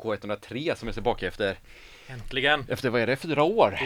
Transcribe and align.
K103 0.00 0.74
som 0.74 0.88
är 0.88 0.92
tillbaka 0.92 1.26
efter, 1.28 1.56
Äntligen! 2.08 2.64
efter 2.68 2.90
vad 2.90 3.00
är 3.00 3.06
det, 3.06 3.16
fyra 3.16 3.42
år? 3.42 3.78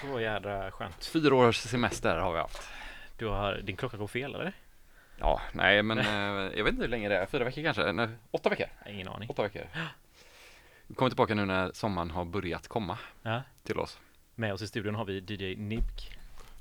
Så 0.00 0.20
jädra 0.20 0.70
skönt. 0.70 1.04
Fyra 1.04 1.34
års 1.34 1.56
semester 1.56 2.16
har 2.16 2.32
vi 2.32 2.38
haft. 2.38 2.62
Du 3.18 3.26
har, 3.26 3.54
din 3.64 3.76
klocka 3.76 3.96
går 3.96 4.06
fel 4.06 4.34
eller? 4.34 4.52
Ja, 5.18 5.40
nej 5.52 5.82
men 5.82 5.98
eh, 5.98 6.56
jag 6.58 6.64
vet 6.64 6.72
inte 6.72 6.82
hur 6.82 6.88
länge 6.88 7.08
det 7.08 7.16
är, 7.16 7.26
fyra 7.26 7.44
veckor 7.44 7.62
kanske? 7.62 7.92
Nej, 7.92 8.08
åtta 8.30 8.48
veckor? 8.48 8.66
Nej, 8.84 8.94
Ingen 8.94 9.08
aning. 9.08 9.30
Åtta 9.30 9.42
veckor. 9.42 9.62
Vi 10.86 10.94
kommer 10.94 11.10
tillbaka 11.10 11.34
nu 11.34 11.44
när 11.46 11.72
sommaren 11.72 12.10
har 12.10 12.24
börjat 12.24 12.68
komma 12.68 12.98
Ja. 13.22 13.42
till 13.62 13.78
oss. 13.78 13.98
Med 14.34 14.52
oss 14.52 14.62
i 14.62 14.66
studion 14.66 14.94
har 14.94 15.04
vi 15.04 15.18
DJ 15.28 15.56
Nibk. 15.56 16.16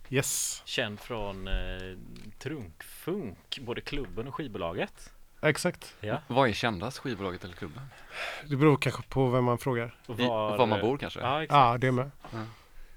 Yes, 0.10 0.62
Känd 0.66 1.00
från 1.00 1.48
eh, 1.48 1.98
Trunkfunk, 2.40 3.60
både 3.60 3.82
klubben 3.82 4.28
och 4.28 4.36
skivbolaget. 4.36 5.14
Exakt. 5.42 5.96
Ja. 6.02 6.22
Vad 6.28 6.50
är 6.50 6.54
kändast, 6.54 6.98
skivbolaget 6.98 7.44
eller 7.44 7.56
klubben? 7.56 7.82
Det 8.48 8.56
beror 8.56 8.78
kanske 8.78 9.04
på 9.04 9.30
vem 9.30 9.44
man 9.44 9.58
frågar. 9.58 9.96
I, 10.08 10.28
var 10.28 10.66
man 10.66 10.82
bor 10.82 10.98
kanske? 10.98 11.20
Ja, 11.20 11.44
exakt. 11.44 11.58
Ja, 11.58 11.78
det 11.78 11.92
med. 11.92 12.12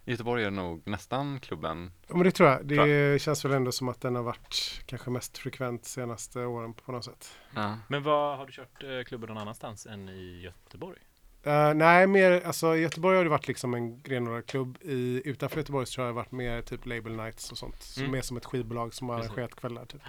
I 0.04 0.10
Göteborg 0.10 0.42
är 0.42 0.44
det 0.44 0.56
nog 0.56 0.82
nästan 0.86 1.40
klubben. 1.40 1.92
Ja, 2.08 2.14
men 2.16 2.24
det 2.24 2.30
tror 2.30 2.48
jag. 2.48 2.66
Det 2.66 2.76
Tror 2.76 3.18
känns 3.18 3.44
väl 3.44 3.52
ändå 3.52 3.72
som 3.72 3.88
att 3.88 4.00
den 4.00 4.14
har 4.14 4.22
varit 4.22 4.82
kanske 4.86 5.10
mest 5.10 5.38
frekvent 5.38 5.84
senaste 5.84 6.44
åren 6.44 6.74
på 6.74 6.92
något 6.92 7.04
sätt. 7.04 7.38
Ja. 7.54 7.78
Men 7.88 8.02
vad 8.02 8.38
har 8.38 8.46
du 8.46 8.52
kört 8.52 8.82
eh, 8.82 9.02
klubben 9.06 9.28
någon 9.28 9.38
annanstans 9.38 9.86
än 9.86 10.08
i 10.08 10.40
Göteborg? 10.40 10.98
Eh, 11.44 11.74
nej, 11.74 12.06
mer, 12.06 12.42
alltså 12.46 12.76
i 12.76 12.80
Göteborg 12.80 13.16
har 13.16 13.24
det 13.24 13.30
varit 13.30 13.48
liksom 13.48 13.74
en 13.74 14.00
renodlad 14.04 14.46
klubb. 14.46 14.78
I, 14.82 15.22
utanför 15.24 15.56
Göteborg 15.56 15.86
så 15.86 15.92
tror 15.94 16.06
jag 16.06 16.14
det 16.14 16.18
har 16.18 16.22
varit 16.24 16.32
mer 16.32 16.62
typ 16.62 16.86
label 16.86 17.12
nights 17.12 17.52
och 17.52 17.58
sånt. 17.58 17.82
Som 17.82 18.02
Mm. 18.02 18.14
är 18.14 18.22
som 18.22 18.36
ett 18.36 18.44
skivbolag 18.44 18.94
som 18.94 19.08
har 19.08 19.16
Precis. 19.16 19.30
arrangerat 19.32 19.54
kvällar 19.54 19.84
typ. 19.84 20.00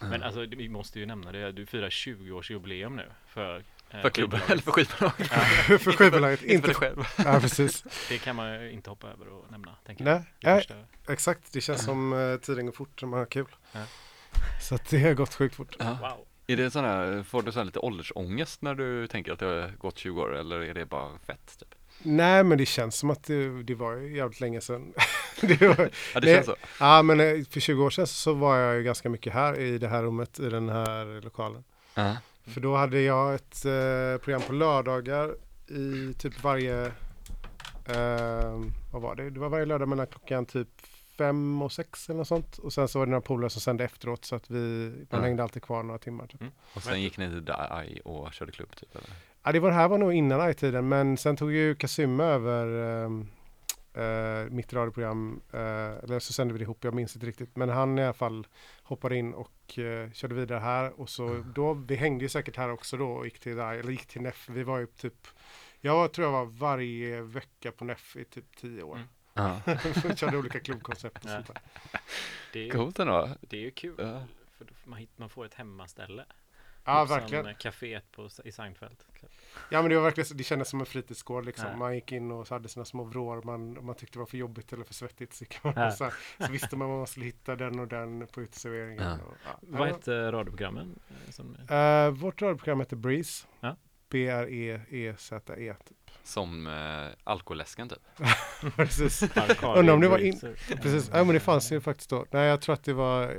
Men 0.00 0.22
alltså, 0.22 0.40
vi 0.40 0.68
måste 0.68 0.98
ju 1.00 1.06
nämna 1.06 1.32
det. 1.32 1.52
Du 1.52 1.66
firar 1.66 1.90
20-årsjubileum 1.90 2.96
nu 2.96 3.06
för 3.26 3.64
eh, 3.90 4.00
För 4.02 4.10
klubben, 4.10 4.40
eller 4.48 4.62
för 4.62 4.72
skivbolaget. 4.72 5.26
för 5.82 5.92
skivbolaget, 5.92 6.42
Inte 6.42 6.48
för 6.48 6.54
inte 6.54 6.66
dig 6.68 6.74
själv. 6.74 7.04
Ja, 7.34 7.40
precis. 7.40 7.84
Det 8.08 8.18
kan 8.18 8.36
man 8.36 8.62
ju 8.62 8.70
inte 8.72 8.90
hoppa 8.90 9.06
över 9.08 9.28
och 9.28 9.50
nämna. 9.50 9.74
Tänker 9.86 10.04
jag. 10.06 10.14
Nej, 10.14 10.24
Det 10.40 10.50
nej, 10.50 10.58
första- 10.60 11.12
exakt. 11.12 11.52
Det 11.52 11.60
känns 11.60 11.84
som 11.84 12.12
uh, 12.12 12.38
tiden 12.38 12.66
går 12.66 12.72
fort 12.72 13.02
när 13.02 13.08
man 13.08 13.18
har 13.18 13.26
kul. 13.26 13.46
Ja. 13.72 13.80
Så 14.62 14.74
att 14.74 14.88
det 14.90 14.98
har 14.98 15.14
gått 15.14 15.34
sjukt 15.34 15.54
fort. 15.54 15.76
Ja. 15.78 15.98
Wow. 16.00 16.26
Är 16.50 16.56
det 16.56 16.70
sån 16.70 16.84
här, 16.84 17.22
får 17.22 17.42
du 17.42 17.52
sån 17.52 17.60
här 17.60 17.64
lite 17.64 17.78
åldersångest 17.78 18.62
när 18.62 18.74
du 18.74 19.06
tänker 19.06 19.32
att 19.32 19.38
det 19.38 19.46
har 19.46 19.72
gått 19.78 19.98
20 19.98 20.22
år 20.22 20.36
eller 20.36 20.60
är 20.60 20.74
det 20.74 20.86
bara 20.86 21.18
fett? 21.18 21.58
Typ? 21.58 21.74
Nej, 22.02 22.44
men 22.44 22.58
det 22.58 22.66
känns 22.66 22.96
som 22.96 23.10
att 23.10 23.24
det, 23.24 23.62
det 23.62 23.74
var 23.74 23.96
jävligt 23.96 24.40
länge 24.40 24.60
sedan. 24.60 24.92
det 25.40 25.60
var, 25.62 25.90
Ja, 26.14 26.20
det 26.20 26.26
Nej. 26.26 26.34
känns 26.34 26.46
så. 26.46 26.56
Ja, 26.80 27.02
men 27.02 27.20
eh, 27.20 27.44
för 27.50 27.60
20 27.60 27.84
år 27.84 27.90
sedan 27.90 28.06
så 28.06 28.32
var 28.32 28.56
jag 28.56 28.76
ju 28.76 28.82
ganska 28.82 29.08
mycket 29.08 29.32
här 29.32 29.58
i 29.58 29.78
det 29.78 29.88
här 29.88 30.02
rummet, 30.02 30.40
i 30.40 30.48
den 30.48 30.68
här 30.68 31.20
lokalen. 31.22 31.64
Ja. 31.94 32.16
För 32.46 32.60
då 32.60 32.76
hade 32.76 33.00
jag 33.00 33.34
ett 33.34 33.64
eh, 33.64 34.24
program 34.24 34.42
på 34.46 34.52
lördagar 34.52 35.34
i 35.68 36.14
typ 36.18 36.42
varje, 36.42 36.86
eh, 37.86 38.60
vad 38.92 39.02
var 39.02 39.14
det? 39.14 39.30
Det 39.30 39.40
var 39.40 39.48
varje 39.48 39.64
lördag 39.66 39.88
mellan 39.88 40.06
klockan 40.06 40.46
typ 40.46 40.68
fem 41.18 41.62
och 41.62 41.72
sex 41.72 42.08
eller 42.08 42.18
något 42.18 42.28
sånt. 42.28 42.58
Och 42.58 42.72
sen 42.72 42.88
så 42.88 42.98
var 42.98 43.06
det 43.06 43.10
några 43.10 43.20
polare 43.20 43.50
som 43.50 43.60
sände 43.60 43.84
efteråt 43.84 44.24
så 44.24 44.36
att 44.36 44.50
vi, 44.50 44.88
man 45.10 45.20
Ja. 45.20 45.26
hängde 45.26 45.42
alltid 45.42 45.62
kvar 45.62 45.82
några 45.82 45.98
timmar. 45.98 46.26
Typ. 46.26 46.40
Mm. 46.40 46.52
Och 46.74 46.82
sen 46.82 47.02
gick 47.02 47.18
ni 47.18 47.28
till 47.28 47.44
DAI 47.44 48.00
och 48.04 48.32
körde 48.32 48.52
klubb 48.52 48.76
typ 48.76 48.94
eller? 48.96 49.10
Ja, 49.42 49.52
det 49.52 49.60
var 49.60 49.68
det 49.68 49.74
här 49.74 49.88
var 49.88 49.98
nog 49.98 50.12
innan 50.12 50.50
i-tiden, 50.50 50.88
men 50.88 51.16
sen 51.16 51.36
tog 51.36 51.52
ju 51.52 51.74
Kasuma 51.74 52.24
över 52.24 52.66
eh, 53.94 54.50
mitt 54.50 54.72
radioprogram, 54.72 55.40
eh, 55.52 55.60
eller 56.04 56.18
så 56.18 56.32
sände 56.32 56.52
vi 56.54 56.58
det 56.58 56.62
ihop, 56.62 56.84
jag 56.84 56.94
minns 56.94 57.16
inte 57.16 57.26
riktigt, 57.26 57.56
men 57.56 57.68
han 57.68 57.98
i 57.98 58.04
alla 58.04 58.12
fall 58.12 58.46
hoppade 58.82 59.16
in 59.16 59.34
och 59.34 59.78
eh, 59.78 60.10
körde 60.10 60.34
vidare 60.34 60.58
här 60.58 61.00
och 61.00 61.08
så 61.10 61.44
då, 61.54 61.74
vi 61.74 61.94
hängde 61.96 62.24
ju 62.24 62.28
säkert 62.28 62.56
här 62.56 62.70
också 62.70 62.96
då 62.96 63.10
och 63.10 63.24
gick 63.24 63.38
till 63.40 63.56
där, 63.56 63.74
eller 63.74 63.90
gick 63.90 64.06
till 64.06 64.20
NEF, 64.22 64.48
vi 64.50 64.62
var 64.62 64.78
ju 64.78 64.86
typ, 64.86 65.26
jag 65.80 66.12
tror 66.12 66.26
jag 66.26 66.32
var 66.32 66.44
varje 66.44 67.22
vecka 67.22 67.72
på 67.72 67.84
NEF 67.84 68.16
i 68.16 68.24
typ 68.24 68.56
tio 68.56 68.82
år. 68.82 68.96
Mm. 68.96 69.08
Ja. 69.38 69.60
körde 70.16 70.36
olika 70.38 70.60
klubbkoncept 70.60 71.24
och 71.24 71.30
Ja. 71.30 71.34
sånt 71.34 71.46
där. 71.46 71.60
Det 72.52 72.58
är, 72.60 72.64
ju- 72.64 72.70
Coolt 72.70 72.98
ändå. 72.98 73.28
det 73.40 73.56
är 73.56 73.60
ju 73.60 73.70
kul. 73.70 73.94
Ja. 73.98 74.22
För 74.58 74.66
man, 74.84 74.98
hit, 74.98 75.10
man 75.16 75.28
får 75.28 75.44
ett 75.46 75.54
hemmaställe. 75.54 76.24
Ja, 76.84 77.02
Typ 77.06 77.10
verkligen. 77.16 77.44
Som 77.44 77.54
kaféet 77.54 78.02
på, 78.12 78.28
i 78.44 78.52
Seinfeld. 78.52 78.96
Ja 79.70 79.82
men 79.82 79.88
det 79.90 79.96
var 79.96 80.02
verkligen, 80.02 80.36
det 80.36 80.44
kändes 80.44 80.68
som 80.68 80.80
en 80.80 80.86
fritidsgård 80.86 81.44
liksom. 81.46 81.66
Ja. 81.70 81.76
Man 81.76 81.94
gick 81.94 82.12
in 82.12 82.30
och 82.32 82.46
så 82.46 82.54
hade 82.54 82.68
sina 82.68 82.84
små 82.84 83.04
vrår, 83.04 83.42
man, 83.42 83.78
om 83.78 83.86
man 83.86 83.94
tyckte 83.94 84.14
det 84.14 84.18
var 84.18 84.26
för 84.26 84.36
jobbigt 84.38 84.72
eller 84.72 84.84
för 84.84 84.94
svettigt 84.94 85.32
så, 85.34 85.44
Ja. 85.62 85.90
så, 85.90 86.04
här, 86.04 86.14
så 86.46 86.52
visste 86.52 86.76
man 86.76 86.88
var 86.88 86.96
man 86.96 87.06
skulle 87.06 87.26
hitta 87.26 87.56
den 87.56 87.78
och 87.78 87.88
den 87.88 88.26
på 88.26 88.40
uteserveringen. 88.42 89.04
Ja. 89.04 89.14
Och, 89.26 89.34
ja. 89.44 89.50
Vad 89.60 89.88
hette 89.88 90.32
radioprogrammen? 90.32 90.98
eh, 91.26 91.30
Som, 91.32 91.56
Eh, 91.70 92.10
vårt 92.10 92.42
radioprogram 92.42 92.80
heter 92.80 92.96
Breeze. 92.96 93.46
Ja. 94.10 94.44
B-R-E-E-Z-E. 94.88 95.74
Som 96.24 96.66
eh, 96.66 97.06
alkoläsken 97.24 97.88
typ. 97.88 97.98
Precis. 98.76 99.22
Undrar 99.22 99.94
om 99.94 100.00
det 100.00 100.08
var 100.08 100.18
Breezer. 100.18 100.76
Precis. 100.82 101.10
Ja 101.12 101.24
men 101.24 101.34
det 101.34 101.40
fanns 101.40 101.72
ju 101.72 101.80
faktiskt 101.80 102.10
då. 102.10 102.26
Nej 102.30 102.46
jag 102.46 102.60
tror 102.60 102.72
att 102.74 102.84
det 102.84 102.92
var 102.92 103.34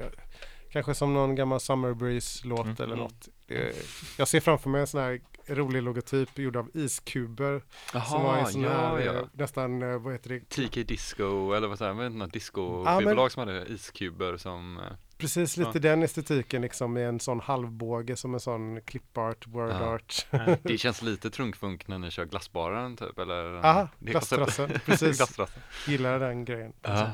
kanske 0.71 0.95
som 0.95 1.13
någon 1.13 1.35
gammal 1.35 1.59
Summer 1.59 1.93
Breeze-låt 1.93 2.59
Mm. 2.65 2.75
eller 2.77 2.85
Mm. 2.93 2.99
något. 2.99 3.27
Det, 3.47 3.75
jag 4.17 4.27
ser 4.27 4.39
framför 4.39 4.69
mig 4.69 4.81
en 4.81 4.87
sån 4.87 5.01
här 5.01 5.21
rolig 5.47 5.83
logotyp 5.83 6.39
gjord 6.39 6.55
av 6.55 6.69
iskuber. 6.73 7.61
som 8.09 8.23
var 8.23 8.37
en 8.37 8.45
sån 8.47 8.63
här, 8.63 8.99
eh, 9.15 9.21
nästan, 9.33 9.81
eh, 9.81 9.97
vad 9.99 10.13
heter 10.13 10.29
det? 10.29 10.39
TK 10.49 10.83
Disco 10.83 11.53
eller 11.53 11.67
vad 11.67 11.77
säger 11.77 11.93
man, 11.93 12.17
något 12.17 12.27
Ja, 12.27 12.39
disco-skivbolag 12.39 13.31
som 13.31 13.47
hade 13.47 13.65
iskuber 13.67 14.37
som 14.37 14.77
eh, 14.77 14.83
Precis 15.19 15.57
lite 15.57 15.71
Ja. 15.73 15.79
den 15.79 16.03
estetiken 16.03 16.61
liksom 16.61 16.97
i 16.97 17.03
en 17.03 17.19
sån 17.19 17.39
halvbåge 17.39 18.15
som 18.15 18.33
en 18.33 18.39
sån 18.39 18.81
clipart, 18.81 19.47
word 19.47 19.69
Ja. 19.69 19.85
art. 19.85 20.27
Det 20.63 20.77
känns 20.77 21.01
lite 21.01 21.29
trunkfunk 21.29 21.87
när 21.87 21.99
ni 21.99 22.11
kör 22.11 22.25
glassbaren 22.25 22.97
typ 22.97 23.19
eller? 23.19 23.65
Aha, 23.65 23.87
glasstrassen. 23.99 24.69
Precis, 24.85 25.17
Glasstrassen. 25.17 25.61
gillar 25.87 26.19
den 26.19 26.45
grejen. 26.45 26.73
Ja. 26.81 27.11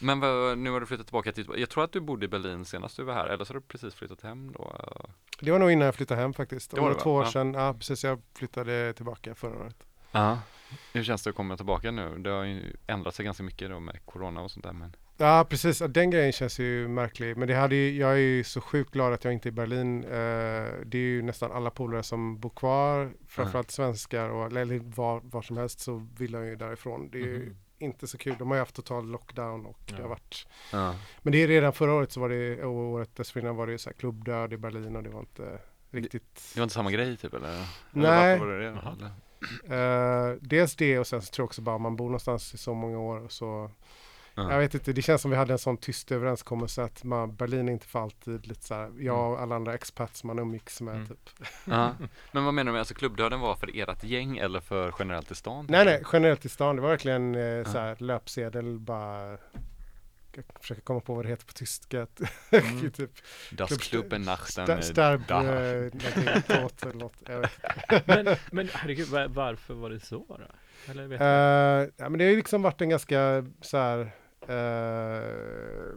Men 0.00 0.20
vad, 0.20 0.58
nu 0.58 0.70
har 0.70 0.80
du 0.80 0.86
flyttat 0.86 1.06
tillbaka 1.06 1.32
till, 1.32 1.46
jag 1.56 1.70
tror 1.70 1.84
att 1.84 1.92
du 1.92 2.00
bodde 2.00 2.24
i 2.24 2.28
Berlin 2.28 2.64
senast 2.64 2.96
du 2.96 3.02
var 3.02 3.14
här, 3.14 3.26
eller 3.26 3.44
så 3.44 3.52
har 3.54 3.60
du 3.60 3.66
precis 3.66 3.94
flyttat 3.94 4.20
hem 4.22 4.52
då? 4.52 4.76
Det 5.40 5.50
var 5.50 5.58
nog 5.58 5.70
innan 5.70 5.86
jag 5.86 5.94
flyttade 5.94 6.20
hem 6.20 6.32
faktiskt. 6.34 6.70
Det 6.70 6.76
Det 6.76 6.80
var 6.80 6.88
var 6.88 6.90
det, 6.94 6.96
va? 6.98 7.02
två 7.02 7.12
år 7.14 7.24
Ja. 7.24 7.30
sedan. 7.30 7.54
Ja, 7.54 7.74
precis. 7.74 8.04
Jag 8.04 8.20
flyttade 8.38 8.92
tillbaka 8.92 9.34
förra 9.34 9.58
året. 9.58 9.76
Ja. 10.12 10.38
Hur 10.92 11.04
känns 11.04 11.22
det 11.22 11.30
att 11.30 11.36
komma 11.36 11.56
tillbaka 11.56 11.90
nu? 11.90 12.18
Det 12.18 12.30
har 12.30 12.44
ju 12.44 12.76
ändrat 12.86 13.14
sig 13.14 13.24
ganska 13.24 13.42
mycket 13.42 13.70
då 13.70 13.80
med 13.80 14.06
corona 14.06 14.40
och 14.40 14.50
sånt 14.50 14.64
där 14.64 14.72
men 14.72 14.96
Ja, 15.16 15.46
precis. 15.50 15.78
Den 15.78 16.10
grejen 16.10 16.32
känns 16.32 16.58
ju 16.58 16.88
märklig. 16.88 17.36
Men 17.36 17.48
det 17.48 17.54
hade 17.54 17.74
ju, 17.76 17.98
jag 17.98 18.10
är 18.12 18.16
ju 18.16 18.44
så 18.44 18.60
sjukt 18.60 18.90
glad 18.90 19.12
att 19.12 19.24
jag 19.24 19.32
inte 19.32 19.48
är 19.48 19.50
i 19.50 19.52
Berlin. 19.52 20.04
Eh, 20.04 20.10
det 20.86 20.98
är 20.98 21.02
ju 21.02 21.22
nästan 21.22 21.52
alla 21.52 21.70
polare 21.70 22.02
som 22.02 22.38
bor 22.40 22.50
kvar, 22.50 23.12
framförallt 23.28 23.70
svenskar 23.70 24.28
och 24.28 24.46
eller 24.46 24.78
var, 24.96 25.20
var 25.24 25.42
som 25.42 25.56
helst 25.56 25.80
så 25.80 26.06
vill 26.18 26.32
jag 26.32 26.46
ju 26.46 26.56
därifrån. 26.56 27.08
Det 27.12 27.18
är 27.18 27.22
ju 27.26 27.38
Mhm. 27.38 27.56
inte 27.78 28.06
så 28.06 28.18
kul. 28.18 28.34
De 28.38 28.48
har 28.48 28.56
ju 28.56 28.60
haft 28.60 28.74
total 28.74 29.06
lockdown 29.10 29.66
och 29.66 29.78
det 29.86 29.94
Ja. 29.96 30.02
har 30.02 30.08
varit 30.08 30.46
ja. 30.72 30.94
Men 31.22 31.32
det 31.32 31.38
är 31.42 31.48
redan 31.48 31.72
förra 31.72 31.92
året 31.94 32.12
så 32.12 32.20
var 32.20 32.28
det, 32.28 32.62
och 32.64 32.72
året 32.74 33.16
dessförinnan 33.16 33.56
var 33.56 33.66
det 33.66 33.72
ju 33.72 33.78
så 33.78 33.90
här 33.90 33.94
klubbdöd 33.94 34.52
i 34.52 34.56
Berlin 34.56 34.96
och 34.96 35.02
det 35.02 35.10
var 35.10 35.20
inte 35.20 35.58
riktigt. 35.90 36.50
Det 36.54 36.60
var 36.60 36.64
inte 36.64 36.74
samma 36.74 36.90
grej 36.90 37.16
typ 37.16 37.34
eller? 37.34 37.48
eller 37.48 37.66
Nej. 37.92 38.38
var 38.38 38.46
det 38.46 38.58
det? 38.58 38.78
Eller? 39.68 40.30
Eh, 40.30 40.36
dels 40.40 40.76
det 40.76 40.98
och 40.98 41.06
sen 41.06 41.22
så 41.22 41.30
tror 41.32 41.42
jag 41.42 41.48
också 41.48 41.62
bara 41.62 41.78
man 41.78 41.96
bor 41.96 42.04
någonstans 42.06 42.54
i 42.54 42.58
så 42.58 42.74
många 42.74 42.98
år 42.98 43.24
och 43.24 43.32
så. 43.32 43.70
Ja. 44.36 44.52
Jag 44.52 44.58
vet 44.58 44.74
inte, 44.74 44.92
det 44.92 45.02
känns 45.02 45.22
som 45.22 45.30
vi 45.30 45.36
hade 45.36 45.52
en 45.52 45.58
sån 45.58 45.76
tyst 45.76 46.12
överenskommelse 46.12 46.82
att 46.82 47.04
man, 47.04 47.36
Berlin 47.36 47.68
är 47.68 47.72
inte 47.72 47.86
för 47.86 47.98
alltid 48.02 48.46
lite 48.46 48.64
så 48.66 48.74
här, 48.74 48.90
jag 48.98 49.32
och 49.32 49.40
alla 49.40 49.54
andra 49.56 49.74
expats 49.74 50.24
man 50.24 50.38
umgicks 50.38 50.80
med 50.80 50.94
Mm. 50.94 51.06
typ. 51.06 51.30
Men 52.32 52.44
vad 52.44 52.54
menar 52.54 52.64
du 52.64 52.72
med, 52.72 52.78
alltså 52.78 52.94
klubbdöden 52.94 53.40
var 53.40 53.54
för 53.54 53.70
ert 53.80 54.04
gäng 54.04 54.38
eller 54.38 54.60
för 54.60 54.94
generellt 54.98 55.30
i 55.30 55.34
stan? 55.34 55.66
Nej 55.68 55.84
nej, 55.84 56.02
generellt 56.12 56.44
i 56.44 56.48
stan, 56.48 56.76
det 56.76 56.82
var 56.82 56.88
verkligen 56.88 57.34
eh, 57.34 57.64
så 57.64 57.78
här 57.78 57.96
löpsedel 57.98 58.78
bara 58.78 59.38
jag 60.36 60.44
försöker 60.60 60.82
komma 60.82 61.00
på 61.00 61.14
vad 61.14 61.24
det 61.24 61.28
heter 61.28 61.46
på 61.46 61.52
tyska. 61.52 62.06
Mm. 62.50 62.90
typ 62.90 63.10
Das 63.52 63.78
Klubben 63.78 64.22
Nachten 64.22 64.82
starb, 64.82 65.22
da. 65.28 65.44
eh, 65.64 66.94
något. 66.94 67.22
Men, 68.06 68.36
men 68.52 68.68
herregud, 68.72 69.08
va- 69.08 69.28
varför 69.28 69.74
var 69.74 69.90
det 69.90 70.00
så 70.00 70.24
då? 70.28 70.38
Eller 70.92 71.06
vet 71.06 71.18
du? 71.20 71.24
Eh, 71.24 71.90
ja, 71.96 72.08
men 72.08 72.18
det 72.18 72.24
har 72.24 72.30
ju 72.30 72.36
liksom 72.36 72.62
varit 72.62 72.80
en 72.80 72.88
ganska 72.88 73.46
så 73.60 73.76
här 73.76 74.10
eh, 74.48 75.94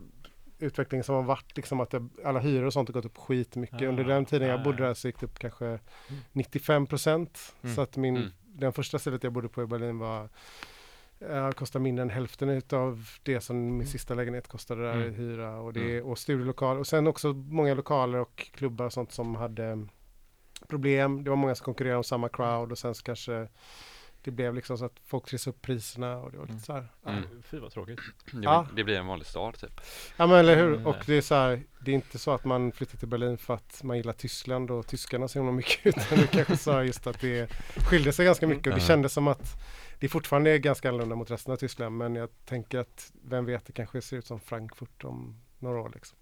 utveckling 0.59 1.03
som 1.03 1.15
har 1.15 1.23
varit 1.23 1.55
liksom 1.57 1.79
att 1.79 1.89
det, 1.89 2.07
alla 2.25 2.39
hyror 2.39 2.65
och 2.65 2.73
sånt 2.73 2.89
har 2.89 2.93
gått 2.93 3.05
upp 3.05 3.17
skitmycket. 3.17 3.81
Ah, 3.81 3.85
Under 3.85 4.03
den 4.03 4.25
tiden 4.25 4.47
jag 4.47 4.63
bodde 4.63 4.83
där 4.83 4.93
så 4.93 5.07
gick 5.07 5.19
det 5.19 5.25
upp 5.25 5.39
kanske 5.39 5.79
95 6.31 6.87
procent. 6.87 7.55
Mm. 7.61 7.75
Så 7.75 7.81
att 7.81 7.97
min, 7.97 8.17
Mm. 8.17 8.29
den 8.45 8.73
första 8.73 8.99
stället 8.99 9.23
jag 9.23 9.33
bodde 9.33 9.49
på 9.49 9.63
i 9.63 9.65
Berlin 9.65 9.99
var 9.99 10.29
uh, 11.29 11.51
kostade 11.51 11.83
mindre 11.83 12.01
än 12.03 12.09
hälften 12.09 12.61
av 12.73 13.05
det 13.23 13.41
som 13.41 13.57
min 13.65 13.73
Mm. 13.73 13.85
sista 13.87 14.13
lägenhet 14.13 14.47
kostade 14.47 14.81
där 14.83 14.97
i 14.97 15.01
Mm. 15.07 15.13
hyra 15.15 15.59
och, 15.59 15.73
det, 15.73 16.01
och 16.01 16.17
studielokal 16.17 16.77
och 16.77 16.87
sen 16.87 17.07
också 17.07 17.33
många 17.33 17.73
lokaler 17.73 18.19
och 18.19 18.35
klubbar 18.53 18.85
och 18.85 18.93
sånt 18.93 19.11
som 19.11 19.35
hade 19.35 19.87
problem. 20.67 21.23
Det 21.23 21.29
var 21.29 21.37
många 21.37 21.55
som 21.55 21.65
konkurrerade 21.65 21.97
om 21.97 22.03
samma 22.03 22.29
crowd 22.29 22.71
och 22.71 22.77
sen 22.77 22.95
så 22.95 23.03
kanske 23.03 23.47
det 24.27 24.31
blev 24.31 24.53
liksom 24.55 24.77
så 24.77 24.85
att 24.85 24.99
folk 25.05 25.25
trissade 25.25 25.55
upp 25.55 25.61
priserna 25.61 26.17
och 26.17 26.31
det 26.31 26.37
var 26.37 26.45
lite 26.45 26.51
Mm. 26.53 26.63
så 26.63 26.73
här. 26.73 26.87
Ja, 27.03 27.09
Mm. 27.11 27.43
Fy 27.43 27.59
vad 27.59 27.71
tråkigt. 27.71 27.99
Det, 28.31 28.37
Ja. 28.43 28.67
det 28.75 28.83
blir 28.83 28.97
en 28.97 29.07
vanlig 29.07 29.27
stad 29.27 29.59
typ. 29.59 29.81
ja 30.17 30.27
men 30.27 30.37
eller 30.39 30.55
hur. 30.55 30.73
Mm. 30.73 30.87
Och 30.87 30.95
det 31.05 31.13
är 31.13 31.21
så 31.21 31.35
här, 31.35 31.63
det 31.85 31.91
är 31.91 31.95
inte 31.95 32.19
så 32.19 32.31
att 32.31 32.45
man 32.45 32.71
flyttar 32.71 32.97
till 32.97 33.07
Berlin 33.07 33.37
för 33.37 33.53
att 33.53 33.83
man 33.83 33.97
gillar 33.97 34.13
Tyskland 34.13 34.71
och 34.71 34.87
tyskarna 34.87 35.27
så 35.27 35.39
himla 35.39 35.51
mycket. 35.51 35.85
Utan 35.97 36.17
det 36.17 36.27
kanske 36.27 36.57
sa 36.57 36.83
just 36.83 37.07
att 37.07 37.21
det 37.21 37.51
skilde 37.89 38.13
sig 38.13 38.25
ganska 38.25 38.47
mycket 38.47 38.67
och 38.67 38.71
det 38.71 38.83
Mm. 38.83 38.87
kändes 38.87 39.13
som 39.13 39.27
att 39.27 39.61
det 39.99 40.09
fortfarande 40.09 40.51
är 40.51 40.57
ganska 40.57 40.89
annorlunda 40.89 41.15
mot 41.15 41.31
resten 41.31 41.53
av 41.53 41.57
Tyskland. 41.57 41.97
Men 41.97 42.15
jag 42.15 42.29
tänker 42.45 42.79
att 42.79 43.11
vem 43.23 43.45
vet, 43.45 43.65
det 43.65 43.73
kanske 43.73 44.01
ser 44.01 44.17
ut 44.17 44.25
som 44.25 44.39
Frankfurt 44.39 45.03
om 45.03 45.41
några 45.59 45.81
år 45.81 45.91
liksom. 45.95 46.17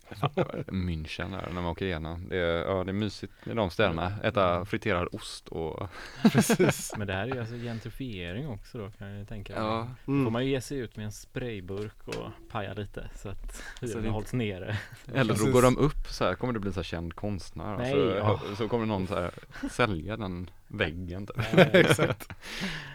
München 0.67 1.31
där 1.31 1.45
när 1.53 1.61
man 1.61 1.65
åker 1.65 1.85
igenom. 1.85 2.29
Det 2.29 2.37
är, 2.37 2.63
ja, 2.65 2.83
det 2.83 2.91
är 2.91 2.93
mysigt 2.93 3.33
i 3.47 3.53
de 3.53 3.69
städerna. 3.69 4.13
Äta 4.23 4.65
friterad 4.65 5.07
ost 5.11 5.47
och 5.49 5.89
Precis. 6.31 6.93
Men 6.97 7.07
det 7.07 7.13
här 7.13 7.27
är 7.27 7.33
ju 7.33 7.39
alltså 7.39 7.55
gentrifiering 7.55 8.47
också 8.49 8.77
då 8.77 8.91
kan 8.91 9.07
jag 9.07 9.27
tänka 9.27 9.53
mig. 9.53 9.61
ja, 9.63 9.87
Får 10.05 10.11
Mm. 10.13 10.33
man 10.33 10.45
ju 10.45 10.51
ge 10.51 10.61
sig 10.61 10.77
ut 10.77 10.95
med 10.95 11.05
en 11.05 11.11
sprayburk 11.11 12.07
och 12.07 12.29
paja 12.51 12.73
lite 12.73 13.09
så 13.15 13.29
att 13.29 13.63
hyrorna 13.81 14.09
hålls 14.09 14.33
nere. 14.33 14.77
Eller 15.13 15.35
då 15.45 15.51
går 15.51 15.61
de 15.61 15.77
upp 15.77 16.07
så 16.09 16.23
här, 16.25 16.35
kommer 16.35 16.53
det 16.53 16.59
bli 16.59 16.71
så 16.73 16.79
här 16.79 16.83
känd 16.83 17.15
konstnär 17.15 17.77
Nej, 17.77 17.91
så, 17.91 17.97
ja. 17.97 18.39
så 18.57 18.67
kommer 18.67 18.85
någon 18.85 19.07
så 19.07 19.15
här 19.15 19.31
sälja 19.71 20.17
den 20.17 20.49
väggen 20.67 21.27
typ. 21.27 21.37
Exakt. 21.73 22.29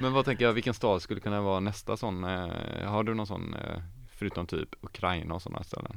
Men 0.00 0.12
vad 0.12 0.24
tänker 0.24 0.44
jag, 0.44 0.52
vilken 0.52 0.74
stad 0.74 1.02
skulle 1.02 1.20
kunna 1.20 1.40
vara 1.40 1.60
nästa 1.60 1.96
sån, 1.96 2.24
eh, 2.24 2.48
har 2.84 3.02
du 3.04 3.14
någon 3.14 3.26
sån, 3.26 3.54
eh, 3.54 3.82
förutom 4.20 4.46
typ 4.46 4.68
Ukraina 4.80 5.34
och 5.34 5.42
sådana 5.42 5.62
ställen? 5.64 5.92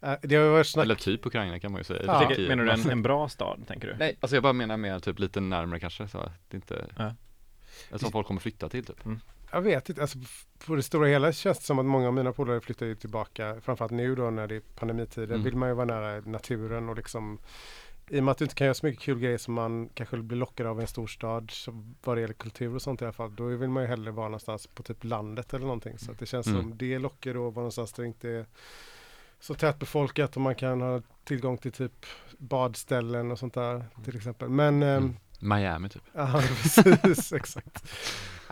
Äh, 0.00 0.14
Det 0.22 0.36
har 0.36 0.44
ju 0.44 0.50
varit 0.50 0.66
snack 0.66 0.84
Eller 0.84 0.94
typ 0.94 1.26
Ukraina 1.26 1.58
kan 1.60 1.72
man 1.72 1.80
ju 1.80 1.84
säga. 1.84 2.02
Ja. 2.06 2.18
Tänker- 2.18 2.34
Kiev. 2.34 2.48
Menar 2.48 2.64
du 2.64 2.70
en, 2.70 2.90
en 2.90 3.02
bra 3.02 3.28
stad 3.28 3.64
tänker 3.68 3.88
du? 3.88 3.96
Nej, 3.98 4.16
alltså 4.20 4.36
jag 4.36 4.42
bara 4.42 4.52
menar 4.52 4.76
mer 4.76 4.98
typ 4.98 5.18
lite 5.18 5.40
närmare 5.40 5.80
kanske 5.80 6.08
så 6.08 6.18
att 6.18 6.32
det 6.48 6.56
inte 6.56 6.86
Ja. 6.96 7.98
Som 7.98 8.12
folk 8.12 8.26
kommer 8.26 8.40
flytta 8.40 8.68
till 8.68 8.84
typ. 8.84 8.96
Jag 9.52 9.60
vet 9.60 9.88
inte, 9.88 10.00
alltså 10.02 10.18
på 10.66 10.74
det 10.74 10.82
stora 10.82 11.06
hela 11.08 11.32
känns 11.32 11.58
det 11.58 11.64
som 11.64 11.78
att 11.78 11.86
många 11.86 12.06
av 12.08 12.14
mina 12.14 12.32
polare 12.32 12.60
flyttar 12.60 12.86
ju 12.86 12.94
tillbaka, 12.94 13.60
framförallt 13.60 13.92
nu 13.92 14.14
då 14.14 14.30
när 14.30 14.46
det 14.46 14.54
är 14.56 14.60
pandemitider, 14.60 15.26
Mm. 15.34 15.42
vill 15.42 15.56
man 15.56 15.68
ju 15.68 15.74
vara 15.74 15.86
nära 15.86 16.20
naturen 16.20 16.88
och 16.88 16.96
liksom 16.96 17.38
i 18.12 18.20
och 18.20 18.24
med 18.24 18.32
att 18.32 18.38
du 18.38 18.44
inte 18.44 18.54
kan 18.54 18.64
göra 18.64 18.74
så 18.74 18.86
mycket 18.86 19.02
kul 19.02 19.18
grejer 19.18 19.38
som 19.38 19.54
man 19.54 19.88
kanske 19.94 20.16
blir 20.16 20.38
lockad 20.38 20.66
av 20.66 20.78
i 20.78 20.82
en 20.82 20.86
storstad, 20.88 21.52
vad 22.04 22.16
det 22.16 22.20
gäller 22.20 22.34
kultur 22.34 22.74
och 22.74 22.82
sånt 22.82 23.02
i 23.02 23.04
alla 23.04 23.12
fall, 23.12 23.34
då 23.36 23.44
vill 23.46 23.68
man 23.70 23.82
ju 23.82 23.88
hellre 23.88 24.10
vara 24.10 24.28
någonstans 24.28 24.66
på 24.66 24.82
typ 24.82 25.04
landet 25.04 25.54
eller 25.54 25.66
någonting. 25.66 25.98
Så 25.98 26.12
att 26.12 26.18
det 26.18 26.26
känns 26.26 26.46
Mm. 26.46 26.60
som 26.60 26.76
det 26.78 26.98
lockar 26.98 27.34
då 27.34 27.48
att 27.48 27.54
vara 27.54 27.62
någonstans 27.62 27.92
där 27.92 28.02
det 28.02 28.06
inte 28.06 28.28
är 28.30 28.46
så 29.40 29.54
tätt 29.54 29.78
befolkat 29.78 30.36
och 30.36 30.42
man 30.42 30.54
kan 30.54 30.80
ha 30.80 31.02
tillgång 31.24 31.58
till 31.58 31.72
typ 31.72 32.06
badställen 32.38 33.30
och 33.30 33.38
sånt 33.38 33.54
där 33.54 33.84
till 34.04 34.16
exempel. 34.16 34.48
Men 34.48 34.82
ehm, 34.82 34.96
Mm. 35.04 35.16
Miami 35.60 35.88
typ. 35.88 36.02
Ja, 36.12 36.42
precis, 36.62 37.32
exakt. 37.32 37.84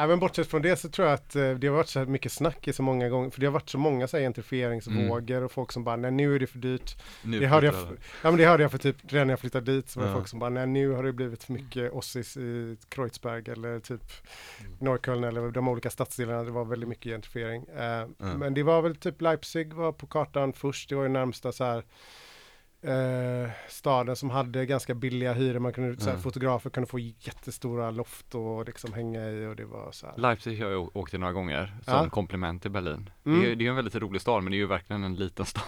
Men 0.07 0.19
bortsett 0.19 0.47
från 0.49 0.63
det 0.63 0.77
så 0.77 0.89
tror 0.89 1.09
jag 1.09 1.15
att 1.15 1.37
eh, 1.37 1.51
det 1.51 1.67
har 1.67 1.75
varit 1.75 1.89
så 1.89 1.99
här 1.99 2.07
mycket 2.07 2.33
snack 2.33 2.69
i 2.69 2.73
så 2.73 2.83
många 2.83 3.09
gånger, 3.09 3.31
för 3.31 3.41
det 3.41 3.47
har 3.47 3.53
varit 3.53 3.69
så 3.69 3.79
många 3.79 4.09
så 4.09 4.17
här 4.17 4.25
gentrifieringsvågor 4.25 5.43
och 5.45 5.53
folk 5.53 5.73
som 5.73 5.85
bara, 5.85 5.97
nej 5.97 6.11
nu 6.11 6.35
är 6.35 6.39
det 6.39 6.47
för 6.47 6.59
dyrt. 6.59 6.97
Nu 7.23 7.41
Det 7.41 7.47
hörde 7.47 7.67
jag, 7.67 7.75
ja 8.23 8.31
men 8.31 8.37
det 8.37 8.45
hörde 8.47 8.63
jag 8.63 8.71
för 8.71 8.79
typ 8.79 8.97
redan 9.09 9.27
när 9.27 9.33
jag 9.33 9.41
flyttade 9.41 9.73
dit, 9.73 9.89
så 9.89 10.01
var 10.01 10.07
det 10.07 10.11
Ja. 10.13 10.17
folk 10.17 10.29
som 10.29 10.39
bara, 10.39 10.51
nej 10.51 10.67
nu 10.67 10.91
har 10.91 11.03
det 11.03 11.13
blivit 11.13 11.45
för 11.45 11.53
mycket 11.53 11.93
Ossis 11.93 12.37
i 12.37 12.77
Kreuzberg 12.89 13.51
eller 13.53 13.81
typ 13.81 14.03
Norrköln 14.81 15.25
eller 15.25 15.51
de 15.51 15.69
olika 15.69 15.91
stadsdelarna, 15.91 16.43
det 16.45 16.51
var 16.51 16.65
väldigt 16.65 16.89
mycket 16.89 17.05
gentrifiering. 17.13 17.65
Eh, 17.65 18.07
Men 18.19 18.55
det 18.55 18.63
var 18.63 18.83
väl 18.83 18.97
typ 18.97 19.21
Leipzig 19.21 19.73
var 19.75 19.93
på 19.93 20.07
kartan 20.07 20.53
först, 20.53 20.89
det 20.89 20.95
var 20.95 21.03
ju 21.03 21.09
närmsta 21.09 21.53
så 21.53 21.65
här 21.65 21.83
eh, 22.83 23.51
staden 23.69 24.17
som 24.17 24.31
hade 24.31 24.67
ganska 24.67 24.95
billiga 24.95 25.33
hyror. 25.33 25.59
Man 25.59 25.73
kunde, 25.73 25.97
så 26.01 26.05
här, 26.05 26.11
Mm. 26.11 26.23
Fotografer 26.23 26.71
kunde 26.71 26.87
få 26.87 26.99
jättestora 26.99 27.91
loft 27.91 28.35
och 28.35 28.67
liksom 28.67 28.93
hänga 28.93 29.31
i 29.31 29.47
och 29.47 29.57
det 29.57 29.65
var 29.65 29.93
så. 29.93 30.07
Leipzig 30.17 30.63
har 30.63 30.71
jag 30.71 30.97
åkt 30.97 31.11
till 31.11 31.21
några 31.21 31.33
gånger 31.33 31.67
som 31.85 31.95
Ja. 31.95 32.09
komplement 32.11 32.63
till 32.63 32.71
Berlin. 32.71 33.11
Mm. 33.27 33.41
Det, 33.41 33.51
är, 33.53 33.57
det 33.57 33.67
är 33.67 33.71
en 33.71 33.77
väldigt 33.77 33.95
rolig 33.95 34.21
stad 34.21 34.43
men 34.43 34.51
det 34.51 34.57
är 34.57 34.59
ju 34.59 34.67
verkligen 34.67 35.05
en 35.05 35.15
liten 35.15 35.47
stad. 35.53 35.63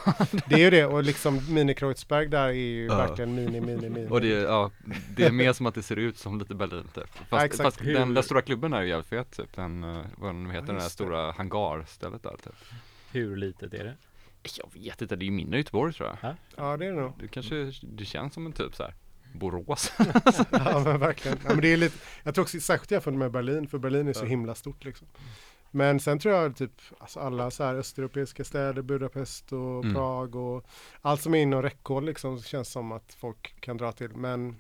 Det 0.47 0.55
är 0.55 0.59
ju 0.59 0.71
det 0.71 0.85
och 0.87 1.03
liksom 1.05 1.55
mini 1.55 1.75
Kreuzberg 1.75 2.27
där 2.29 2.49
är 2.49 2.53
ju 2.53 2.87
Ja. 2.87 2.97
verkligen 2.97 3.35
mini, 3.35 3.61
mini, 3.61 3.89
mini. 3.91 4.07
Och 4.11 4.21
det, 4.21 4.33
är- 4.33 4.45
ja, 4.45 4.71
det 5.17 5.25
är 5.25 5.33
mer 5.33 5.53
som 5.53 5.67
att 5.67 5.75
det 5.75 5.83
ser 5.83 5.97
ut 5.97 6.19
som 6.19 6.39
lite 6.39 6.55
Berlin 6.55 6.85
typ. 6.95 7.05
Ja, 7.19 7.25
Fast, 7.29 7.45
exakt. 7.45 7.63
fast 7.63 7.79
den 7.79 8.15
där 8.15 8.23
stora 8.23 8.43
klubben 8.43 8.73
är 8.73 8.83
ju 8.83 8.89
jävligt 8.89 9.07
fet 9.09 9.37
typ. 9.37 9.57
Den, 9.57 9.85
eh, 9.85 10.01
vad 10.17 10.29
den 10.31 10.45
nu 10.45 10.51
heter, 10.51 10.63
Ja, 10.67 10.73
den 10.73 10.77
där 10.83 10.89
stora 10.89 11.33
hangarstället 11.33 12.23
där 12.23 12.37
typ. 12.45 12.55
Hur 13.13 13.37
litet 13.37 13.75
är 13.75 13.85
det? 13.85 13.95
Jag 14.43 14.81
vet 14.83 15.03
inte, 15.03 15.17
det 15.17 15.23
är 15.25 15.27
ju 15.27 15.31
mindre 15.33 15.59
Göteborg 15.59 15.93
tror 15.93 16.09
jag. 16.23 16.35
Ja 16.57 16.77
det 16.77 16.87
är 16.87 16.93
det 16.93 17.01
nog. 17.01 17.13
Det 17.21 17.29
kanske, 17.29 17.73
det 17.83 18.05
känns 18.05 18.35
som 18.35 18.47
en 18.47 18.53
typ 18.53 18.75
så 18.77 18.83
här 18.83 18.95
Borås. 19.35 19.93
Ja 20.51 20.83
men 20.85 21.01
verkligen. 21.01 21.39
Ja, 21.45 21.49
men 21.51 21.61
det 21.61 21.73
är 21.73 21.77
lite, 21.77 21.99
jag 22.23 22.35
tror 22.35 22.43
också 22.43 22.61
särskilt 22.61 22.91
jämfört 22.91 23.15
med 23.15 23.31
Berlin, 23.31 23.69
för 23.69 23.79
Berlin 23.79 24.09
är 24.09 24.13
så 24.13 24.25
himla 24.25 24.55
stort 24.55 24.85
liksom. 24.85 25.07
Men 25.71 26.01
sen 26.01 26.19
tror 26.19 26.35
jag 26.35 26.57
typ 26.57 26.73
alltså 26.99 27.21
alla 27.21 27.51
så 27.51 27.65
här 27.65 27.75
östeuropeiska 27.75 28.45
städer, 28.45 28.83
Budapest 28.83 29.53
och 29.53 29.85
Mm. 29.85 29.95
Prag 29.95 30.35
och 30.37 30.67
allt 31.01 31.21
som 31.23 31.35
är 31.35 31.39
inom 31.43 31.63
räckhåll 31.63 32.05
liksom 32.05 32.39
så 32.39 32.45
känns 32.45 32.69
som 32.69 32.93
att 32.93 33.15
folk 33.21 33.61
kan 33.61 33.77
dra 33.77 33.93
till. 33.93 34.11
Men 34.11 34.57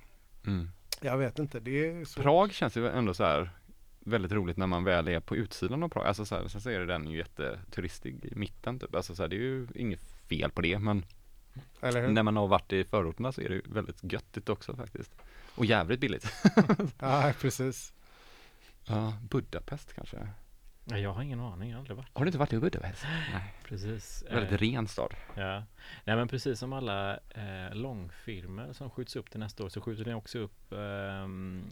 Mm. 0.46 0.68
jag 1.00 1.18
vet 1.18 1.38
inte, 1.38 1.60
det 1.60 1.86
är 1.88 2.04
så. 2.04 2.22
Prag 2.22 2.52
känns 2.52 2.76
ju 2.76 2.88
ändå 2.88 3.14
så 3.14 3.24
här 3.24 3.50
väldigt 4.00 4.32
roligt 4.32 4.56
när 4.56 4.66
man 4.66 4.84
väl 4.84 5.08
är 5.08 5.20
på 5.20 5.36
utsidan 5.36 5.82
av 5.82 5.88
Prag. 5.88 6.06
Alltså 6.06 6.24
så 6.24 6.34
här, 6.36 6.48
sen 6.48 6.60
så 6.60 6.70
är 6.70 6.80
den 6.80 7.06
ju 7.10 7.18
jätteturistig 7.18 8.24
i 8.24 8.34
mitten 8.34 8.78
typ. 8.78 8.94
Alltså 8.94 9.14
så 9.14 9.22
här, 9.22 9.28
det 9.28 9.36
är 9.36 9.40
ju 9.40 9.66
inget 9.74 10.00
fel 10.28 10.50
på 10.50 10.60
det 10.60 10.78
men 10.78 11.04
när 11.90 12.22
man 12.22 12.36
har 12.36 12.46
varit 12.48 12.72
i 12.72 12.84
förorterna 12.84 13.32
så 13.32 13.40
är 13.40 13.48
det 13.48 13.54
ju 13.54 13.62
väldigt 13.64 14.12
göttigt 14.12 14.48
också 14.48 14.76
faktiskt. 14.76 15.12
Och 15.54 15.64
jävligt 15.64 16.00
billigt. 16.00 16.32
Ja 16.98 17.32
precis. 17.40 17.92
Ja, 18.84 19.14
Budapest 19.30 19.94
kanske. 19.94 20.28
Nej, 20.90 21.02
jag 21.02 21.12
har 21.12 21.22
ingen 21.22 21.40
aning, 21.40 21.70
jag 21.70 21.76
har 21.76 21.80
aldrig 21.80 21.96
varit. 21.96 22.08
Har 22.12 22.24
du 22.24 22.28
inte 22.28 22.38
varit 22.38 22.52
i 22.52 22.58
Budapest? 22.58 23.02
Nej. 23.32 23.54
Precis. 23.64 24.24
Väldigt 24.30 24.52
eh, 24.52 24.58
ren 24.58 24.88
stad. 24.88 25.14
Ja, 25.34 25.64
nej 26.04 26.16
men 26.16 26.28
precis 26.28 26.58
som 26.58 26.72
alla 26.72 27.14
eh, 27.16 27.74
långfilmer 27.74 28.72
som 28.72 28.90
skjuts 28.90 29.16
upp 29.16 29.30
till 29.30 29.40
nästa 29.40 29.64
år 29.64 29.68
så 29.68 29.80
skjuter 29.80 30.04
ni 30.04 30.14
också 30.14 30.38
upp 30.38 30.72
r- 30.72 31.62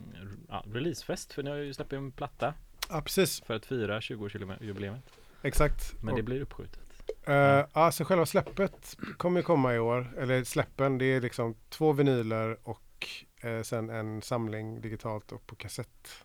ja, 0.49 0.65
releasefest 0.67 1.33
för 1.33 1.43
ni 1.43 1.51
har 1.51 1.57
ju 1.57 1.75
släppt 1.75 1.93
en 1.93 2.13
platta 2.13 2.55
Ja 2.91 3.03
precis, 3.03 3.41
för 3.47 3.55
att 3.57 3.67
fira 3.67 4.01
20-årsjubileet. 4.01 5.01
exakt. 5.43 6.03
Men 6.03 6.15
det 6.15 6.23
blir 6.23 6.41
uppskjutet. 6.41 6.81
Uh, 7.29 7.65
alltså 7.73 8.05
själva 8.05 8.27
släppet 8.27 8.97
kommer 9.17 9.43
komma 9.43 9.75
i 9.75 9.79
år, 9.79 10.15
eller 10.19 10.45
släppen, 10.45 10.99
det 10.99 11.05
är 11.05 11.21
liksom 11.21 11.55
två 11.69 11.93
vinyler 11.93 12.59
och 12.63 13.07
eh, 13.41 13.63
sen 13.63 13.91
en 13.91 14.23
samling 14.23 14.81
digitalt 14.81 15.33
och 15.33 15.47
på 15.47 15.55
kassett. 15.57 16.25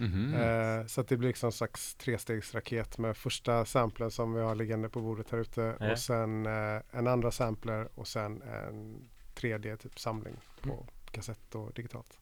Mhm. 0.00 0.34
Eh, 0.34 0.86
så 0.86 1.00
att 1.00 1.08
det 1.08 1.16
blir 1.16 1.28
liksom 1.28 1.46
en 1.46 1.52
slags 1.52 1.94
trestegsraket 1.94 2.98
med 2.98 3.16
första 3.16 3.64
samplen 3.64 4.10
som 4.10 4.32
vi 4.34 4.40
har 4.40 4.54
liggande 4.54 4.88
på 4.88 5.00
bordet 5.00 5.30
här 5.30 5.38
ute 5.38 5.76
Ja. 5.80 5.92
och 5.92 5.98
sen 5.98 6.46
eh, 6.46 6.80
en 6.90 7.06
andra 7.06 7.30
sampler 7.30 7.88
och 7.94 8.08
sen 8.08 8.42
en 8.42 9.08
tredje 9.34 9.76
typ 9.76 9.98
samling 9.98 10.36
på 10.62 10.68
Mm. 10.72 10.84
kassett 11.10 11.54
och 11.54 11.72
digitalt. 11.72 12.18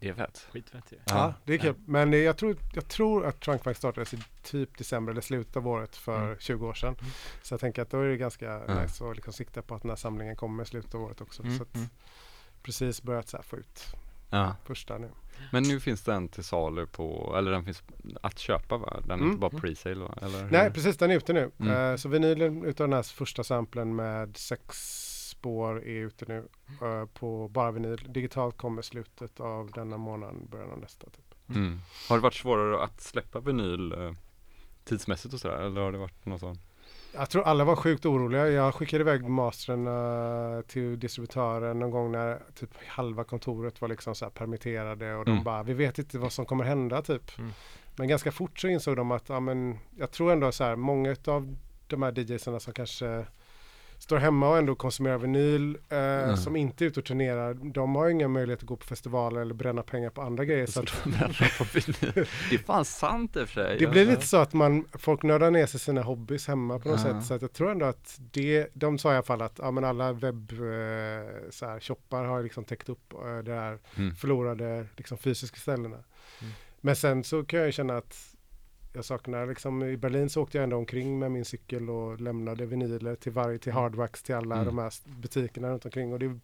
Det 0.00 0.08
är 0.08 0.14
fett. 0.14 0.46
Skitfett 0.52 0.92
ju. 0.92 0.98
Ja, 1.06 1.34
det 1.44 1.54
är 1.54 1.58
kul. 1.58 1.74
Men 1.86 2.10
det, 2.10 2.22
jag, 2.22 2.36
tror, 2.36 2.56
jag 2.74 2.88
tror 2.88 3.26
att 3.26 3.40
Trunkbank 3.40 3.76
startades 3.76 4.14
i 4.14 4.18
typ 4.42 4.78
december 4.78 5.12
eller 5.12 5.20
slutet 5.20 5.56
av 5.56 5.68
året 5.68 5.96
för 5.96 6.24
Mm. 6.24 6.36
20 6.38 6.66
år 6.68 6.74
sedan. 6.74 6.96
Mm. 7.00 7.10
Så 7.42 7.52
jag 7.54 7.60
tänker 7.60 7.82
att 7.82 7.90
då 7.90 8.00
är 8.00 8.08
det 8.08 8.16
ganska 8.16 8.44
Ja. 8.68 8.82
nice 8.82 9.04
att 9.10 9.16
liksom 9.16 9.32
sikta 9.32 9.62
på 9.62 9.74
att 9.74 9.82
den 9.82 9.88
här 9.90 9.96
samlingen 9.96 10.36
kommer 10.36 10.62
i 10.62 10.66
slutet 10.66 10.94
av 10.94 11.02
året 11.02 11.20
också. 11.20 11.42
Mm, 11.42 11.56
Så 11.56 11.62
att 11.62 11.74
mm. 11.74 11.88
precis 12.62 13.02
börjat 13.02 13.28
så 13.28 13.36
här 13.36 13.44
få 13.44 13.56
ut 13.56 13.84
Ja. 14.30 14.56
första 14.64 14.98
nu. 14.98 15.10
Men 15.52 15.62
nu 15.62 15.80
finns 15.80 16.02
den 16.02 16.28
till 16.28 16.44
salu 16.44 16.86
på, 16.86 17.34
eller 17.38 17.50
den 17.50 17.64
finns 17.64 17.82
att 18.22 18.38
köpa 18.38 18.76
va? 18.76 19.00
Den 19.00 19.10
är 19.10 19.14
Mm. 19.14 19.26
inte 19.28 19.38
bara 19.40 19.50
pre-sale 19.50 19.94
va? 20.04 20.14
Eller? 20.22 20.50
Nej, 20.50 20.70
precis 20.72 20.96
den 20.96 21.10
är 21.10 21.14
ute 21.16 21.32
nu. 21.32 21.50
Mm. 21.58 21.90
Eh, 21.92 21.96
så 21.96 22.08
vinylen 22.08 22.64
utav 22.64 22.88
den 22.88 22.92
här 22.96 23.02
första 23.02 23.44
samplen 23.44 23.96
med 23.96 24.36
sex 24.36 24.76
spår 25.30 25.76
är 25.84 26.00
ute 26.06 26.24
nu 26.28 26.48
eh, 26.82 27.06
på 27.06 27.48
bara 27.48 27.70
vinyl. 27.70 28.04
Digitalt 28.08 28.56
kommer 28.56 28.82
slutet 28.82 29.40
av 29.40 29.70
denna 29.70 29.96
månaden, 29.96 30.46
början 30.50 30.70
av 30.70 30.78
nästa. 30.78 31.06
Typ. 31.10 31.34
Mm. 31.48 31.78
Har 32.08 32.16
det 32.16 32.22
varit 32.22 32.34
svårare 32.34 32.84
att 32.84 33.00
släppa 33.00 33.40
vinyl 33.40 33.92
eh, 33.92 34.12
tidsmässigt 34.84 35.34
och 35.34 35.40
sådär? 35.40 35.56
Eller 35.56 35.80
har 35.80 35.92
det 35.92 35.98
varit 35.98 36.26
något 36.26 36.40
sånt? 36.40 36.60
Jag 37.18 37.30
tror 37.30 37.42
alla 37.42 37.64
var 37.64 37.76
sjukt 37.76 38.06
oroliga. 38.06 38.48
Jag 38.48 38.74
skickade 38.74 39.00
iväg 39.02 39.24
mastern 39.28 39.86
eh, 39.86 40.60
till 40.60 40.98
distributören 40.98 41.78
någon 41.78 41.90
gång 41.90 42.12
när 42.12 42.40
typ 42.54 42.70
halva 42.86 43.24
kontoret 43.24 43.80
var 43.80 43.88
liksom 43.88 44.14
så 44.14 44.24
här 44.24 44.30
permitterade 44.30 45.14
och 45.14 45.24
de 45.24 45.30
Mm. 45.30 45.44
bara, 45.44 45.62
vi 45.62 45.74
vet 45.74 45.98
inte 45.98 46.18
vad 46.18 46.32
som 46.32 46.46
kommer 46.46 46.64
hända 46.64 47.02
typ. 47.02 47.38
Mm. 47.38 47.50
Men 47.96 48.08
ganska 48.08 48.32
fort 48.32 48.58
så 48.58 48.68
insåg 48.68 48.96
de 48.96 49.10
att, 49.10 49.28
ja 49.28 49.40
men, 49.40 49.78
jag 49.96 50.10
tror 50.10 50.32
ändå 50.32 50.52
så 50.52 50.64
här, 50.64 50.76
många 50.76 51.16
av 51.26 51.56
de 51.86 52.02
här 52.02 52.18
DJsarna 52.18 52.60
som 52.60 52.72
kanske 52.72 53.26
står 53.98 54.16
hemma 54.16 54.48
och 54.48 54.58
ändå 54.58 54.74
konsumerar 54.74 55.18
vinyl, 55.18 55.78
eh, 55.88 55.98
Mm. 55.98 56.36
som 56.36 56.56
inte 56.56 56.84
är 56.84 56.86
ute 56.86 57.00
och 57.00 57.06
turnerar, 57.06 57.54
de 57.54 57.94
har 57.96 58.06
ju 58.06 58.12
inga 58.12 58.28
möjligheter 58.28 58.64
att 58.64 58.68
gå 58.68 58.76
på 58.76 58.86
festivaler 58.86 59.40
eller 59.40 59.54
bränna 59.54 59.82
pengar 59.82 60.10
på 60.10 60.22
andra 60.22 60.44
grejer. 60.44 60.66
Så 60.66 60.80
att, 60.80 60.86
det 62.50 62.54
är 62.54 62.58
fan 62.58 62.84
sant 62.84 63.36
i 63.36 63.42
och 63.42 63.48
för 63.48 63.54
sig. 63.64 63.78
det 63.78 63.86
blir 63.86 64.06
lite 64.06 64.26
så 64.26 64.36
att 64.36 64.52
man, 64.52 64.84
folk 64.92 65.22
nördar 65.22 65.50
ner 65.50 65.66
sig 65.66 65.80
sina 65.80 66.02
hobbys 66.02 66.48
hemma 66.48 66.78
på 66.78 66.88
något 66.88 67.00
Ja. 67.04 67.12
sätt. 67.14 67.24
Så 67.26 67.34
att 67.34 67.42
jag 67.42 67.52
tror 67.52 67.70
ändå 67.70 67.86
att 67.86 68.20
det, 68.32 68.68
de 68.72 68.98
sa 68.98 69.12
i 69.12 69.14
alla 69.14 69.22
fall 69.22 69.42
att 69.42 69.58
ja, 69.62 69.70
men 69.70 69.84
alla 69.84 70.12
webb 70.12 70.52
eh, 70.52 70.58
har 72.10 72.42
liksom 72.42 72.64
täckt 72.64 72.88
upp 72.88 73.12
eh, 73.12 73.38
det 73.38 73.52
här 73.54 73.78
Mm. 73.96 74.14
förlorade 74.14 74.86
liksom, 74.96 75.18
fysiska 75.18 75.56
ställena. 75.56 75.96
Mm. 76.40 76.52
Men 76.80 76.96
sen 76.96 77.24
så 77.24 77.44
kan 77.44 77.60
jag 77.60 77.74
känna 77.74 77.96
att 77.96 78.35
jag 78.96 79.04
saknar 79.04 79.46
liksom 79.46 79.82
i 79.82 79.96
Berlin 79.96 80.30
så 80.30 80.42
åkte 80.42 80.58
jag 80.58 80.62
ändå 80.64 80.76
omkring 80.76 81.18
med 81.18 81.30
min 81.32 81.44
cykel 81.44 81.90
och 81.90 82.20
lämnade 82.20 82.66
vinyler 82.66 83.14
till 83.14 83.32
varje, 83.32 83.58
till 83.58 83.72
Hardwax, 83.72 84.22
till 84.22 84.34
alla 84.34 84.54
Mm. 84.54 84.66
de 84.66 84.78
här 84.78 84.92
butikerna 85.20 85.68
runt 85.70 85.84
omkring. 85.84 86.12
Och 86.12 86.18
det, 86.18 86.38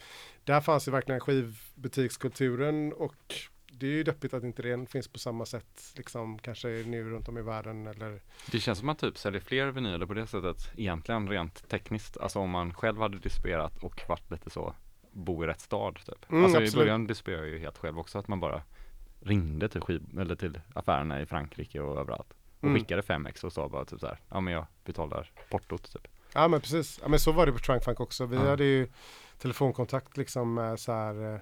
där 0.44 0.60
fanns 0.60 0.88
ju 0.88 0.92
verkligen 0.92 1.20
skivbutikskulturen 1.20 2.92
och 2.92 3.34
det 3.72 3.86
är 3.86 3.90
ju 3.90 4.02
deppigt 4.04 4.34
att 4.34 4.44
inte 4.44 4.62
den 4.62 4.86
finns 4.86 5.08
på 5.08 5.18
samma 5.18 5.46
sätt 5.46 5.92
liksom 5.96 6.38
kanske 6.38 6.68
nu 6.68 7.04
runt 7.10 7.28
om 7.28 7.38
i 7.38 7.42
världen 7.42 7.86
eller 7.86 8.20
Det 8.50 8.58
känns 8.60 8.78
som 8.78 8.88
att 8.88 9.02
man 9.02 9.10
typ 9.10 9.18
säljer 9.18 9.40
fler 9.40 9.66
vinyler 9.66 10.06
på 10.06 10.14
det 10.14 10.26
sättet 10.26 10.70
egentligen 10.76 11.28
rent 11.28 11.68
tekniskt. 11.68 12.16
Alltså 12.16 12.38
om 12.38 12.50
man 12.50 12.74
själv 12.74 12.98
hade 13.00 13.18
distribuerat 13.18 13.82
och 13.82 14.02
varit 14.08 14.30
lite 14.30 14.50
så, 14.50 14.74
bo 15.12 15.44
i 15.44 15.46
rätt 15.46 15.60
stad 15.60 15.98
typ. 16.06 16.30
Mm, 16.30 16.44
alltså 16.44 16.60
i 16.60 16.64
absolut. 16.64 16.84
början 16.84 17.06
distribuerade 17.06 17.46
jag 17.48 17.54
ju 17.54 17.60
helt 17.62 17.78
själv 17.78 17.98
också 17.98 18.18
att 18.18 18.28
man 18.28 18.40
bara 18.40 18.62
ringde 19.20 19.68
till 19.68 19.80
skiv 19.80 20.02
eller 20.20 20.34
till 20.36 20.60
affärerna 20.74 21.20
i 21.22 21.26
Frankrike 21.26 21.80
och 21.80 22.00
överallt. 22.00 22.34
Och 22.62 22.68
Mm. 22.68 22.80
skickade 22.80 23.02
5x 23.02 23.44
och 23.44 23.52
sa 23.52 23.68
bara 23.68 23.84
typ 23.84 24.00
så 24.00 24.06
här, 24.06 24.18
ja 24.28 24.40
men 24.40 24.54
jag 24.54 24.66
betalar 24.84 25.30
portot 25.50 25.92
typ. 25.92 26.08
Ja 26.34 26.48
men 26.48 26.60
precis, 26.60 26.98
ja, 27.02 27.08
men 27.08 27.20
så 27.20 27.32
var 27.32 27.46
det 27.46 27.52
på 27.52 27.58
Trunk 27.58 27.84
Funk 27.84 28.00
också. 28.00 28.26
Vi 28.26 28.36
Ja. 28.36 28.42
hade 28.42 28.64
ju 28.64 28.88
telefonkontakt 29.38 30.16
liksom 30.16 30.54
med 30.54 30.80
så 30.80 30.92
här, 30.92 31.34
eh, 31.34 31.40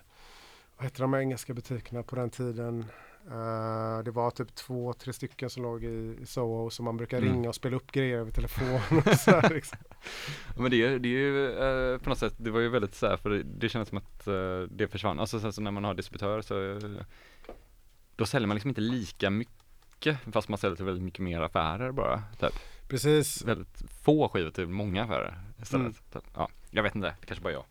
vad 0.76 0.84
heter 0.84 1.00
de 1.00 1.12
här 1.12 1.20
engelska 1.20 1.54
butikerna 1.54 2.02
på 2.02 2.16
den 2.16 2.30
tiden? 2.30 2.84
Eh, 3.30 3.98
det 4.04 4.10
var 4.10 4.30
typ 4.30 4.54
två, 4.54 4.92
tre 4.92 5.12
stycken 5.12 5.50
som 5.50 5.62
låg 5.62 5.84
i, 5.84 6.16
i 6.22 6.26
Soho 6.26 6.70
som 6.70 6.84
man 6.84 6.96
brukar 6.96 7.18
Mm. 7.18 7.32
ringa 7.32 7.48
och 7.48 7.54
spela 7.54 7.76
upp 7.76 7.92
grejer 7.92 8.18
över 8.18 8.30
telefon 8.32 8.80
och 9.06 9.14
så 9.18 9.30
här, 9.30 9.50
liksom. 9.54 9.78
Ja, 10.56 10.62
Men 10.62 10.70
det, 10.70 10.82
är- 10.84 10.98
det 10.98 11.08
är 11.08 11.10
ju 11.10 11.46
eh, 11.92 11.98
på 11.98 12.08
något 12.08 12.18
sätt, 12.18 12.34
det 12.36 12.50
var 12.50 12.60
ju 12.60 12.68
väldigt 12.68 12.94
så 12.94 13.06
här, 13.06 13.16
för 13.16 13.30
det, 13.30 13.42
det 13.42 13.68
kändes 13.68 13.88
som 13.88 13.98
att 13.98 14.26
eh, 14.26 14.60
det 14.70 14.88
försvann. 14.88 15.20
Alltså 15.20 15.40
sen 15.40 15.52
så 15.52 15.60
när 15.60 15.70
man 15.70 15.84
har 15.84 15.94
distributör 15.94 16.42
så 16.42 16.80
då 18.16 18.26
säljer 18.26 18.46
man 18.48 18.54
liksom 18.54 18.68
inte 18.68 18.80
lika 18.80 19.30
mycket 19.30 19.54
fast 20.32 20.48
man 20.48 20.58
säljer 20.58 20.76
till 20.76 20.84
väldigt 20.84 21.04
mycket 21.04 21.20
mer 21.20 21.40
affärer 21.40 21.92
bara. 21.92 22.22
Typ. 22.40 22.52
Precis. 22.88 23.42
Väldigt 23.44 23.82
få 24.02 24.28
skivor 24.28 24.50
till 24.50 24.66
många 24.66 25.04
affärer 25.04 25.40
istället. 25.62 25.80
Mm. 25.86 25.94
Typ. 26.12 26.24
Ja, 26.36 26.48
jag 26.70 26.82
vet 26.82 26.94
inte, 26.94 27.14
det 27.20 27.26
kanske 27.26 27.42
bara 27.42 27.52
jag. 27.52 27.64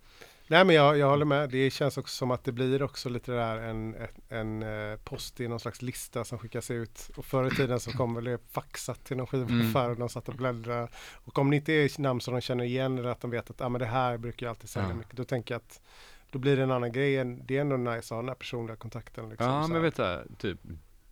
Nej 0.48 0.66
men 0.66 0.76
jag, 0.76 0.98
jag 0.98 1.10
håller 1.10 1.26
med. 1.26 1.50
Det 1.50 1.70
känns 1.70 1.98
också 1.98 2.16
som 2.16 2.32
att 2.32 2.44
det 2.44 2.52
blir 2.52 2.84
också 2.84 3.10
lite 3.10 3.32
där 3.32 3.58
en, 3.58 3.96
en, 4.30 4.62
en 4.62 4.92
eh, 4.92 4.98
post 5.04 5.40
i 5.40 5.48
någon 5.48 5.60
slags 5.60 5.82
lista 5.82 6.24
som 6.24 6.40
skickas 6.40 6.72
ut. 6.72 7.10
Och 7.16 7.26
förr 7.26 7.48
i 7.48 7.50
tiden 7.50 7.80
så 7.80 7.92
kom 7.92 8.16
väl 8.16 8.24
det 8.24 8.38
faxat 8.52 9.04
till 9.06 9.18
någon 9.18 9.28
skivaffär 9.28 9.80
Mm. 9.80 9.92
och 9.92 9.98
de 9.98 10.10
satt 10.10 10.30
och 10.30 10.36
bläddrade. 10.36 10.88
Och 11.26 11.38
om 11.40 11.50
det 11.50 11.56
inte 11.56 11.74
är 11.74 12.02
namn 12.02 12.22
som 12.22 12.34
de 12.34 12.42
känner 12.42 12.64
igen 12.64 12.98
eller 12.98 13.10
att 13.10 13.22
de 13.22 13.32
vet 13.32 13.50
att 13.50 13.62
ah, 13.62 13.70
men 13.70 13.80
det 13.80 13.86
här 13.88 14.18
brukar 14.18 14.46
jag 14.46 14.52
alltid 14.52 14.70
sälja 14.70 14.90
Ja. 14.90 14.96
mycket. 14.96 15.18
Då 15.18 15.24
tänker 15.24 15.54
jag 15.54 15.60
att 15.60 15.82
då 16.32 16.40
blir 16.40 16.58
det 16.58 16.64
en 16.64 16.72
annan 16.72 16.92
grej. 16.92 17.26
Det 17.26 17.58
är 17.58 17.62
ändå 17.62 17.78
nice 17.78 17.98
att 18.00 18.10
ha 18.10 18.18
den 18.18 18.28
här 18.28 18.36
personliga 18.36 18.76
kontakten. 18.76 19.30
Liksom, 19.30 19.48
ja, 19.48 19.68
men 19.68 19.82
vet 19.82 19.96
du, 19.96 20.24
typ 20.38 20.60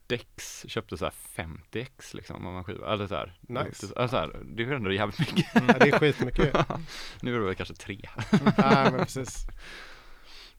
Dex 0.07 0.65
köpte 0.67 0.97
så 0.97 1.05
här 1.05 1.13
50x 1.35 2.15
liksom 2.15 2.47
av 2.47 2.57
en 2.57 2.63
skiva. 2.63 2.93
Eller 2.93 3.07
så 3.07 3.15
här. 3.15 3.33
Nice. 3.41 3.63
Alltså, 3.65 3.87
så 4.07 4.17
här, 4.17 4.39
det 4.43 4.63
är 4.63 4.71
ändå 4.71 4.91
jävligt 4.91 5.19
mycket. 5.19 5.45
ja, 5.53 5.61
det 5.79 5.89
är 5.89 5.99
skitmycket. 5.99 6.55
nu 7.21 7.35
är 7.35 7.39
det 7.39 7.45
väl 7.45 7.55
kanske 7.55 7.75
tre. 7.75 8.09
Nej 8.31 8.91
men 8.91 8.99
precis. 8.99 9.47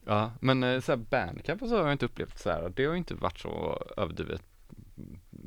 Ja, 0.05 0.31
men 0.41 0.63
eh, 0.63 0.79
så 0.81 0.91
här 0.91 0.97
bandcamp 0.97 1.61
och 1.61 1.69
så 1.69 1.75
har 1.77 1.83
jag 1.83 1.91
inte 1.91 2.05
upplevt 2.05 2.39
så 2.39 2.49
här. 2.49 2.73
Det 2.75 2.85
har 2.85 2.91
ju 2.91 2.97
inte 2.97 3.15
varit 3.15 3.39
så 3.39 3.83
överdrivet 3.97 4.43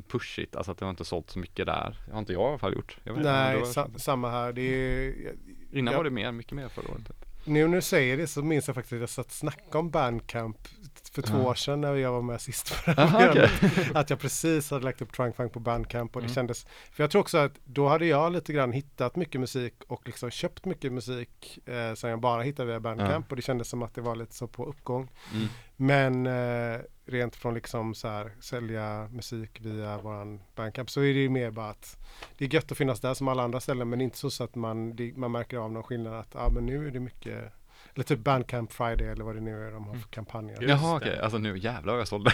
pushigt, 0.09 0.57
alltså 0.57 0.73
att 0.73 0.79
det 0.79 0.85
har 0.85 0.91
inte 0.91 1.05
sålt 1.05 1.31
så 1.31 1.39
mycket 1.39 1.67
där. 1.67 1.97
Det 2.07 2.13
har 2.13 2.19
inte 2.19 2.33
jag 2.33 2.43
i 2.43 2.49
alla 2.49 2.59
fall 2.59 2.75
gjort. 2.75 2.99
Jag 3.05 3.23
Nej, 3.23 3.59
var- 3.59 3.67
sa, 3.67 3.89
samma 3.97 4.31
här. 4.31 4.53
Det 4.53 4.63
är, 4.63 5.35
Innan 5.73 5.93
ja. 5.93 5.99
var 5.99 6.05
det 6.05 6.11
mer, 6.11 6.33
mycket 6.33 6.53
mer 6.53 6.69
förra 6.69 6.91
året. 6.93 7.07
Typ. 7.07 7.47
Nu 7.47 7.69
när 7.69 7.77
du 7.77 7.83
säger 7.83 8.17
det 8.17 8.27
så 8.27 8.43
minns 8.43 8.67
jag 8.67 8.75
faktiskt 8.75 8.93
att 8.93 9.01
jag 9.01 9.09
satt 9.09 9.27
och 9.27 9.33
snackade 9.33 9.79
om 9.79 9.91
Bandcamp 9.91 10.69
för 11.13 11.23
två 11.23 11.39
år 11.39 11.55
sedan 11.55 11.81
när 11.81 11.95
jag 11.95 12.13
var 12.13 12.23
med 12.23 12.41
sist 12.41 12.85
på 12.85 12.91
det 12.91 13.01
här 13.01 13.07
Aha, 13.07 13.19
programmet. 13.19 13.97
Att 13.97 14.11
jag 14.11 14.19
precis 14.21 14.71
hade 14.71 14.85
lagt 14.85 15.03
upp 15.03 15.13
Trunk 15.13 15.37
Funk 15.37 15.53
på 15.53 15.61
Bandcamp 15.61 16.17
och 16.17 16.23
det 16.23 16.27
Mm. 16.27 16.35
kändes, 16.35 16.67
för 16.93 17.03
jag 17.03 17.11
tror 17.11 17.21
också 17.21 17.39
att 17.39 17.53
då 17.65 17.89
hade 17.89 18.07
jag 18.07 18.33
lite 18.33 18.53
grann 18.53 18.73
hittat 18.73 19.17
mycket 19.17 19.41
musik 19.41 19.75
och 19.87 20.03
liksom 20.07 20.31
köpt 20.31 20.65
mycket 20.65 20.93
musik 20.93 21.59
eh, 21.69 21.95
som 21.95 22.11
jag 22.11 22.21
bara 22.21 22.43
hittade 22.43 22.69
via 22.69 22.81
Bandcamp 22.81 23.31
och 23.31 23.37
det 23.37 23.43
kändes 23.43 23.69
som 23.69 23.83
att 23.83 23.95
det 23.95 24.01
var 24.01 24.17
lite 24.17 24.35
så 24.35 24.47
på 24.47 24.65
uppgång. 24.65 25.09
Mm. 25.35 25.47
Men 25.77 26.27
eh, 26.27 26.81
rent 27.07 27.37
från 27.37 27.55
liksom 27.55 27.95
så 27.95 28.09
här 28.09 28.33
sälja 28.41 29.09
musik 29.13 29.61
via 29.61 29.99
våran 29.99 30.41
Bandcamp 30.55 30.91
så 30.91 31.01
är 31.01 31.15
det 31.15 31.21
ju 31.21 31.29
mer 31.29 31.51
bara 31.51 31.71
att 31.71 31.99
det 32.39 32.45
är 32.45 32.55
gött 32.55 32.73
att 32.73 32.79
finnas 32.79 33.01
där 33.01 33.15
som 33.15 33.29
alla 33.29 33.43
andra 33.43 33.61
ställen 33.61 33.89
men 33.89 34.01
inte 34.01 34.19
så, 34.19 34.31
så 34.31 34.45
att 34.45 34.55
man, 34.55 34.97
det, 34.97 35.17
man 35.17 35.33
märker 35.33 35.57
av 35.57 35.73
någon 35.73 35.83
skillnad 35.83 36.15
att 36.15 36.37
ah, 36.37 36.49
men 36.51 36.67
nu 36.67 36.87
är 36.87 36.91
det 36.91 37.01
mycket 37.01 37.53
eller 37.95 38.05
typ 38.05 38.19
Bandcamp 38.19 38.73
Friday 38.73 39.09
eller 39.09 39.25
vad 39.25 39.35
det 39.35 39.41
nu 39.41 39.67
är 39.69 39.73
de 39.73 39.85
har 39.87 39.95
för 39.95 40.09
kampanjer. 40.09 40.61
Just 40.63 40.69
Jaha 40.83 40.97
okej, 40.97 41.19
alltså 41.21 41.39
nu 41.39 41.59
jävlar 41.59 41.93
vad 41.93 42.01
jag 42.01 42.09
sålde. 42.09 42.31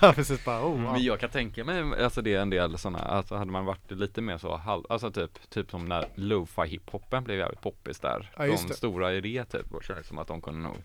Precis 0.14 0.44
bara, 0.44 0.58
oh, 0.60 0.70
wow. 0.70 0.80
Men 0.92 1.02
jag 1.04 1.20
kan 1.20 1.30
tänka 1.30 1.64
mig, 1.64 2.02
alltså 2.04 2.22
det 2.22 2.34
är 2.34 2.40
en 2.40 2.50
del 2.50 2.78
sådana, 2.78 2.98
alltså 2.98 3.36
hade 3.36 3.50
man 3.50 3.64
varit 3.64 3.90
lite 3.90 4.20
mer 4.20 4.38
så 4.38 4.56
halv, 4.56 4.82
alltså 4.88 5.10
typ, 5.10 5.50
typ 5.50 5.70
som 5.70 5.84
när 5.84 6.08
lo-fi 6.14 6.62
hiphopen 6.66 7.24
blev 7.24 7.38
jävligt 7.38 7.60
poppis 7.60 8.00
där. 8.00 8.32
Ja, 8.36 8.46
de 8.46 8.50
det. 8.68 8.74
stora 8.74 9.12
i 9.12 9.20
det 9.20 9.44
typ, 9.44 9.74
och 9.74 9.84
kändes 9.84 10.06
som 10.06 10.18
att 10.18 10.28
de 10.28 10.40
kunde 10.40 10.60
nog 10.60 10.76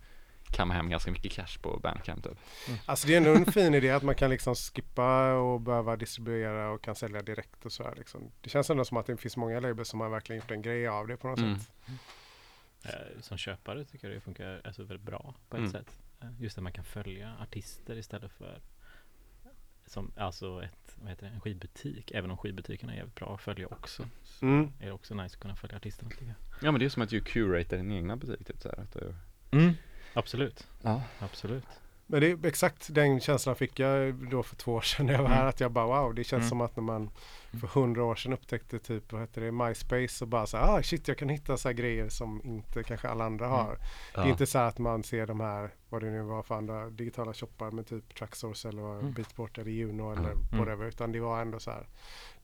kamma 0.51 0.73
hem 0.73 0.89
ganska 0.89 1.12
mycket 1.12 1.31
cash 1.31 1.57
på 1.62 1.79
Bandcamp 1.84 2.23
typ. 2.23 2.38
Alltså 2.86 3.07
det 3.07 3.13
är 3.13 3.17
ändå 3.17 3.34
en 3.34 3.45
fin 3.51 3.73
idé 3.73 3.89
att 3.91 4.03
man 4.03 4.15
kan 4.15 4.29
liksom 4.29 4.55
skippa 4.55 5.34
och 5.34 5.62
behöva 5.62 5.95
distribuera 5.95 6.69
och 6.71 6.81
kan 6.81 6.95
sälja 6.95 7.21
direkt 7.21 7.65
och 7.65 7.71
så 7.71 7.84
här 7.84 7.95
liksom. 7.95 8.21
Det 8.41 8.49
känns 8.49 8.69
ändå 8.69 8.86
som 8.86 8.97
att 8.97 9.05
det 9.05 9.17
finns 9.17 9.38
många 9.38 9.60
labels 9.60 9.89
som 9.89 9.99
har 10.01 10.10
verkligen 10.10 10.41
gjort 10.41 10.51
en 10.51 10.62
grej 10.62 10.88
av 10.88 11.07
det 11.07 11.17
på 11.17 11.27
något 11.27 11.39
Mm. 11.39 11.60
sätt. 11.60 11.69
Eh, 12.84 13.22
Som 13.22 13.38
köpare 13.38 13.86
tycker 13.86 14.08
jag 14.08 14.17
det 14.17 14.22
funkar 14.22 14.62
alltså 14.63 14.84
väldigt 14.84 15.06
bra 15.06 15.36
på 15.50 15.56
ett 15.56 15.60
Mm. 15.60 15.72
sätt. 15.72 16.00
Eh, 16.22 16.28
Just 16.39 16.58
att 16.58 16.63
man 16.63 16.74
kan 16.74 16.84
följa 16.84 17.36
artister 17.41 17.96
istället 17.98 18.32
för 18.32 18.60
som, 19.86 20.12
alltså 20.17 20.63
ett, 20.63 20.96
vad 21.02 21.10
heter 21.10 21.26
det, 21.26 21.32
en 21.34 21.41
skivbutik. 21.41 22.12
Även 22.12 22.32
om 22.32 22.38
skivbutikerna 22.38 22.94
är 22.94 22.98
jävligt 22.98 23.15
bra 23.15 23.34
att 23.36 23.41
följa 23.41 23.67
också. 23.67 24.08
Så 24.24 24.46
Mm. 24.46 24.72
är 24.80 24.86
det 24.86 24.91
också 24.91 25.15
nice 25.15 25.36
att 25.36 25.41
kunna 25.41 25.56
följa 25.56 25.78
artisterna 25.78 26.10
tycker 26.10 26.26
jag. 26.26 26.36
Ja 26.62 26.72
men 26.72 26.80
det 26.80 26.86
är 26.86 26.89
som 26.89 27.02
att 27.02 27.10
du 27.10 27.22
curatar 27.22 27.78
din 27.78 27.91
egna 27.91 28.15
butik 28.17 28.48
typ 28.48 28.62
så 28.62 28.70
här, 28.70 28.80
att 28.80 28.94
du, 28.94 29.15
Absolut, 30.13 30.67
Ja. 30.82 31.04
absolut. 31.20 31.65
Men 32.12 32.21
det 32.21 32.28
är 32.32 32.45
exakt 32.45 32.93
den 32.93 33.19
känslan 33.19 33.56
fick 33.56 33.80
jag 33.80 34.13
då 34.13 34.43
för 34.43 34.56
två 34.56 34.74
år 34.74 34.82
sedan 34.82 35.06
när 35.06 35.13
jag 35.13 35.19
var 35.19 35.26
Mm. 35.28 35.38
här. 35.38 35.45
Att 35.45 35.60
jag 35.60 35.71
bara 35.71 35.86
wow, 35.86 36.13
det 36.15 36.24
känns 36.24 36.41
Mm. 36.41 36.50
som 36.50 36.62
att 36.62 36.76
när 36.76 36.84
man 36.84 37.10
för 37.60 37.67
hundra 37.67 38.04
år 38.04 38.15
sedan 38.15 38.34
upptäckte 38.34 38.80
typ, 38.80 39.12
vad 39.12 39.21
heter 39.21 39.41
det, 39.41 39.52
MySpace 39.52 40.24
och 40.24 40.28
bara 40.28 40.47
så 40.47 40.58
här, 40.58 40.78
ah 40.78 40.84
shit 40.84 41.08
jag 41.08 41.17
kan 41.17 41.30
hitta 41.30 41.58
så 41.58 41.67
här 41.69 41.74
grejer 41.74 42.10
som 42.10 42.41
inte 42.43 42.84
kanske 42.84 43.08
alla 43.10 43.26
andra 43.26 43.45
Mm. 43.45 43.58
har. 43.58 43.78
Det 44.13 44.19
är 44.21 44.28
inte 44.30 44.45
så 44.45 44.60
att 44.60 44.78
man 44.80 45.04
ser 45.04 45.28
de 45.28 45.39
här, 45.39 45.69
vad 45.89 46.04
det 46.04 46.10
nu 46.10 46.21
var 46.21 46.43
för 46.43 46.56
andra 46.56 46.89
digitala 46.89 47.34
shoppar 47.34 47.71
med 47.71 47.88
typ 47.88 48.15
Tracksource 48.15 48.69
eller 48.69 49.00
Mm. 49.00 49.13
Beatport 49.13 49.58
eller 49.58 49.71
Juno 49.71 50.12
eller 50.12 50.32
Mm. 50.32 50.38
whatever. 50.52 50.86
Utan 50.86 51.12
det 51.12 51.19
var 51.19 51.41
ändå 51.41 51.60
så 51.60 51.71
här, 51.71 51.88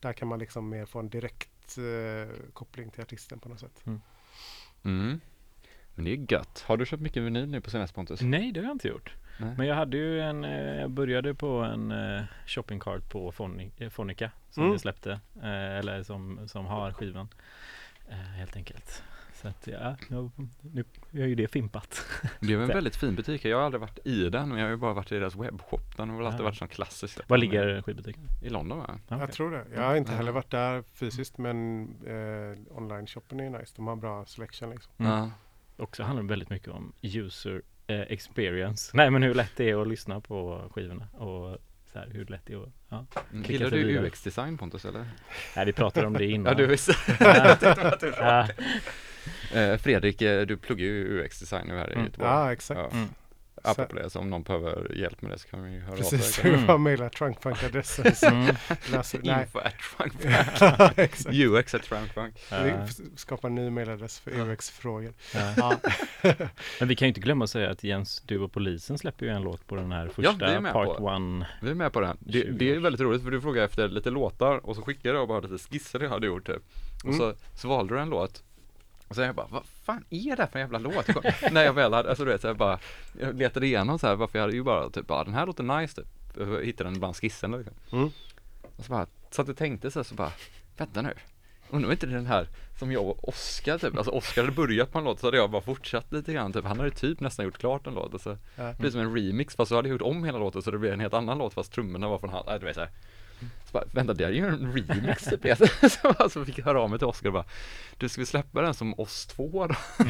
där 0.00 0.12
kan 0.12 0.28
man 0.28 0.38
liksom 0.38 0.68
mer 0.68 0.86
få 0.86 0.98
en 0.98 1.08
direkt 1.08 1.78
eh, 1.78 2.36
koppling 2.52 2.90
till 2.90 3.02
artisten 3.02 3.38
på 3.38 3.48
något 3.48 3.60
sätt. 3.60 3.82
Mm. 4.84 5.20
Men 5.94 6.04
det 6.04 6.10
är 6.12 6.32
gött. 6.32 6.64
Har 6.66 6.76
du 6.76 6.86
köpt 6.86 7.02
mycket 7.02 7.22
vinyl 7.22 7.48
nu 7.48 7.60
på 7.60 7.70
senaste 7.70 7.94
Pontus? 7.94 8.20
Nej, 8.22 8.52
det 8.52 8.60
har 8.60 8.64
jag 8.66 8.74
inte 8.74 8.88
gjort. 8.88 9.12
Nej. 9.38 9.54
Men 9.58 9.66
jag 9.66 9.74
hade 9.74 9.96
ju 9.96 10.20
en, 10.20 10.44
eh, 10.44 10.80
jag 10.80 10.90
började 10.90 11.34
på 11.34 11.48
en 11.58 11.90
eh, 11.90 12.22
shopping 12.46 12.80
cart 12.80 13.08
på 13.10 13.32
eh, 13.78 13.88
Fonica 13.90 14.30
som 14.50 14.62
Mm. 14.62 14.72
vi 14.72 14.78
släppte, 14.78 15.20
eller 15.42 16.02
som, 16.02 16.48
som 16.48 16.66
har 16.66 16.92
skivan 16.92 17.28
helt 18.36 18.56
enkelt. 18.56 19.02
Så 19.34 19.48
att 19.48 19.66
ja, 19.66 19.96
jag, 20.08 20.30
nu 20.60 20.84
är 21.12 21.26
ju 21.26 21.34
det 21.34 21.48
fimpat. 21.48 22.02
Det 22.40 22.52
är 22.52 22.58
en 22.58 22.66
väldigt 22.78 22.96
fin 22.96 23.14
butik. 23.14 23.44
Jag 23.44 23.56
har 23.56 23.64
aldrig 23.64 23.80
varit 23.80 23.98
i 24.06 24.28
den, 24.30 24.48
men 24.48 24.58
jag 24.58 24.64
har 24.66 24.70
ju 24.70 24.76
bara 24.76 24.92
varit 24.94 25.12
i 25.12 25.14
deras 25.18 25.36
webbshop. 25.36 25.96
Den 25.96 26.10
har 26.10 26.16
väl 26.16 26.26
alltid 26.26 26.40
Ja. 26.40 26.44
varit 26.44 26.56
sån 26.56 26.68
klassisk. 26.68 27.28
Var 27.28 27.38
ligger 27.38 27.82
skivbutiken? 27.82 28.22
I 28.42 28.48
London 28.48 28.78
va? 28.78 28.98
Ja, 29.08 29.18
Jag 29.20 29.32
tror 29.32 29.50
det. 29.50 29.64
Jag 29.74 29.82
har 29.82 29.96
inte 29.96 30.12
heller 30.12 30.32
varit 30.32 30.50
där 30.50 30.82
fysiskt 30.82 31.38
men 31.38 31.82
eh, 32.06 32.76
online-shoppen 32.78 33.40
är 33.40 33.50
nice. 33.58 33.72
De 33.76 33.86
har 33.86 33.96
bra 33.96 34.24
selection 34.26 34.70
liksom. 34.70 34.92
Mm. 34.98 35.12
Ja. 35.12 35.30
Också 35.76 36.02
handlar 36.02 36.22
det 36.22 36.28
väldigt 36.28 36.50
mycket 36.50 36.68
om 36.68 36.92
user 37.02 37.62
experience. 37.88 38.90
Nej 38.96 39.10
men 39.10 39.22
hur 39.22 39.34
lätt 39.34 39.52
det 39.56 39.70
är 39.70 39.82
att 39.82 39.88
lyssna 39.88 40.20
på 40.20 40.70
skivorna 40.74 41.08
och 41.12 41.58
så 41.92 41.98
här, 41.98 42.08
hur 42.12 42.26
lätt 42.26 42.42
det 42.46 42.52
är 42.52 42.62
att, 42.62 42.68
ja. 42.88 43.06
Klicka 43.30 43.52
Gillar 43.52 43.70
du. 43.70 43.98
UX-design 44.08 44.58
Pontus 44.58 44.84
eller? 44.84 45.06
Nej 45.56 45.66
vi 45.66 45.72
pratade 45.72 46.06
om 46.06 46.12
det 46.12 46.24
innan. 46.30 46.52
Ja 46.52 46.58
du 46.58 46.66
visste. 46.66 46.92
ja, 48.18 48.48
Eh, 49.54 49.76
Fredrik, 49.76 50.22
eh, 50.22 50.46
du 50.46 50.56
pluggar 50.56 50.84
ju 50.84 51.20
UX-design 51.24 51.66
nu 51.68 51.74
här 51.76 51.90
i 51.90 51.92
Mm. 51.92 52.04
Göteborg. 52.04 52.30
Ja, 52.30 52.52
exakt. 52.52 52.80
Ja. 52.80 52.90
Mm. 52.98 53.08
Apropå 53.64 53.96
det, 53.96 54.10
så 54.10 54.18
om 54.18 54.30
någon 54.30 54.42
behöver 54.42 54.94
hjälp 54.94 55.22
med 55.22 55.30
det 55.30 55.38
så 55.38 55.48
kan 55.48 55.62
vi 55.64 55.78
höra 55.78 55.96
Precis, 55.96 56.38
av 56.38 56.44
vi 56.44 56.56
sig. 56.56 56.66
bara 56.66 56.78
mejla 56.78 57.08
trunkfunk-adressen. 57.08 58.14
så 58.14 58.26
Mm. 58.26 59.40
Info 59.40 59.58
at 59.58 59.74
trunkfunk. 59.78 61.32
UX 61.32 61.74
at 61.74 61.82
trunkfunk. 61.82 62.34
Vi 62.50 62.68
Ja, 62.68 62.86
skapar 63.16 63.48
en 63.48 63.54
ny 63.54 63.70
mejladress 63.70 64.20
för 64.20 64.30
UX-frågor. 64.50 65.12
ja. 65.34 65.52
Ja. 66.22 66.34
Men 66.78 66.88
vi 66.88 66.96
kan 66.96 67.06
ju 67.06 67.08
inte 67.08 67.20
glömma 67.20 67.44
att 67.44 67.50
säga 67.50 67.70
att 67.70 67.84
Jens, 67.84 68.22
du 68.26 68.38
och 68.40 68.52
polisen 68.52 68.98
släpper 68.98 69.26
ju 69.26 69.32
en 69.32 69.42
låt 69.42 69.66
på 69.66 69.76
den 69.76 69.92
här 69.92 70.06
vi 70.06 70.12
första 70.12 70.46
är 70.46 70.60
med 70.60 70.72
part 70.72 70.96
på. 70.98 71.04
one. 71.04 71.46
Vi 71.62 71.70
är 71.70 71.74
med 71.74 71.92
på 71.92 72.00
det. 72.00 72.16
Det, 72.20 72.32
20 72.40 72.52
det 72.52 72.74
är 72.74 72.78
väldigt 72.80 73.00
roligt 73.00 73.22
för 73.22 73.30
du 73.30 73.40
frågade 73.40 73.64
efter 73.66 73.88
lite 73.88 74.10
låtar 74.10 74.66
och 74.66 74.76
så 74.76 74.82
skickade 74.82 75.18
jag 75.18 75.28
bara 75.28 75.40
lite 75.40 75.58
skisser 75.64 76.00
jag 76.00 76.10
hade 76.10 76.26
gjort 76.26 76.46
typ. 76.46 76.62
Och 77.04 77.04
Mm. 77.04 77.18
så, 77.18 77.34
så 77.54 77.68
valde 77.68 77.94
du 77.94 78.00
en 78.00 78.08
låt. 78.10 78.42
Och 79.08 79.14
sen 79.14 79.24
jag 79.24 79.34
bara, 79.34 79.46
vad 79.50 79.64
fan 79.84 80.04
är 80.10 80.36
det 80.36 80.42
här 80.42 80.50
för 80.50 80.58
en 80.58 80.60
jävla 80.60 80.78
låt? 80.78 81.08
När 81.52 81.64
jag 81.64 81.72
väl 81.72 81.92
hade, 81.92 82.08
alltså 82.08 82.24
du 82.24 82.30
vet, 82.30 82.40
så 82.40 82.46
jag 82.46 82.56
bara, 82.56 82.78
jag 83.20 83.38
letade 83.38 83.66
igenom 83.66 83.98
så 83.98 84.06
här, 84.06 84.14
varför 84.14 84.38
jag 84.38 84.42
hade 84.42 84.56
ju 84.56 84.62
bara 84.62 84.90
typ, 84.90 85.06
ja 85.08 85.24
den 85.24 85.34
här 85.34 85.46
låter 85.46 85.62
nice 85.80 85.94
typ. 85.96 86.06
jag 86.36 86.64
hittade 86.64 86.90
den 86.90 86.98
bland 86.98 87.16
skisserna 87.16 87.56
liksom. 87.56 87.74
Mm. 87.92 88.10
Och 88.76 88.84
så 88.84 88.92
bara, 88.92 89.06
satt 89.30 89.48
och 89.48 89.56
tänkte 89.56 89.90
så, 89.90 89.98
här, 89.98 90.04
så 90.04 90.14
bara, 90.14 90.32
vänta 90.76 91.02
nu. 91.02 91.14
Undrar 91.70 91.92
inte 91.92 92.06
den 92.06 92.26
här 92.26 92.48
som 92.78 92.92
jag 92.92 93.06
och 93.06 93.28
Oskar 93.28 93.78
typ, 93.78 93.96
alltså 93.96 94.12
Oskar 94.12 94.42
hade 94.42 94.54
börjat 94.54 94.92
på 94.92 94.98
en 94.98 95.04
låt 95.04 95.20
så 95.20 95.26
hade 95.26 95.36
jag 95.36 95.50
bara 95.50 95.62
fortsatt 95.62 96.12
lite 96.12 96.32
grann 96.32 96.52
typ, 96.52 96.64
han 96.64 96.78
hade 96.78 96.90
typ 96.90 97.20
nästan 97.20 97.44
gjort 97.44 97.58
klart 97.58 97.86
en 97.86 97.94
låt 97.94 98.14
och 98.14 98.20
så 98.20 98.36
Ja. 98.56 98.64
det 98.64 98.78
blir 98.78 98.90
som 98.90 99.00
en 99.00 99.14
remix 99.16 99.56
fast 99.56 99.68
så 99.68 99.76
hade 99.76 99.88
jag 99.88 99.92
gjort 99.92 100.02
om 100.02 100.24
hela 100.24 100.38
låten 100.38 100.62
så 100.62 100.70
det 100.70 100.78
blev 100.78 100.92
en 100.92 101.00
helt 101.00 101.14
annan 101.14 101.38
låt 101.38 101.54
fast 101.54 101.72
trummorna 101.72 102.08
var 102.08 102.18
från 102.18 102.30
han, 102.30 102.44
nej 102.46 102.58
du 102.58 102.66
vet 102.66 102.74
så 102.74 102.80
här. 102.80 102.90
Bara, 103.72 103.84
vänta 103.92 104.14
det 104.14 104.24
är 104.24 104.30
ju 104.30 104.46
en 104.46 104.72
remix 104.72 105.24
typ 105.24 105.40
Så 105.90 106.08
alltså 106.08 106.44
fick 106.44 106.58
jag 106.58 106.64
höra 106.64 106.80
av 106.80 106.90
mig 106.90 106.98
till 106.98 107.08
Oskar 107.08 107.28
och 107.28 107.32
bara 107.32 107.44
Du 107.96 108.08
ska 108.08 108.20
vi 108.20 108.26
släppa 108.26 108.62
den 108.62 108.74
som 108.74 108.94
oss 109.00 109.26
två 109.26 109.66
då? 109.66 109.74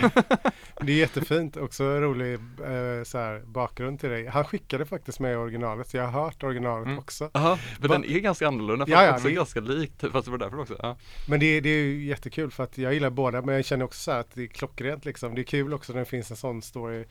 Det 0.80 0.92
är 0.92 0.96
jättefint, 0.96 1.56
också 1.56 1.84
rolig 1.84 2.34
eh, 2.34 3.04
så 3.04 3.18
här, 3.18 3.42
bakgrund 3.46 4.00
till 4.00 4.08
dig. 4.10 4.26
Han 4.26 4.44
skickade 4.44 4.86
faktiskt 4.86 5.20
med 5.20 5.38
originalet, 5.38 5.88
så 5.88 5.96
jag 5.96 6.06
har 6.08 6.22
hört 6.24 6.42
originalet 6.42 6.86
Mm. 6.86 6.98
också. 6.98 7.30
Jaha, 7.34 7.56
för 7.56 7.88
Va- 7.88 7.94
den 7.94 8.04
är 8.04 8.18
ganska 8.18 8.48
annorlunda 8.48 8.86
fast 8.86 8.92
Ja, 8.92 9.04
ja, 9.04 9.12
också 9.14 9.28
det- 9.28 9.34
ganska 9.34 9.60
likt 9.60 10.00
fast 10.12 10.24
det 10.24 10.30
var 10.30 10.38
därför 10.38 10.60
också 10.60 10.76
ja. 10.82 10.96
Men 11.28 11.40
det, 11.40 11.60
det 11.60 11.68
är 11.68 11.84
ju 11.84 12.04
jättekul 12.04 12.50
för 12.50 12.64
att 12.64 12.78
jag 12.78 12.94
gillar 12.94 13.10
båda 13.10 13.42
men 13.42 13.54
jag 13.54 13.64
känner 13.64 13.84
också 13.84 13.98
så 14.00 14.12
här 14.12 14.20
att 14.20 14.34
det 14.34 14.42
är 14.42 14.46
klockrent 14.46 15.04
liksom. 15.04 15.34
Det 15.34 15.40
är 15.40 15.44
kul 15.44 15.74
också 15.74 15.92
när 15.92 16.00
det 16.00 16.04
finns 16.06 16.30
en 16.30 16.36
sån 16.36 16.62
story. 16.62 17.04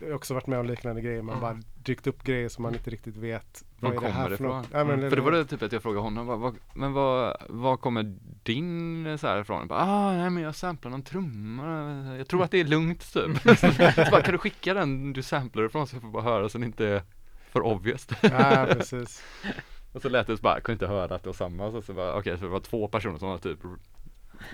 Jag 0.00 0.08
har 0.08 0.14
också 0.14 0.34
varit 0.34 0.46
med 0.46 0.58
om 0.58 0.66
liknande 0.66 1.00
grejer. 1.00 1.22
Man 1.22 1.38
Mm. 1.38 1.40
bara 1.40 1.62
dykt 1.82 2.06
upp 2.06 2.22
grejer 2.24 2.48
som 2.48 2.62
man 2.62 2.74
inte 2.74 2.90
riktigt 2.90 3.16
vet. 3.16 3.64
Var 3.80 3.90
Vad 3.92 4.04
är 4.04 4.06
det 4.08 4.12
här 4.14 4.36
för 4.36 4.44
något? 4.44 4.66
Ja, 4.72 4.84
men, 4.84 4.98
Mm. 4.98 5.10
För 5.10 5.16
det 5.16 5.22
var 5.22 5.32
det 5.32 5.44
typ 5.44 5.62
att 5.62 5.72
jag 5.72 5.82
frågade 5.82 5.89
honom, 5.98 6.26
vad, 6.26 6.38
vad, 6.38 6.56
men 6.74 6.92
vad, 6.92 7.36
vad 7.48 7.80
kommer 7.80 8.16
din 8.42 9.18
så 9.18 9.26
här 9.26 9.40
ifrån? 9.40 9.68
Bara, 9.68 9.80
ah, 9.80 10.12
nej 10.12 10.30
men 10.30 10.42
jag 10.42 10.54
samplar 10.54 10.90
någon 10.90 11.02
trumma, 11.02 12.16
jag 12.16 12.28
tror 12.28 12.44
att 12.44 12.50
det 12.50 12.60
är 12.60 12.64
lugnt 12.64 13.12
typ. 13.12 13.58
så 13.58 13.66
bara, 14.10 14.22
kan 14.22 14.32
du 14.32 14.38
skicka 14.38 14.74
den 14.74 15.12
du 15.12 15.22
samplar 15.22 15.64
ifrån 15.64 15.86
så 15.86 15.96
jag 15.96 16.02
får 16.02 16.08
bara 16.08 16.22
höra 16.22 16.48
så 16.48 16.58
det 16.58 16.66
inte 16.66 16.86
är 16.86 17.02
för 17.50 17.60
obvious. 17.60 18.08
Ja, 18.20 18.66
precis. 18.70 19.24
och 19.92 20.02
så 20.02 20.08
lät 20.08 20.26
det 20.26 20.36
så 20.36 20.42
bara, 20.42 20.54
jag 20.54 20.62
kunde 20.62 20.84
inte 20.84 20.94
höra 20.94 21.14
att 21.14 21.22
det 21.22 21.28
var 21.28 21.34
samma, 21.34 21.70
så, 21.70 21.82
så 21.82 21.92
bara, 21.92 22.14
okej 22.14 22.38
så 22.38 22.44
det 22.44 22.50
var 22.50 22.60
två 22.60 22.88
personer 22.88 23.18
som 23.18 23.28
har 23.28 23.38
typ 23.38 23.58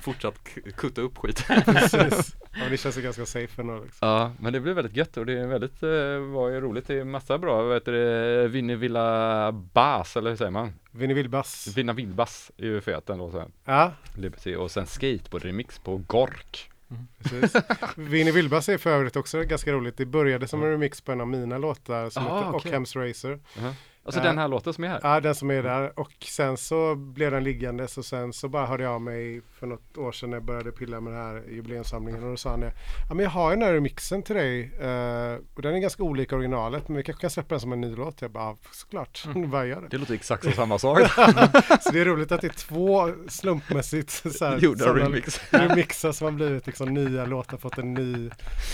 fortsatt 0.02 0.48
kutta 0.76 1.00
upp 1.00 1.18
skiten. 1.18 1.62
precis. 1.64 2.36
Ja, 2.58 2.62
men 2.62 2.70
det 2.70 2.76
känns 2.76 2.98
ju 2.98 3.02
ganska 3.02 3.26
safe 3.26 3.62
ändå. 3.62 3.74
Liksom. 3.84 4.08
Ja, 4.08 4.32
men 4.40 4.52
det 4.52 4.60
blev 4.60 4.74
väldigt 4.74 4.96
gött 4.96 5.16
och 5.16 5.26
det 5.26 5.32
är 5.38 5.46
väldigt, 5.46 5.82
eh, 5.82 6.32
var 6.34 6.48
ju 6.48 6.60
roligt. 6.60 6.86
Det 6.86 6.94
är 6.98 7.04
massa 7.04 7.38
bra, 7.38 7.62
vad 7.62 7.74
heter 7.74 7.92
det, 7.92 8.48
Vinne 8.48 8.76
Villa 8.76 9.52
Bas, 9.52 10.16
eller 10.16 10.30
hur 10.30 10.36
säger 10.36 10.50
man? 10.50 10.72
Vinna 10.90 11.92
Villbass 11.92 12.50
är 12.56 12.64
ju 12.64 12.80
fet 12.80 13.10
ändå 13.10 13.30
sen. 13.30 13.52
Ja, 13.64 13.92
Liberty 14.14 14.54
och 14.54 14.70
sen 14.70 14.84
skateboard-remix 14.84 15.80
på 15.84 15.96
Gork. 15.96 16.70
precis. 17.22 17.62
Vinnie 17.96 18.32
Villbass 18.32 18.68
är 18.68 18.78
för 18.78 18.90
övrigt 18.90 19.16
också 19.16 19.42
ganska 19.42 19.72
roligt. 19.72 19.96
Det 19.96 20.06
började 20.06 20.48
som 20.48 20.62
en 20.62 20.70
remix 20.70 21.00
på 21.00 21.12
en 21.12 21.20
av 21.20 21.28
mina 21.28 21.58
låtar 21.58 22.10
som 22.10 22.26
Ah, 22.26 22.36
heter 22.38 22.56
okej. 22.56 22.72
Ockham's 22.72 23.08
Racer. 23.08 23.40
Alltså 24.06 24.20
den 24.20 24.38
här 24.38 24.48
låten 24.48 24.72
som 24.72 24.84
är 24.84 24.88
här. 24.88 25.00
Ja, 25.02 25.20
den 25.20 25.34
som 25.34 25.50
är 25.50 25.62
där. 25.62 25.98
Och 25.98 26.12
sen 26.20 26.56
så 26.56 26.94
blev 26.94 27.30
den 27.30 27.44
liggandes 27.44 27.98
och 27.98 28.04
sen 28.04 28.32
så 28.32 28.48
bara 28.48 28.66
hörde 28.66 28.82
jag 28.82 28.92
av 28.92 29.00
mig 29.00 29.40
för 29.58 29.66
något 29.66 29.98
år 29.98 30.12
sedan 30.12 30.30
när 30.30 30.36
jag 30.36 30.44
började 30.44 30.72
pilla 30.72 31.00
med 31.00 31.12
den 31.12 31.22
här 31.22 31.42
jubileumssamlingen 31.50 32.24
och 32.24 32.30
då 32.30 32.36
sa 32.36 32.50
han 32.50 32.60
det. 32.60 32.72
Ja 33.08 33.14
men 33.14 33.24
jag 33.24 33.30
har 33.30 33.50
ju 33.50 33.56
den 33.56 33.64
här 33.64 33.72
remixen 33.72 34.22
till 34.22 34.36
dig 34.36 34.60
eh, 34.80 35.34
och 35.54 35.62
den 35.62 35.74
är 35.74 35.78
ganska 35.78 36.02
olik 36.02 36.32
originalet 36.32 36.88
men 36.88 36.96
vi 36.96 37.02
kanske 37.02 37.20
kan 37.20 37.30
släppa 37.30 37.48
den 37.48 37.60
som 37.60 37.72
en 37.72 37.80
ny 37.80 37.96
låt. 37.96 38.22
Jag 38.22 38.30
bara, 38.30 38.44
ja, 38.44 38.56
såklart, 38.72 39.24
mm. 39.26 39.50
bara 39.50 39.66
gör 39.66 39.80
det. 39.80 39.88
Det 39.90 39.98
låter 39.98 40.14
exakt 40.14 40.44
som 40.44 40.52
samma 40.52 40.78
sak. 40.78 40.98
Så 41.80 41.90
det 41.92 42.00
är 42.00 42.04
roligt 42.04 42.32
att 42.32 42.40
det 42.40 42.46
är 42.46 42.58
två 42.58 43.12
slumpmässigt 43.28 44.10
så 44.10 44.44
här, 44.44 44.58
Gjorda 44.62 44.94
remix. 44.94 45.40
remixar 45.50 46.12
som 46.12 46.24
har 46.24 46.32
blivit 46.32 46.66
liksom 46.66 46.94
nya 46.94 47.24
låtar, 47.24 47.56
fått 47.56 47.78
en 47.78 47.94
ny 47.94 48.30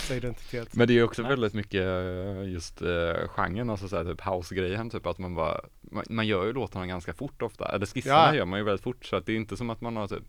så, 0.07 0.13
identitet. 0.13 0.75
Men 0.75 0.87
det 0.87 0.99
är 0.99 1.03
också 1.03 1.23
väldigt 1.23 1.53
mycket 1.53 1.81
eh, 1.81 2.51
just 2.51 2.81
uh, 2.81 3.13
genren, 3.27 3.69
alltså 3.69 3.87
såhär 3.87 4.03
typ 4.03 4.21
house-grejen, 4.21 4.89
typ 4.89 5.05
att 5.05 5.19
man 5.23 5.35
bara, 5.35 5.61
man, 5.81 6.03
man 6.09 6.27
gör 6.27 6.45
ju 6.45 6.53
låtarna 6.53 6.87
ganska 6.87 7.13
fort 7.13 7.41
ofta, 7.41 7.75
eller 7.75 7.85
skisserna 7.85 8.15
Ja. 8.15 8.35
gör 8.35 8.45
man 8.45 8.59
ju 8.59 8.65
väldigt 8.65 8.83
fort 8.83 9.05
så 9.05 9.15
att 9.15 9.25
det 9.25 9.31
är 9.31 9.35
inte 9.35 9.57
som 9.57 9.69
att 9.69 9.81
man 9.81 9.95
har 9.95 10.07
typ 10.07 10.23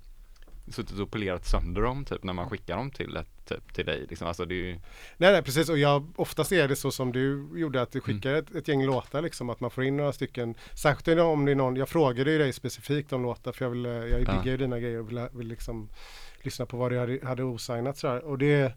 suttit 0.68 0.98
och 0.98 1.11
polerat 1.11 1.46
sönder 1.46 1.83
dem 1.83 2.04
typ 2.04 2.24
när 2.24 2.33
man 2.33 2.48
skickar 2.50 2.76
dem 2.76 2.90
till 2.90 3.16
ett, 3.16 3.46
typ 3.48 3.74
till 3.74 3.85
dig 3.87 4.07
liksom, 4.11 4.28
alltså 4.28 4.44
det 4.44 4.54
ju, 4.54 4.72
Nej, 5.16 5.33
nej, 5.33 5.42
precis. 5.42 5.68
Och 5.68 5.78
jag, 5.78 6.07
oftast 6.16 6.52
är 6.52 6.68
det 6.68 6.76
så 6.76 6.90
som 6.90 7.12
du 7.12 7.48
gjorde, 7.54 7.83
att 7.83 7.92
du 7.92 7.98
Mm. 7.98 8.04
skickar 8.16 8.35
ett, 8.35 8.54
ett 8.54 8.68
gäng 8.68 8.85
låtar, 8.85 9.22
liksom, 9.22 9.50
att 9.50 9.61
man 9.61 9.70
får 9.70 9.85
in 9.85 9.96
några 9.96 10.12
stycken. 10.12 10.54
Särskilt 10.83 11.20
om 11.20 11.44
det 11.44 11.50
är 11.50 11.57
någon, 11.57 11.76
jag 11.76 11.88
frågade 11.88 12.30
ju 12.33 12.38
dig 12.38 12.52
specifikt 12.52 13.12
om 13.12 13.22
låtar, 13.22 13.52
för 13.52 13.64
jag, 13.64 13.70
vill, 13.70 13.87
eh, 13.87 13.92
jag 13.92 14.11
Ja. 14.11 14.16
diggar 14.33 14.44
ju 14.44 14.57
dina 14.57 14.80
grejer 14.80 14.98
och 15.00 15.11
vill, 15.11 15.26
vill 15.33 15.46
liksom 15.48 15.88
lyssna 16.42 16.66
på 16.66 16.76
vad 16.76 16.92
du 16.92 16.98
hade, 16.98 17.20
hade 17.26 17.42
osignat 17.44 17.98
sådär. 17.98 18.24
Och 18.24 18.38
det, 18.38 18.72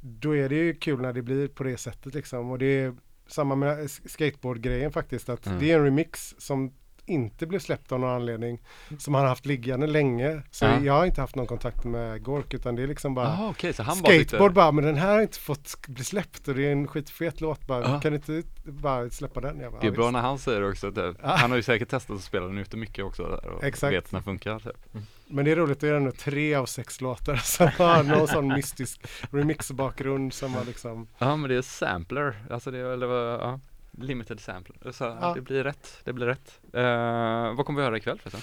då 0.00 0.36
är 0.36 0.48
det 0.48 0.54
ju 0.54 0.74
kul 0.74 1.00
när 1.00 1.12
det 1.12 1.22
blir 1.22 1.48
på 1.48 1.64
det 1.64 1.76
sättet 1.76 2.14
liksom. 2.14 2.50
Och 2.50 2.58
det 2.58 2.94
samma 3.26 3.54
med 3.54 3.90
skateboardgrejen 3.90 4.92
faktiskt, 4.92 5.28
att 5.28 5.46
Mm. 5.46 5.58
det 5.58 5.70
är 5.70 5.78
en 5.78 5.84
remix 5.84 6.34
som 6.38 6.72
inte 7.06 7.46
blev 7.46 7.58
släppt 7.58 7.92
av 7.92 8.00
någon 8.00 8.10
anledning, 8.10 8.58
som 8.98 9.14
han 9.14 9.22
har 9.22 9.28
haft 9.28 9.46
liggande 9.46 9.86
länge. 9.86 10.42
Så 10.50 10.64
Ja. 10.64 10.80
jag 10.80 10.92
har 10.92 11.06
inte 11.06 11.20
haft 11.20 11.36
någon 11.36 11.46
kontakt 11.46 11.84
med 11.84 12.22
Gork, 12.22 12.54
utan 12.54 12.74
det 12.76 12.82
är 12.82 12.86
liksom 12.86 13.14
bara 13.14 13.48
okej 13.48 13.72
så 13.72 13.82
han 13.82 14.02
bara 14.02 14.12
Skateboard 14.12 14.22
sitter, 14.30 14.48
bara, 14.50 14.72
men 14.72 14.84
den 14.84 14.96
här 14.96 15.14
har 15.14 15.22
inte 15.22 15.38
fått 15.38 15.86
bli 15.88 16.04
släppt 16.04 16.48
och 16.48 16.54
det 16.54 16.66
är 16.66 16.72
en 16.72 16.86
skitfet 16.88 17.40
låt 17.40 17.66
bara. 17.66 17.80
Ja. 17.82 18.00
Kan 18.00 18.14
inte 18.14 18.42
bara 18.64 19.10
släppa 19.10 19.40
den? 19.40 19.60
Jag 19.60 19.72
bara, 19.72 19.80
det 19.80 19.86
är 19.86 19.90
bra 19.90 20.04
visst. 20.04 20.12
när 20.12 20.20
han 20.20 20.38
säger 20.38 20.60
det 20.60 20.68
också, 20.68 20.92
typ. 20.92 21.16
Ja. 21.22 21.28
han 21.36 21.50
har 21.50 21.56
ju 21.56 21.62
säkert 21.62 21.88
testat 21.88 22.16
att 22.16 22.22
spela 22.22 22.46
den 22.46 22.58
ute 22.58 22.76
mycket 22.76 23.04
också 23.04 23.22
där 23.22 23.46
och 23.46 23.64
Exakt. 23.64 23.92
vet 23.94 24.12
när 24.12 24.20
det 24.20 24.24
funkar 24.24 24.58
typ. 24.58 24.86
Men 25.28 25.44
det 25.44 25.50
är 25.50 25.56
roligt, 25.56 25.80
det 25.80 25.88
är 25.88 25.94
ändå 25.94 26.12
tre 26.12 26.54
av 26.54 26.66
sex 26.66 27.00
låtar 27.00 27.36
som 27.44 27.68
har 27.78 28.02
någon 28.16 28.28
sån 28.28 28.48
mystisk 28.48 29.00
remixbakgrund 29.30 30.32
som 30.34 30.54
har 30.54 30.64
liksom 30.64 31.08
Ja 31.18 31.36
men 31.36 31.50
det 31.50 31.56
är 31.56 31.62
sampler, 31.62 32.36
alltså 32.50 32.70
det 32.70 32.78
är, 32.78 32.84
eller 32.84 33.06
vad, 33.06 33.34
ja, 33.40 33.60
limited 33.96 34.40
sampler, 34.40 34.92
så 34.92 35.04
Ja. 35.04 35.32
det 35.34 35.40
blir 35.40 35.64
rätt, 35.64 36.00
det 36.04 36.12
blir 36.12 36.26
rätt. 36.26 36.60
Eh, 36.72 37.54
vad 37.56 37.66
kommer 37.66 37.80
vi 37.80 37.84
höra 37.84 37.96
ikväll 37.96 38.18
förresten? 38.18 38.40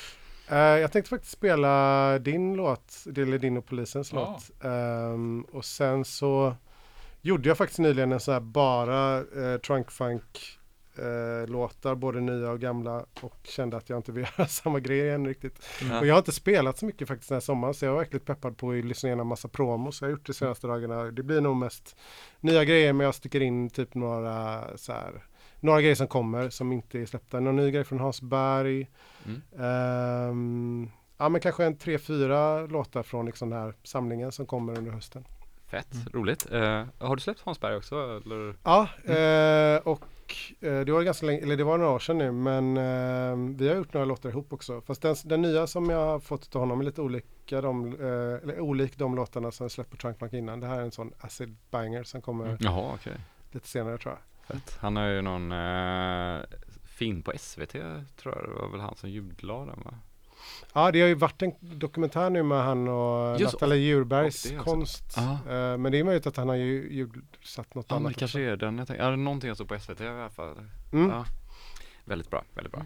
Eh, 0.49 0.57
jag 0.57 0.91
tänkte 0.91 1.09
faktiskt 1.09 1.33
spela 1.33 2.19
din 2.19 2.53
låt, 2.53 2.93
eller 3.17 3.37
din 3.39 3.57
och 3.57 3.65
polisens 3.65 4.13
Ja. 4.13 4.19
låt. 4.19 4.63
Ehm, 4.65 5.41
och 5.51 5.65
sen 5.65 6.05
så 6.05 6.55
gjorde 7.21 7.47
jag 7.49 7.57
faktiskt 7.57 7.79
nyligen 7.79 8.11
en 8.11 8.19
sån 8.19 8.33
här 8.33 8.41
bara 8.41 9.19
uh, 9.21 9.57
trunk 9.57 9.91
funk 9.91 10.59
eh, 10.97 11.49
låtar, 11.51 11.95
både 11.95 12.21
nya 12.21 12.49
och 12.51 12.59
gamla 12.59 13.05
och 13.21 13.39
kände 13.43 13.77
att 13.77 13.89
jag 13.89 13.99
inte 13.99 14.11
vill 14.11 14.25
göra 14.37 14.47
samma 14.47 14.79
grej 14.79 14.99
igen 14.99 15.27
riktigt. 15.27 15.65
Ja. 15.89 15.99
Och 15.99 16.05
jag 16.07 16.13
har 16.13 16.19
inte 16.19 16.31
spelat 16.31 16.77
så 16.77 16.85
mycket 16.85 17.07
faktiskt 17.07 17.29
den 17.29 17.35
här 17.35 17.39
sommaren 17.41 17.73
så 17.73 17.85
jag 17.85 17.91
var 17.91 17.99
verkligen 17.99 18.25
peppad 18.25 18.57
på 18.57 18.71
att 18.71 18.85
lyssna 18.85 19.09
igenom 19.09 19.27
massa 19.27 19.47
promos. 19.47 20.01
Jag 20.01 20.07
har 20.07 20.11
gjort 20.11 20.25
det 20.27 20.33
senaste 20.33 20.67
dagarna. 20.67 21.03
Det 21.03 21.23
blir 21.23 21.41
nog 21.41 21.55
mest 21.55 21.95
nya 22.39 22.63
grejer 22.65 22.93
men 22.93 23.05
jag 23.05 23.15
sticker 23.15 23.41
in 23.41 23.69
typ 23.69 23.93
några 23.95 24.63
så 24.77 24.91
här 24.91 25.23
några 25.63 25.81
grejer 25.81 25.95
som 25.95 26.07
kommer 26.07 26.49
som 26.49 26.71
inte 26.71 26.99
är 26.99 27.05
släppta. 27.05 27.39
Någon 27.39 27.55
ny 27.55 27.71
grej 27.71 27.83
från 27.83 27.99
Hans 27.99 28.21
Berg. 28.21 28.89
Mm. 29.25 29.41
Ehm, 29.59 30.89
ja 31.17 31.29
men 31.29 31.41
kanske 31.41 31.65
en 31.65 31.77
tre, 31.77 31.97
fyra 31.99 32.61
låtar 32.65 33.03
från 33.03 33.25
liksom 33.25 33.49
den 33.49 33.59
här 33.61 33.73
samlingen 33.83 34.31
som 34.31 34.45
kommer 34.45 34.77
under 34.77 34.91
hösten. 34.91 35.25
Fett, 35.67 35.93
Mm. 35.93 36.07
roligt. 36.13 36.51
Eh, 36.51 36.85
har 36.99 37.15
du 37.15 37.21
släppt 37.21 37.41
Hans 37.41 37.59
Berg 37.59 37.75
också 37.75 37.95
eller? 38.25 38.55
Ja, 38.63 38.81
eh, 39.03 39.77
och 39.87 40.01
eh, 40.61 40.79
det 40.85 40.91
var 40.91 41.01
ganska 41.01 41.25
länge, 41.25 41.41
eller 41.41 41.57
det 41.57 41.63
var 41.63 41.77
några 41.77 41.91
år 41.91 41.99
sedan 41.99 42.17
nu, 42.17 42.31
men 42.31 42.77
eh, 42.77 43.55
vi 43.57 43.67
har 43.69 43.75
gjort 43.75 43.93
några 43.93 44.05
låtar 44.05 44.29
ihop 44.29 44.53
också. 44.53 44.81
Fast 44.81 45.01
den, 45.01 45.15
den 45.25 45.41
nya 45.41 45.67
som 45.67 45.89
jag 45.89 46.05
har 46.05 46.19
fått 46.19 46.55
av 46.55 46.59
honom 46.61 46.79
är 46.79 46.83
lite 46.83 47.01
olika, 47.01 47.61
de, 47.61 47.93
eller 48.43 48.59
olik 48.59 48.97
de 48.97 49.15
låtarna 49.15 49.51
som 49.51 49.63
jag 49.63 49.71
släppt 49.71 49.89
på 49.91 49.97
Trunk 49.97 50.19
Funk 50.19 50.33
innan. 50.33 50.59
Det 50.59 50.67
här 50.67 50.77
är 50.77 50.81
en 50.81 50.91
sån 50.91 51.13
acid 51.19 51.55
banger 51.71 52.03
som 52.03 52.21
kommer 52.21 52.45
Mm. 52.45 52.57
Jaha 52.59 52.91
okej, 52.95 53.13
lite 53.51 53.67
senare 53.67 53.97
tror 53.97 54.13
jag. 54.13 54.19
Fett. 54.47 54.77
Han 54.81 54.95
har 54.95 55.05
ju 55.07 55.21
någon 55.21 55.51
eh, 55.51 56.41
film 56.85 57.21
på 57.23 57.31
SVT 57.39 57.71
tror 58.17 58.35
jag, 58.35 58.43
det 58.49 58.61
var 58.61 58.69
väl 58.71 58.79
han 58.81 58.95
som 58.95 59.09
ljudlade 59.09 59.65
den 59.71 59.81
va? 59.85 59.93
Ja, 60.73 60.91
det 60.91 61.01
har 61.01 61.07
ju 61.07 61.15
varit 61.15 61.41
en 61.41 61.51
dokumentär 61.61 62.29
nu 62.29 62.43
med 62.43 62.63
han 62.63 62.87
och 62.87 63.39
Just, 63.39 63.53
Nathalie 63.53 63.77
Djurbergs 63.79 64.51
och 64.51 64.57
konst. 64.65 65.03
Ja. 65.15 65.31
Eh, 65.33 65.77
men 65.77 65.91
det 65.91 65.99
är 65.99 66.03
möjligt 66.03 66.27
att 66.27 66.37
han 66.37 66.49
har 66.49 66.55
ju 66.55 66.87
ljudsatt 66.93 67.75
något 67.75 67.85
Ja 67.89 67.95
annat 67.95 68.13
det 68.13 68.19
kanske 68.19 68.37
också. 68.39 68.51
är 68.53 68.57
den 68.67 68.77
jag 68.77 68.87
tänkte, 68.87 69.03
ja 69.05 69.15
någonting 69.15 69.47
jag 69.47 69.57
såg 69.57 69.67
på 69.67 69.79
SVT 69.79 70.01
i 70.01 70.07
alla 70.07 70.29
fall. 70.29 70.55
Mm, 70.93 71.09
Ja. 71.09 71.25
Väldigt 72.05 72.29
bra, 72.29 72.43
väldigt 72.55 72.73
bra. 72.73 72.85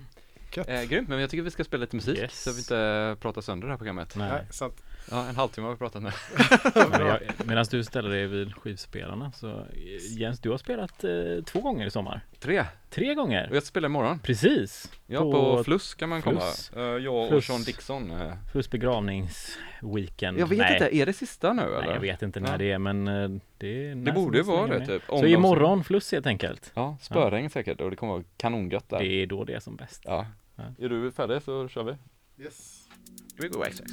gött. 0.54 0.68
Eh, 0.70 0.84
grymt, 0.84 1.10
men 1.10 1.20
jag 1.20 1.30
tycker 1.30 1.44
vi 1.44 1.52
ska 1.52 1.64
spela 1.64 1.82
lite 1.82 1.96
musik 1.96 2.18
Yes. 2.18 2.44
så 2.44 2.52
vi 2.52 2.58
inte 2.60 3.18
pratar 3.20 3.42
sönder 3.42 3.68
det 3.68 3.74
här 3.74 3.78
programmet. 3.78 4.16
Nej. 4.16 4.30
Nej, 4.32 4.48
sant. 4.52 4.84
Ja, 5.12 5.28
en 5.30 5.36
halvtimme 5.36 5.68
har 5.68 5.74
vi 5.74 5.78
pratat 5.78 6.04
nu. 6.04 6.10
Medan 7.46 7.66
du 7.72 7.84
ställer 7.84 8.10
dig 8.10 8.28
vid 8.28 8.54
skivspelarna 8.56 9.32
så 9.32 9.50
eh, 9.50 10.18
Jens, 10.20 10.40
du 10.40 10.50
har 10.50 10.58
spelat 10.58 11.04
eh, 11.04 11.10
två 11.46 11.62
gånger 11.62 11.86
i 11.86 11.92
sommar. 11.92 12.22
Tre, 12.40 12.66
Tre 12.90 13.14
gånger. 13.16 13.50
och 13.50 13.56
jag 13.56 13.64
spelar 13.64 13.90
imorgon. 13.90 14.20
Precis. 14.20 14.92
Ja, 15.06 15.20
på, 15.20 15.32
På 15.32 15.64
Fluss 15.64 15.94
kan 15.96 16.10
man 16.10 16.22
komma. 16.22 16.40
Fluss. 16.40 16.72
Eh, 16.76 16.82
jag 16.84 17.16
och 17.24 17.30
Fluss. 17.30 17.46
Sean 17.46 17.64
Dixon. 17.64 18.12
eh. 18.12 18.34
Plus 18.52 18.70
begravningsweekend. 18.70 20.40
Jag 20.40 20.48
vet 20.48 20.58
Nej. 20.60 20.74
inte, 20.74 20.96
är 20.96 21.06
det 21.06 21.14
sista 21.14 21.54
nu 21.54 21.62
eller? 21.62 21.82
Nej, 21.82 21.90
jag 21.94 22.00
vet 22.02 22.22
inte 22.22 22.40
när 22.40 22.52
Ja. 22.52 22.58
det 22.58 22.72
är 22.72 22.80
men 22.80 23.08
eh, 23.08 23.30
det 23.58 23.88
är 23.90 23.96
Det 23.96 24.12
borde 24.12 24.38
ju 24.38 24.44
vara 24.44 24.80
det 24.80 24.86
typ. 24.86 25.04
om 25.10 25.20
Så 25.20 25.26
imorgon 25.26 25.84
Fluss 25.84 26.12
helt 26.12 26.28
enkelt. 26.28 26.72
Ja, 26.76 26.98
spöregn 27.02 27.50
säkert 27.50 27.82
och 27.82 27.90
det 27.90 27.96
kommer 27.96 28.14
vara 28.14 28.24
kanongött 28.38 28.90
där. 28.90 29.00
Det 29.00 29.08
är 29.08 29.28
då 29.28 29.44
det 29.44 29.54
är 29.54 29.60
som 29.60 29.76
bäst. 29.76 30.02
Ja. 30.06 30.26
Ja. 30.56 30.64
Är 30.80 30.90
du 30.90 31.12
färdig 31.12 31.42
så 31.42 31.68
kör 31.68 31.84
vi. 31.84 31.96
Yes. 32.44 32.88
Here 33.40 33.48
we 33.50 33.58
go 33.58 33.64
X-X. 33.64 33.92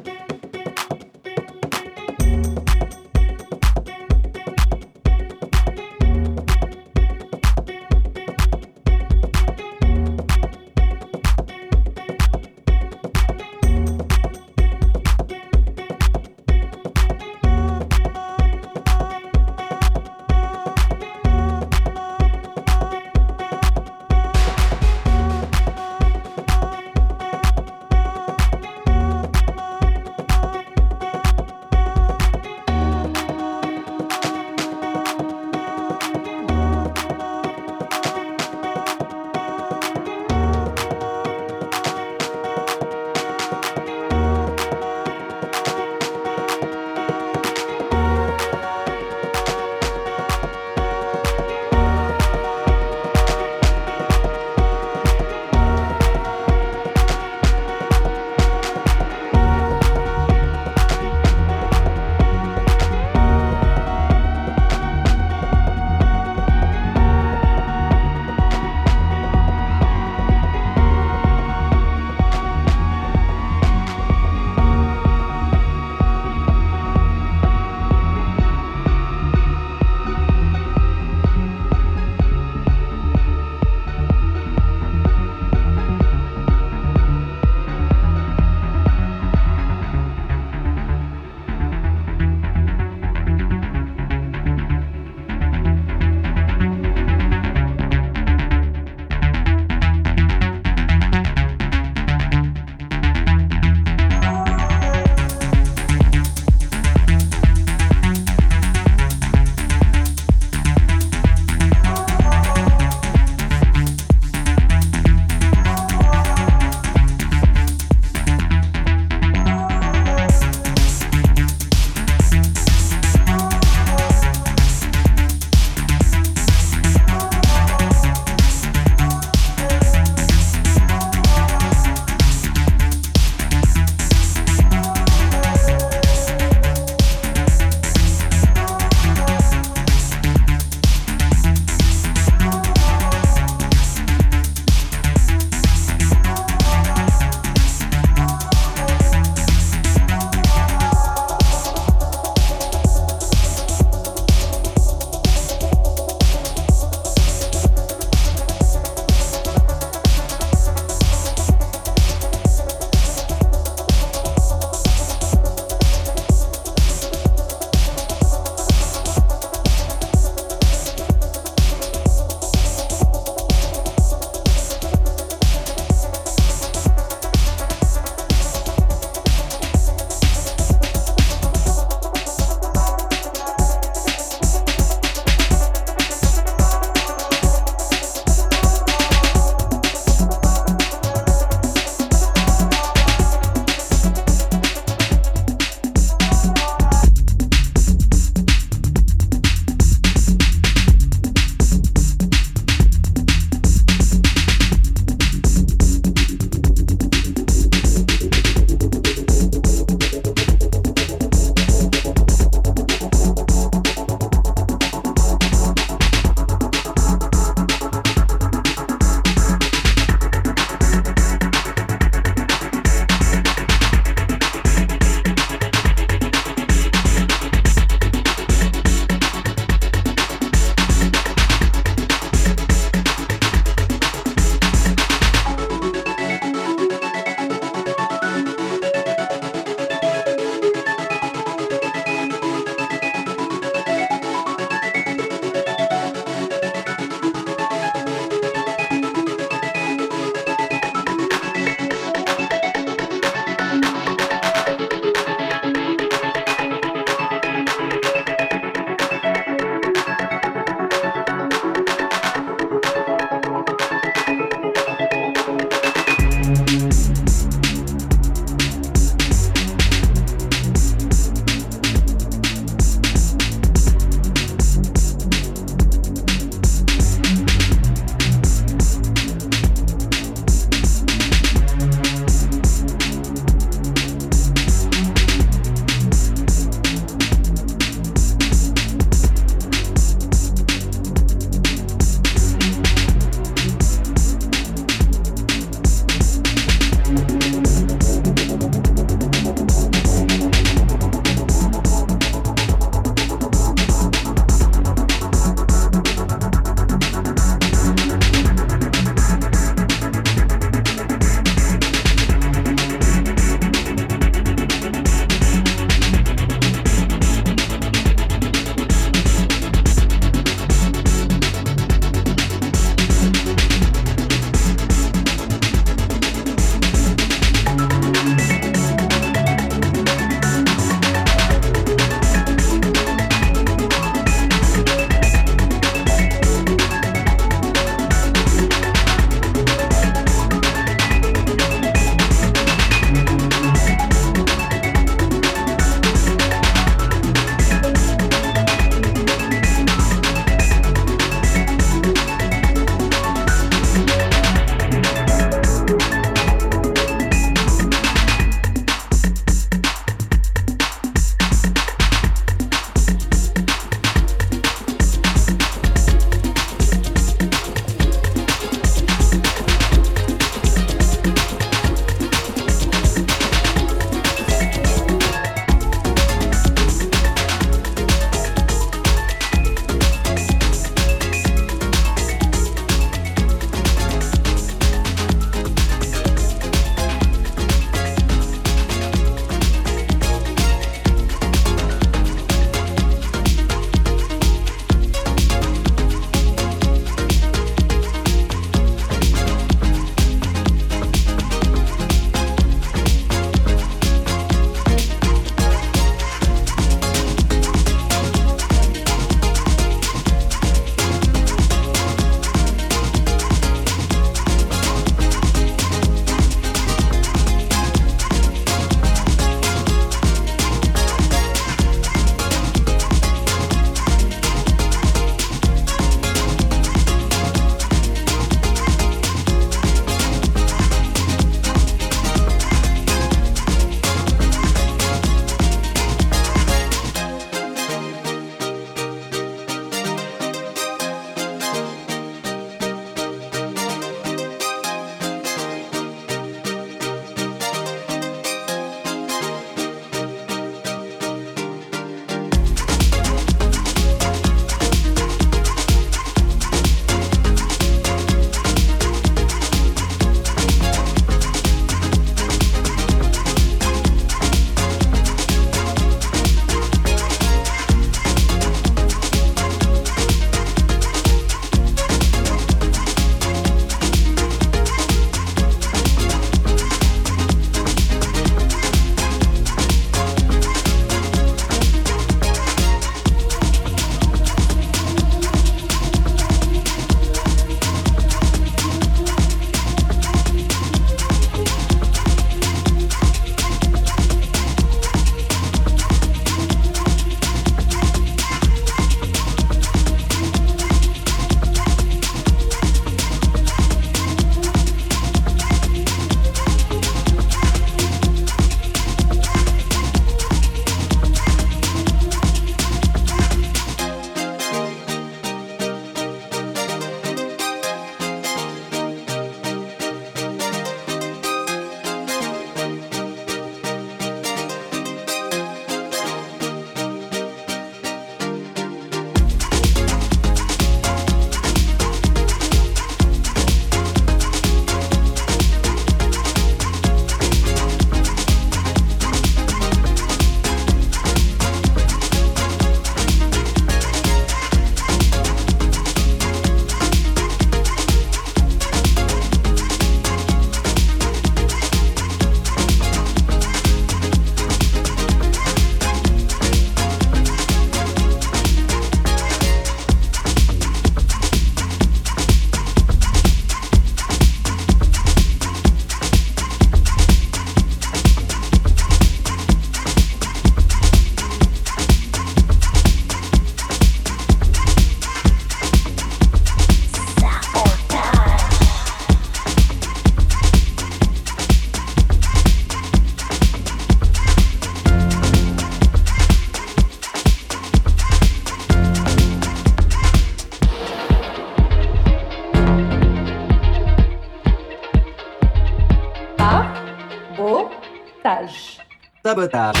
Sabotage. 599.51 600.00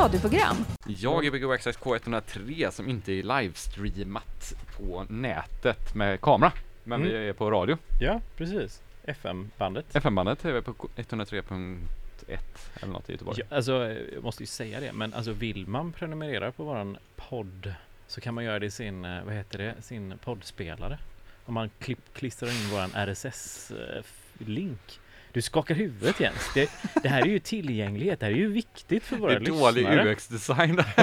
Radioprogram? 0.00 0.56
Jag 0.86 1.26
är 1.26 1.30
Big 1.30 1.44
Access 1.44 1.78
K103 1.78 2.70
som 2.70 2.88
inte 2.88 3.12
är 3.12 3.22
livestreamat 3.22 4.54
på 4.76 5.06
nätet 5.08 5.94
med 5.94 6.20
kamera. 6.20 6.52
Men 6.84 7.00
Mm. 7.02 7.12
vi 7.12 7.28
är 7.28 7.32
på 7.32 7.50
radio. 7.50 7.78
Ja, 8.00 8.20
precis. 8.36 8.82
FM-bandet. 9.04 9.96
FM-bandet 9.96 10.44
är 10.44 10.52
vi 10.52 10.62
på 10.62 10.72
103.1 10.96 12.38
eller 12.82 12.92
något 12.92 13.08
i 13.08 13.12
Göteborg. 13.12 13.38
Ja, 13.50 13.56
alltså, 13.56 13.72
jag 14.14 14.22
måste 14.24 14.42
ju 14.42 14.46
säga 14.46 14.80
det, 14.80 14.92
men 14.92 15.14
alltså 15.14 15.32
vill 15.32 15.66
man 15.66 15.92
prenumerera 15.92 16.52
på 16.52 16.64
våran 16.64 16.96
podd 17.16 17.74
så 18.06 18.20
kan 18.20 18.34
man 18.34 18.44
göra 18.44 18.58
det 18.58 18.66
i 18.66 18.70
sin, 18.70 19.04
eh, 19.04 19.24
vad 19.24 19.34
heter 19.34 19.58
det, 19.58 19.74
sin 19.82 20.14
poddspelare. 20.24 20.98
Om 21.44 21.54
man 21.54 21.70
klipp, 21.78 22.14
klistrar 22.14 22.48
in 22.48 22.70
våran 22.70 22.90
RSS-link. 22.94 25.00
Du 25.32 25.42
skakar 25.42 25.74
huvudet 25.74 26.20
Jens. 26.20 26.50
Det, 26.54 26.70
det 27.02 27.08
här 27.08 27.22
är 27.22 27.26
ju 27.26 27.38
tillgänglighet, 27.38 28.20
det 28.20 28.26
här 28.26 28.32
är 28.32 28.36
ju 28.36 28.52
viktigt 28.52 29.02
för 29.04 29.16
Det 29.16 29.22
våra 29.22 29.32
är 29.32 29.40
dålig 29.40 29.82
lyssnare. 29.88 30.12
UX-design. 30.12 30.78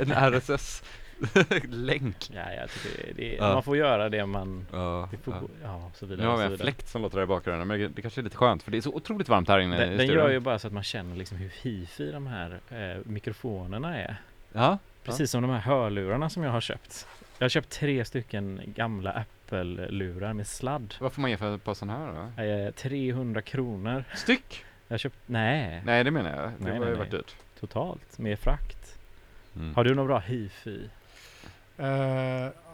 en 0.00 0.12
RSS-länk. 1.12 2.30
Ja, 2.34 2.52
jag 2.52 2.70
tycker 2.70 3.06
det, 3.06 3.12
det, 3.22 3.34
Ja. 3.34 3.52
man 3.54 3.62
får 3.62 3.76
göra 3.76 4.08
det 4.08 4.26
man, 4.26 4.66
Ja, 4.72 5.08
det 5.10 5.16
får, 5.16 5.34
ja. 5.34 5.40
ja, 5.62 5.90
så 5.94 6.06
Nu 6.06 6.10
vidare. 6.16 6.26
har 6.26 6.34
och 6.34 6.40
vi 6.40 6.44
en 6.44 6.58
fläkt 6.58 6.88
som 6.88 7.02
låter 7.02 7.16
där 7.16 7.24
i 7.24 7.26
bakgrunden 7.26 7.68
men 7.68 7.80
det, 7.80 7.88
det 7.88 8.02
kanske 8.02 8.20
är 8.20 8.22
lite 8.22 8.36
skönt 8.36 8.62
för 8.62 8.70
det 8.70 8.76
är 8.76 8.82
så 8.82 8.94
otroligt 8.94 9.28
varmt 9.28 9.48
här 9.48 9.58
inne 9.58 9.76
Den, 9.78 9.92
i 9.92 9.96
den 9.96 10.06
gör 10.06 10.30
ju 10.30 10.40
bara 10.40 10.58
så 10.58 10.66
att 10.66 10.72
man 10.72 10.82
känner 10.82 11.16
liksom 11.16 11.36
hur 11.36 11.50
hifi 11.62 12.12
de 12.12 12.26
här 12.26 12.60
eh, 12.70 12.98
mikrofonerna 13.04 13.98
är. 13.98 14.16
Ja, 14.52 14.78
Precis 15.04 15.30
som 15.30 15.42
de 15.42 15.50
här 15.50 15.60
hörlurarna 15.60 16.30
som 16.30 16.42
jag 16.42 16.50
har 16.50 16.60
köpt. 16.60 17.06
Jag 17.38 17.44
har 17.44 17.48
köpt 17.48 17.70
tre 17.70 18.04
stycken 18.04 18.60
gamla 18.66 19.24
Apple-lurar 19.50 20.32
med 20.32 20.46
sladd. 20.46 20.94
vad 21.00 21.12
får 21.12 21.20
man 21.22 21.30
ge 21.30 21.36
för 21.36 21.54
ett 21.54 21.64
par 21.64 21.74
sådana 21.74 21.98
här 21.98 22.30
då? 22.36 22.42
Eh, 22.42 22.70
300 22.70 23.42
kronor. 23.42 24.04
Styck? 24.14 24.64
Jag 24.88 25.00
köpt, 25.00 25.16
nej, 25.26 25.82
Nej 25.84 26.04
det 26.04 26.10
menar 26.10 26.30
jag, 26.30 26.38
det 26.38 26.52
Nej, 26.58 26.72
har 26.72 26.80
nej, 26.80 26.88
ju 26.88 26.94
nej. 26.94 26.98
varit 26.98 27.10
dyrt. 27.10 27.34
totalt 27.60 28.18
med 28.18 28.38
frakt. 28.38 28.98
Mm. 29.56 29.74
Har 29.74 29.84
du 29.84 29.94
någon 29.94 30.06
bra 30.06 30.18
hifi? 30.18 30.90
Eh, 31.78 31.86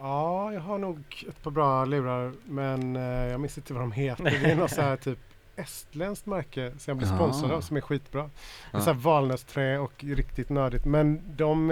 ja, 0.01 0.53
jag 0.53 0.61
har 0.61 0.79
nog 0.79 1.25
ett 1.29 1.43
par 1.43 1.51
bra 1.51 1.85
lurar 1.85 2.33
men 2.45 2.97
eh, 2.97 3.03
jag 3.03 3.41
minns 3.41 3.59
inte 3.59 3.73
vad 3.73 3.83
de 3.83 3.93
heter. 3.93 4.25
Det 4.25 4.51
är 4.51 4.57
något 4.57 4.71
så 4.71 4.83
här 4.83 4.97
typ 5.07 5.19
estländskt 5.57 6.27
märke 6.27 6.71
som 6.79 6.91
jag 6.91 6.97
blir 6.97 7.09
sponsrad 7.09 7.51
av 7.53 7.61
som 7.61 7.77
är 7.77 7.81
skitbra. 7.81 8.31
Ja. 8.73 8.81
Så 8.81 8.93
här 8.93 8.99
valnötsträ 9.01 9.79
och 9.79 10.05
riktigt 10.05 10.49
nördigt. 10.49 10.85
Men 10.85 11.23
de... 11.37 11.71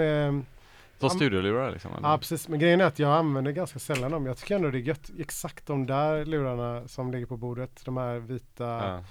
Som 0.99 1.09
studiolurar 1.09 1.71
liksom? 1.71 1.91
eller? 1.97 2.09
ja 2.09 2.17
precis, 2.17 2.47
men 2.47 2.59
grejen 2.59 2.81
är 2.81 2.85
att 2.85 2.99
jag 2.99 3.11
använder 3.11 3.51
ganska 3.51 3.79
sällan 3.79 4.11
dem. 4.11 4.25
Jag 4.25 4.37
tycker 4.37 4.55
ändå 4.55 4.71
det 4.71 4.77
är 4.77 4.79
gött. 4.79 5.11
Exakt 5.19 5.65
de 5.65 5.85
där 5.85 6.25
lurarna 6.25 6.87
som 6.87 7.11
ligger 7.11 7.25
på 7.25 7.37
bordet. 7.37 7.81
De 7.85 7.97
här 7.97 8.19
vita 8.19 8.63
Ja. 8.63 9.03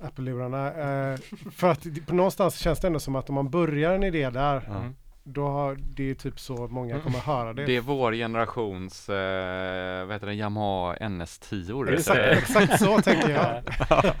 Apple-lurarna. 0.00 0.66
Eh, 1.12 1.18
för 1.52 1.68
att 1.68 2.06
på 2.06 2.14
någonstans 2.14 2.58
känns 2.58 2.80
det 2.80 2.86
ändå 2.86 2.98
som 3.00 3.16
att 3.16 3.28
om 3.28 3.34
man 3.34 3.50
börjar 3.50 3.92
en 3.94 4.02
idé 4.02 4.30
där. 4.30 4.66
Mm. 4.70 4.94
Då 5.28 5.48
har 5.48 5.76
det 5.80 6.10
är 6.10 6.14
typ 6.14 6.40
så 6.40 6.54
många 6.68 7.00
kommer 7.00 7.18
höra 7.18 7.52
det. 7.52 7.66
Det 7.66 7.76
är 7.76 7.80
vår 7.80 8.12
generations, 8.12 9.08
eh, 9.08 10.06
vad 10.06 10.14
heter 10.14 10.26
det, 10.26 10.34
Yamaha 10.34 10.96
NS10 10.96 11.92
Exakt, 11.92 12.18
exakt 12.18 12.78
så 12.78 13.00
tänker 13.04 13.28
jag. 13.30 13.62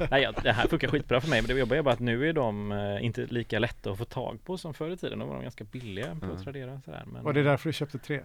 Nej, 0.10 0.22
ja, 0.22 0.32
det 0.42 0.52
här 0.52 0.68
funkar 0.68 0.88
skitbra 0.88 1.20
för 1.20 1.28
mig, 1.28 1.42
men 1.42 1.48
det 1.48 1.58
jobbar 1.58 1.82
bara 1.82 1.94
att 1.94 2.00
nu 2.00 2.28
är 2.28 2.32
de 2.32 2.72
eh, 2.72 3.04
inte 3.04 3.26
lika 3.26 3.58
lätta 3.58 3.90
att 3.90 3.98
få 3.98 4.04
tag 4.04 4.38
på 4.44 4.58
som 4.58 4.74
förr 4.74 4.90
i 4.90 4.96
tiden. 4.96 5.18
Då 5.18 5.26
var 5.26 5.34
de 5.34 5.42
ganska 5.42 5.64
billiga 5.64 6.16
på 6.20 6.26
Mm. 6.26 6.42
Tradera. 6.42 6.80
Sådär, 6.84 7.04
men, 7.06 7.26
Och 7.26 7.34
det 7.34 7.40
är 7.40 7.44
därför 7.44 7.68
du 7.68 7.72
köpte 7.72 7.98
tre. 7.98 8.20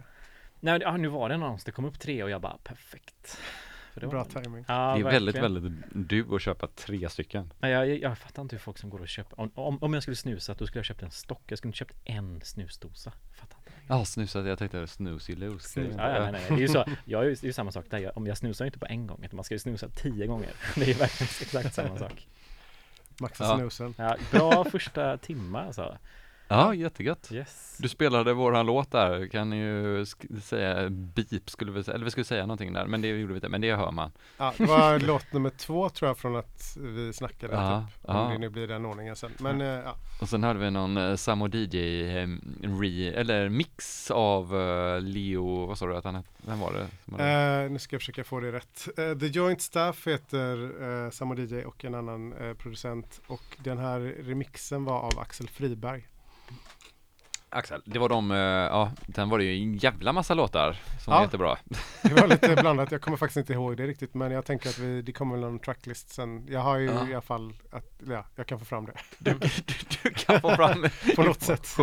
Nej, 0.60 0.80
ja, 0.82 0.96
nu 0.96 1.08
var 1.08 1.28
det 1.28 1.34
en 1.34 1.42
annons, 1.42 1.64
det 1.64 1.72
kom 1.72 1.84
upp 1.84 2.00
tre 2.00 2.22
och 2.22 2.30
jag 2.30 2.40
bara 2.40 2.56
perfekt. 2.64 3.38
För 3.92 4.00
det 4.00 4.06
var- 4.06 4.12
Bra 4.12 4.42
timing. 4.42 4.64
Ja, 4.68 4.94
Det 4.94 5.00
är 5.00 5.04
väldigt, 5.04 5.34
verkligen. 5.34 5.54
väldigt 5.64 6.08
du 6.08 6.34
att 6.34 6.42
köpa 6.42 6.66
tre 6.66 7.08
stycken. 7.08 7.52
Nej, 7.58 7.70
jag, 7.72 7.88
jag, 7.88 7.98
jag 7.98 8.18
fattar 8.18 8.42
inte 8.42 8.56
hur 8.56 8.60
folk 8.60 8.78
som 8.78 8.90
går 8.90 9.00
och 9.00 9.08
köper 9.08 9.40
om, 9.40 9.50
om, 9.54 9.82
om 9.82 9.94
jag 9.94 10.02
skulle 10.02 10.16
snusa 10.16 10.54
då 10.54 10.66
skulle 10.66 10.78
jag 10.78 10.86
köpt 10.86 11.02
en 11.02 11.10
stock 11.10 11.42
Jag 11.46 11.58
skulle 11.58 11.68
inte 11.68 11.78
köpt 11.78 11.94
en 12.04 12.40
snusdosa 12.40 13.12
fattar 13.34 13.56
inte 13.58 13.72
Ja, 13.88 14.04
snusat, 14.04 14.46
jag 14.46 14.58
tänkte 14.58 14.86
snoozy 14.86 15.34
loose. 15.34 15.68
Snus. 15.68 15.94
ja, 15.98 16.14
ja, 16.14 16.22
nej, 16.22 16.32
nej. 16.32 16.44
Det 16.48 16.54
är 16.54 16.58
ju 16.58 16.68
så 16.68 16.84
Jag 17.04 17.24
är 17.24 17.28
ju, 17.28 17.34
det 17.34 17.42
är 17.44 17.46
ju 17.46 17.52
samma 17.52 17.72
sak 17.72 17.84
där 17.90 17.98
jag, 17.98 18.16
Om 18.16 18.26
jag 18.26 18.38
snusar 18.38 18.64
inte 18.64 18.78
på 18.78 18.86
en 18.86 19.06
gång 19.06 19.24
utan 19.24 19.36
man 19.36 19.44
ska 19.44 19.54
ju 19.54 19.58
snusa 19.58 19.88
tio 19.88 20.26
gånger 20.26 20.50
Det 20.74 20.82
är 20.82 20.86
ju 20.86 20.92
verkligen 20.94 21.28
exakt 21.40 21.74
samma 21.74 21.98
sak 21.98 22.26
Maxa 23.20 23.44
Ja. 23.44 23.56
snusen. 23.58 23.94
ja, 23.98 24.16
Bra 24.30 24.64
första 24.64 25.16
timme 25.18 25.58
alltså 25.58 25.98
Ja, 26.52 26.74
jättegött. 26.74 27.28
Yes 27.32 27.76
Du 27.78 27.88
spelade 27.88 28.32
våran 28.32 28.66
låt 28.66 28.90
där, 28.90 29.26
kan 29.26 29.52
ju 29.52 30.02
sk- 30.04 30.40
säga 30.40 30.90
beep 30.90 31.50
skulle 31.50 31.72
vi 31.72 31.84
säga, 31.84 31.94
eller 31.94 32.04
vi 32.04 32.10
skulle 32.10 32.24
säga 32.24 32.42
någonting 32.46 32.72
där, 32.72 32.86
men 32.86 33.00
det 33.02 33.08
gjorde 33.08 33.32
vi 33.32 33.36
inte, 33.36 33.48
men 33.48 33.60
det 33.60 33.76
hör 33.76 33.90
man. 33.90 34.12
Ja, 34.38 34.54
det 34.58 34.64
var 34.64 34.98
låt 35.06 35.32
nummer 35.32 35.50
två 35.50 35.88
tror 35.88 36.08
jag 36.08 36.18
från 36.18 36.36
att 36.36 36.76
vi 36.80 37.12
snackade 37.12 37.54
Ja, 37.54 37.86
typ. 37.88 38.08
Om 38.08 38.16
ja. 38.16 38.28
det 38.32 38.38
nu 38.38 38.48
blir 38.48 38.68
den 38.68 38.86
ordningen 38.86 39.16
sen. 39.16 39.30
Men 39.38 39.60
eh, 39.60 39.66
ja. 39.66 39.96
Och 40.20 40.28
sen 40.28 40.44
hörde 40.44 40.58
vi 40.58 40.70
någon 40.70 40.96
uh, 40.96 41.16
Samo 41.16 41.48
DJ 41.48 42.02
eh, 42.18 42.28
re, 42.80 43.12
eller 43.12 43.48
mix 43.48 44.10
av 44.10 44.56
eh, 44.60 45.00
Leo, 45.00 45.66
vad 45.66 45.78
sa 45.78 45.86
du 45.86 45.96
att 45.96 46.04
han 46.04 46.22
vem 46.46 46.60
var 46.60 46.72
det? 46.72 47.64
Eh, 47.64 47.70
nu 47.70 47.78
ska 47.78 47.94
jag 47.94 48.00
försöka 48.00 48.24
få 48.24 48.40
det 48.40 48.52
rätt. 48.52 48.88
Eh, 48.98 49.18
The 49.18 49.26
Joint 49.26 49.62
Staff 49.62 50.06
heter 50.06 50.82
uh, 50.82 51.10
Samo 51.10 51.34
DJ 51.34 51.64
och 51.64 51.84
en 51.84 51.94
annan 51.94 52.32
eh, 52.32 52.54
producent. 52.54 53.20
Och 53.26 53.56
den 53.64 53.78
här 53.78 54.00
remixen 54.00 54.84
var 54.84 55.00
av 55.00 55.18
Axel 55.18 55.48
Friberg. 55.48 56.08
Axel, 57.54 57.82
det 57.84 57.98
var 57.98 58.08
de, 58.08 58.30
eh, 58.30 58.36
ja, 58.38 58.92
den 59.06 59.28
var 59.28 59.38
det 59.38 59.44
ju 59.44 59.62
en 59.62 59.76
jävla 59.76 60.12
massa 60.12 60.34
låtar 60.34 60.72
som 60.72 61.12
Ja. 61.12 61.16
var 61.18 61.24
jättebra. 61.24 61.56
Det 62.02 62.14
var 62.14 62.26
lite 62.26 62.56
blandat. 62.60 62.92
Jag 62.92 63.00
kommer 63.02 63.16
faktiskt 63.16 63.36
inte 63.36 63.52
ihåg 63.52 63.76
det 63.76 63.86
riktigt. 63.86 64.14
Men 64.14 64.32
jag 64.32 64.44
tänker 64.44 64.68
att 64.68 64.78
vi, 64.78 65.02
det 65.02 65.12
kommer 65.12 65.34
väl 65.34 65.40
någon 65.40 65.58
tracklist 65.58 66.10
sen. 66.10 66.46
Jag 66.48 66.60
har 66.60 66.78
ju 66.78 66.86
Ja. 66.86 67.08
i 67.08 67.12
alla 67.12 67.20
fall 67.22 67.52
att, 67.70 67.92
ja, 68.08 68.24
jag 68.36 68.46
kan 68.46 68.58
få 68.58 68.64
fram 68.64 68.86
det. 68.86 68.92
Du, 69.18 69.32
du, 69.32 69.48
du 70.02 70.10
kan 70.10 70.40
få 70.40 70.50
fram 70.56 70.86
På 71.16 71.22
något 71.22 71.42
sätt. 71.42 71.76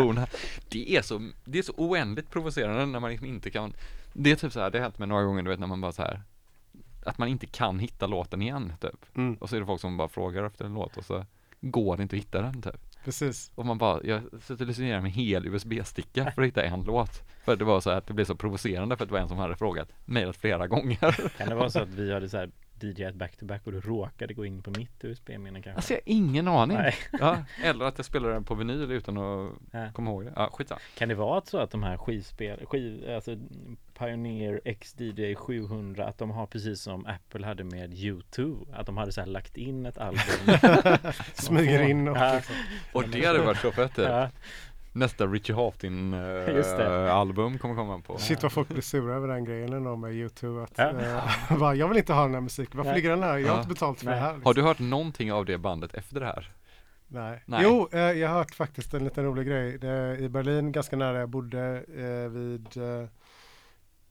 Det 0.69 0.95
är 0.95 1.01
så, 1.01 1.29
det 1.45 1.59
är 1.59 1.63
så 1.63 1.73
oändligt 1.77 2.29
provocerande 2.31 2.85
när 2.85 2.99
man 2.99 3.09
liksom 3.09 3.27
inte 3.27 3.49
kan, 3.49 3.73
det 4.13 4.31
är 4.31 4.35
typ 4.35 4.53
så 4.53 4.59
här, 4.59 4.69
det 4.69 4.77
har 4.77 4.83
hänt 4.83 4.99
mig 4.99 5.07
några 5.07 5.23
gånger, 5.23 5.43
du 5.43 5.49
vet 5.49 5.59
när 5.59 5.67
man 5.67 5.81
bara 5.81 5.91
så 5.91 6.01
här 6.01 6.21
att 7.05 7.17
man 7.17 7.27
inte 7.27 7.45
kan 7.45 7.79
hitta 7.79 8.07
låten 8.07 8.41
igen 8.41 8.73
typ. 8.81 9.05
Mm, 9.17 9.33
Och 9.35 9.49
så 9.49 9.55
är 9.55 9.59
det 9.59 9.65
folk 9.65 9.81
som 9.81 9.97
bara 9.97 10.07
frågar 10.09 10.43
efter 10.43 10.65
en 10.65 10.73
låt 10.73 10.97
och 10.97 11.05
så 11.05 11.25
går 11.61 11.97
det 11.97 12.03
inte 12.03 12.15
att 12.15 12.21
hitta 12.21 12.41
den 12.41 12.61
typ. 12.61 12.88
Precis. 13.05 13.51
Och 13.55 13.65
man 13.65 13.77
bara, 13.77 13.99
jag 14.03 14.21
sitter 14.41 14.69
och 14.69 14.79
igenom 14.79 15.05
en 15.05 15.11
hel 15.11 15.47
USB-sticka 15.47 16.31
för 16.31 16.41
att 16.41 16.47
hitta 16.47 16.63
en 16.63 16.83
låt. 16.83 17.23
För 17.43 17.55
det 17.55 17.65
var 17.65 17.79
så 17.81 17.89
att 17.89 18.07
det 18.07 18.13
blev 18.13 18.25
så 18.25 18.35
provocerande 18.35 18.97
för 18.97 19.03
att 19.03 19.09
det 19.09 19.13
var 19.13 19.19
en 19.21 19.27
som 19.27 19.37
hade 19.37 19.55
frågat, 19.55 19.89
mejlat 20.05 20.37
flera 20.37 20.67
gånger. 20.67 21.29
Kan 21.37 21.49
det 21.49 21.55
vara 21.55 21.69
så 21.69 21.79
att 21.79 21.89
vi 21.89 22.13
hade 22.13 22.29
så 22.29 22.37
här 22.37 22.51
DJat 22.81 23.15
back-to-back 23.15 23.61
och 23.65 23.71
du 23.71 23.81
råkade 23.81 24.33
gå 24.33 24.45
in 24.45 24.61
på 24.63 24.71
mitt 24.77 25.03
USB-minne 25.05 25.61
kanske? 25.61 25.75
Alltså 25.75 25.93
jag 25.93 25.97
har 25.97 26.03
ingen 26.05 26.47
aning. 26.47 26.77
Ja, 27.19 27.37
eller 27.63 27.85
att 27.85 27.97
jag 27.97 28.05
spelade 28.05 28.33
den 28.33 28.43
på 28.43 28.55
vinyl 28.55 28.91
utan 28.91 29.17
att 29.17 29.51
Ja. 29.71 29.91
komma 29.93 30.11
ihåg 30.11 30.25
det. 30.25 30.33
Ja, 30.35 30.49
skitsamma. 30.53 30.81
Kan 30.97 31.09
det 31.09 31.15
vara 31.15 31.41
så 31.45 31.57
att 31.57 31.71
de 31.71 31.83
här 31.83 31.97
skivspel, 31.97 32.65
skiv, 32.65 33.09
alltså 33.15 33.35
Pioneer 33.99 34.61
XDJ 34.79 35.35
700 35.35 36.05
att 36.07 36.17
de 36.17 36.29
har 36.31 36.45
precis 36.45 36.81
som 36.81 37.05
Apple 37.05 37.45
hade 37.45 37.63
med 37.63 37.93
U2 37.93 38.67
att 38.73 38.85
de 38.85 38.97
hade 38.97 39.11
så 39.11 39.21
här 39.21 39.27
lagt 39.27 39.57
in 39.57 39.85
ett 39.85 39.97
album 39.97 40.19
Smyger 41.33 41.81
in 41.81 42.07
och 42.07 42.17
Ja, 42.17 42.33
liksom. 42.35 42.55
Och 42.93 43.09
det 43.09 43.25
hade 43.25 43.39
varit 43.39 43.57
så 43.57 43.71
fett 43.71 43.95
typ. 43.95 44.05
ja, 44.07 44.29
Nästa 44.93 45.25
Richie 45.27 45.55
Hawtin 45.55 46.13
äh, 46.13 47.15
album 47.15 47.57
kommer 47.59 47.75
komma 47.75 47.99
på. 47.99 48.17
Shit 48.17 48.43
vad 48.43 48.51
folk 48.51 48.67
blir 48.67 48.81
sura 48.81 49.15
över 49.15 49.27
den 49.27 49.45
grejen 49.45 49.73
ändå 49.73 49.95
med 49.95 50.13
YouTube. 50.13 50.63
Att, 50.63 50.73
Ja. 50.75 50.89
eh, 51.49 51.57
bara, 51.59 51.75
jag 51.75 51.87
vill 51.87 51.97
inte 51.97 52.13
ha 52.13 52.23
den 52.23 52.33
här 52.33 52.41
musiken. 52.41 52.77
Varför 52.77 52.91
Nej. 52.91 52.95
ligger 53.01 53.09
den 53.09 53.23
här? 53.23 53.37
Jag 53.37 53.49
har 53.51 53.57
inte 53.57 53.69
betalt 53.69 53.99
för 53.99 54.05
Nej. 54.05 54.15
det 54.15 54.21
här. 54.21 54.33
liksom. 54.33 54.45
Har 54.45 54.53
du 54.53 54.61
hört 54.61 54.79
någonting 54.79 55.33
av 55.33 55.45
det 55.45 55.57
bandet 55.57 55.93
efter 55.93 56.19
det 56.19 56.25
här? 56.25 56.51
Nej. 57.07 57.43
Nej. 57.45 57.59
Jo, 57.63 57.89
eh, 57.91 57.99
jag 57.99 58.29
har 58.29 58.35
hört 58.35 58.55
faktiskt 58.55 58.93
en 58.93 59.03
liten 59.03 59.23
rolig 59.25 59.47
grej. 59.47 59.77
Det, 59.77 60.17
I 60.19 60.29
Berlin, 60.29 60.71
ganska 60.71 60.95
nära 60.95 61.19
jag 61.19 61.29
bodde, 61.29 61.83
eh, 61.97 62.29
vid 62.31 62.77
eh, 62.77 63.07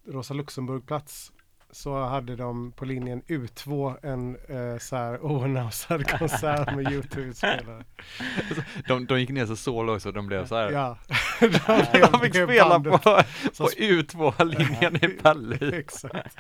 Rosa 0.09 0.34
Luxemburgplats 0.34 1.32
så 1.70 2.04
hade 2.04 2.36
de 2.36 2.72
på 2.72 2.84
linjen 2.84 3.22
U2 3.22 3.96
en 4.06 4.36
eh, 4.36 4.78
så 4.78 4.96
här 4.96 5.18
oannonsad 5.26 6.11
konsert 6.18 6.74
med 6.76 6.92
YouTube-spelare. 6.92 7.84
De, 8.88 9.06
de 9.06 9.20
gick 9.20 9.30
ner 9.30 9.46
sig 9.46 9.56
så 9.56 9.82
lågt 9.82 10.02
så 10.02 10.11
de 10.11 10.26
blev 10.26 10.46
så 10.46 10.54
här. 10.56 10.70
Ja. 10.70 10.98
De 12.11 12.20
fick 12.20 12.32
det 12.32 12.44
spela 12.44 12.68
bandet 12.68 12.92
på, 12.92 12.98
på 13.59 13.68
U2-linjen 13.68 14.96
i 15.04 15.09
Berlin. 15.22 15.74
Exakt. 15.74 16.36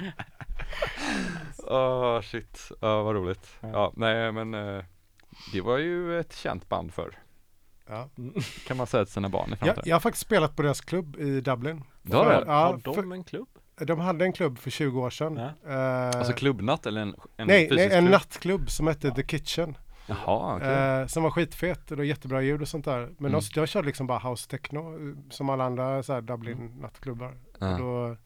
Åh 1.58 2.20
shit, 2.20 2.72
ja 2.80 3.02
vad 3.02 3.14
roligt. 3.14 3.56
Ja. 3.60 3.68
Ja, 3.72 3.92
nej 3.96 4.32
men 4.32 4.54
eh, 4.54 4.84
det 5.52 5.60
var 5.60 5.78
ju 5.78 6.20
ett 6.20 6.36
känt 6.36 6.68
band 6.68 6.92
för 6.94 7.18
Ja. 7.90 8.08
Kan 8.66 8.76
man 8.76 8.86
säga 8.86 9.04
till 9.04 9.14
sina 9.14 9.28
barn 9.28 9.48
i 9.48 9.50
Jag, 9.50 9.58
framtiden. 9.58 9.82
jag 9.88 9.94
har 9.96 10.00
faktiskt 10.00 10.26
spelat 10.26 10.56
på 10.56 10.62
deras 10.62 10.80
klubb 10.80 11.16
i 11.16 11.40
Dublin. 11.40 11.84
Har 12.12 12.24
För- 12.24 12.40
du? 12.40 12.46
Ja, 12.46 12.52
har 12.66 12.80
de 12.84 12.94
för, 12.94 13.12
en 13.14 13.24
klubb? 13.24 13.48
De 13.86 13.98
hade 13.98 14.24
en 14.24 14.32
klubb 14.32 14.58
för 14.58 14.70
20 14.70 15.00
år 15.00 15.10
sedan. 15.10 15.36
Ja. 15.64 15.70
Eh, 15.72 16.18
Alltså 16.18 16.32
klubbnatt 16.32 16.86
eller 16.86 17.00
en, 17.00 17.14
en 17.36 17.46
nej, 17.46 17.68
fysisk 17.68 17.88
nej, 17.88 17.98
en 17.98 18.02
klubb? 18.04 18.12
nattklubb 18.12 18.70
som 18.70 18.86
hette 18.86 19.10
The 19.10 19.22
Kitchen. 19.22 19.76
Jaha, 20.10 20.56
okej. 20.56 20.68
Eh, 21.00 21.06
som 21.06 21.22
var 21.22 21.30
skitfet 21.30 21.90
och 21.90 22.04
jättebra 22.04 22.42
ljud 22.42 22.62
och 22.62 22.68
sånt 22.68 22.84
där. 22.84 22.98
Men 23.18 23.30
Mm. 23.30 23.40
de, 23.54 23.60
de 23.60 23.66
körde 23.66 23.86
liksom 23.86 24.06
bara 24.06 24.18
house 24.30 24.48
techno 24.50 25.14
som 25.30 25.48
alla 25.50 25.64
andra 25.64 26.02
så 26.02 26.12
här 26.12 26.20
Dublin 26.20 26.58
Mm. 26.58 26.72
nattklubbar. 26.72 27.34
Ja. 27.58 27.72
Och 27.72 27.78
Då, 27.78 28.16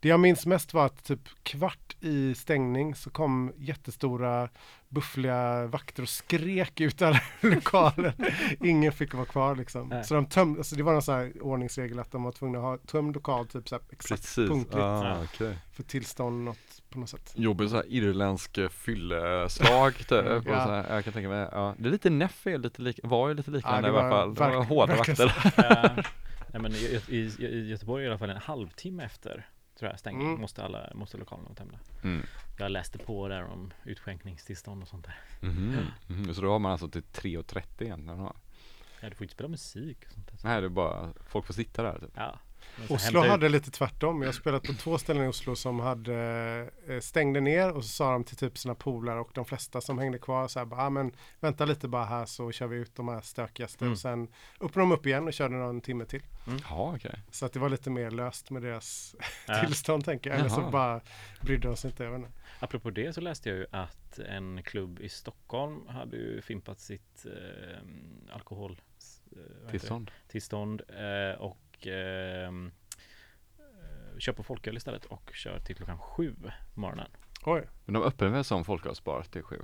det 0.00 0.08
jag 0.08 0.20
minns 0.20 0.46
mest 0.46 0.74
var 0.74 0.86
att 0.86 1.04
typ 1.04 1.20
kvart 1.42 1.96
i 2.00 2.34
stängning 2.34 2.94
så 2.94 3.10
kom 3.10 3.52
jättestora 3.56 4.48
buffliga 4.92 5.66
vakter 5.66 6.02
och 6.02 6.08
skrek 6.08 6.80
ut 6.80 7.02
alla 7.02 7.20
lokalen. 7.40 8.12
Ingen 8.60 8.92
fick 8.92 9.14
vara 9.14 9.24
kvar 9.24 9.56
liksom. 9.56 9.88
Nej. 9.88 10.04
Så 10.04 10.14
de 10.14 10.26
tömde, 10.26 10.60
alltså 10.60 10.76
det 10.76 10.82
var 10.82 10.92
någon 10.92 11.02
sån 11.02 11.14
här 11.14 11.32
ordningsregel 11.42 11.98
att 11.98 12.12
de 12.12 12.22
var 12.22 12.32
tvungna 12.32 12.58
att 12.58 12.64
ha 12.64 12.78
tömd 12.78 13.14
lokal 13.14 13.46
typ 13.46 13.68
så 13.68 13.74
här 13.74 13.82
exakt 13.90 14.22
Precis, 14.22 14.48
punktligt 14.48 14.76
ah, 14.84 15.22
okej 15.24 15.58
för 15.72 15.82
tillstånd 15.82 16.44
något 16.44 16.82
på 16.90 16.98
något 16.98 17.08
sätt. 17.10 17.32
Jobbigt 17.36 17.70
såhär 17.70 17.84
irländsk 17.88 18.58
fylleslag 18.70 19.94
typ, 19.96 20.12
och 20.12 20.46
Ja. 20.46 20.64
så 20.64 20.70
här, 20.72 20.94
jag 20.94 21.04
kan 21.04 21.12
tänka 21.12 21.28
mig, 21.28 21.48
ja, 21.52 21.74
det 21.78 21.88
är 21.88 21.92
lite 21.92 22.10
Neff 22.10 22.46
är 22.46 22.58
lite 22.58 22.82
lika, 22.82 23.08
var 23.08 23.28
ju 23.28 23.34
lite 23.34 23.50
liknande 23.50 23.88
det 23.88 23.94
i 23.94 23.98
alla 23.98 24.10
fall, 24.10 24.34
det 24.34 24.40
var 24.40 24.64
hårda 24.64 24.96
vakter 24.96 25.34
Eh, 25.56 26.04
nej 26.52 26.62
men 26.62 26.72
i, 26.72 27.00
i, 27.08 27.16
i 27.46 27.68
Göteborg 27.70 28.04
i 28.04 28.08
alla 28.08 28.18
fall 28.18 28.30
en 28.30 28.36
halvtimme 28.36 29.04
efter 29.04 29.46
tror 29.82 29.92
jag 29.92 29.98
stängning 29.98 30.26
Mm. 30.28 30.40
måste 30.40 30.64
alla, 30.64 30.90
måste 30.94 31.16
lokalerna 31.16 31.48
vara 31.48 31.54
tömda. 31.56 31.78
mm. 32.04 32.26
Jag 32.58 32.70
läste 32.70 32.98
på 32.98 33.28
där 33.28 33.44
om 33.44 33.72
utskänkningstillstånd 33.84 34.82
och 34.82 34.88
sånt 34.88 35.04
där. 35.06 35.18
Mhm. 35.48 35.86
Mhm. 36.06 36.34
Så 36.34 36.40
då 36.40 36.50
har 36.52 36.58
man 36.58 36.72
alltså 36.72 36.88
till 36.88 37.02
3.30 37.02 37.84
egentligen? 37.84 38.18
Ja, 38.20 38.34
du 39.08 39.14
får 39.14 39.24
inte 39.24 39.34
spela 39.34 39.48
musik 39.48 39.98
och 40.06 40.12
sånt 40.12 40.26
där. 40.26 40.38
Nej 40.44 40.60
det 40.60 40.66
är 40.66 40.68
bara, 40.68 41.12
folk 41.26 41.46
får 41.46 41.54
sitta 41.54 41.82
där 41.82 41.98
typ 41.98 42.10
Ja. 42.16 42.38
Oslo 42.88 43.20
hade 43.20 43.48
lite 43.48 43.70
tvärtom. 43.70 44.22
Jag 44.22 44.28
har 44.28 44.32
spelat 44.32 44.62
på 44.62 44.72
två 44.72 44.98
ställen 44.98 45.24
i 45.24 45.28
Oslo 45.28 45.56
som 45.56 45.80
hade 45.80 46.16
eh, 46.88 47.00
stängde 47.00 47.40
ner 47.40 47.72
och 47.72 47.84
så 47.84 47.88
sa 47.88 48.12
de 48.12 48.24
till 48.24 48.36
typ 48.36 48.58
sina 48.58 48.74
polare 48.74 49.20
och 49.20 49.30
de 49.34 49.44
flesta 49.44 49.80
som 49.80 49.98
hängde 49.98 50.18
kvar 50.18 50.48
så 50.48 50.58
här 50.58 50.66
bara, 50.66 50.82
ah, 50.86 50.90
men 50.90 51.12
vänta 51.40 51.64
lite 51.64 51.88
bara 51.88 52.04
här 52.04 52.24
så 52.26 52.52
kör 52.52 52.66
vi 52.66 52.76
ut 52.76 52.94
de 52.96 53.08
här 53.08 53.20
stökigaste 53.20 53.84
Mm. 53.84 53.92
och 53.92 53.98
sen 53.98 54.28
öppnade 54.60 54.80
de 54.88 54.92
upp 54.92 55.06
igen 55.06 55.26
och 55.26 55.32
körde 55.32 55.54
någon 55.54 55.80
timme 55.80 56.04
till. 56.04 56.22
Ja 56.68 56.92
okej 56.96 57.20
Så 57.30 57.46
att 57.46 57.52
det 57.52 57.58
var 57.58 57.68
lite 57.68 57.90
mer 57.90 58.10
löst 58.10 58.50
med 58.50 58.62
deras 58.62 59.16
Ja. 59.46 59.60
tillstånd 59.64 60.04
tänker 60.04 60.30
jag. 60.30 60.38
Eller 60.38 60.48
så 60.48 60.60
bara 60.70 61.00
brydde 61.40 61.68
de 61.68 61.76
sig 61.76 61.90
inte. 61.90 62.04
Jag. 62.04 62.26
Apropå 62.58 62.90
det 62.90 63.12
så 63.12 63.20
läste 63.20 63.48
jag 63.48 63.58
ju 63.58 63.66
att 63.70 64.18
en 64.18 64.62
klubb 64.62 65.00
i 65.00 65.08
Stockholm 65.08 65.86
hade 65.88 66.16
ju 66.16 66.42
fimpat 66.42 66.80
sitt 66.80 67.26
eh, 67.26 68.34
alkohol 68.34 68.80
eh? 69.32 69.70
Tillstånd 69.70 70.10
tillstånd 70.28 70.82
eh, 70.88 71.40
och 71.40 71.58
ehm, 71.86 72.72
eh, 73.58 74.18
kör 74.18 74.32
på 74.32 74.42
folköl 74.42 74.76
istället 74.76 75.04
och 75.04 75.30
kör 75.34 75.58
till 75.58 75.76
klockan 75.76 75.98
sju 75.98 76.34
på 76.74 76.80
morgonen. 76.80 77.10
Oj, 77.44 77.68
Men 77.84 77.94
de 77.94 78.02
öppnar 78.02 78.28
väl 78.28 78.44
som 78.44 78.64
folkölsbar 78.64 79.22
till 79.22 79.42
sju? 79.42 79.58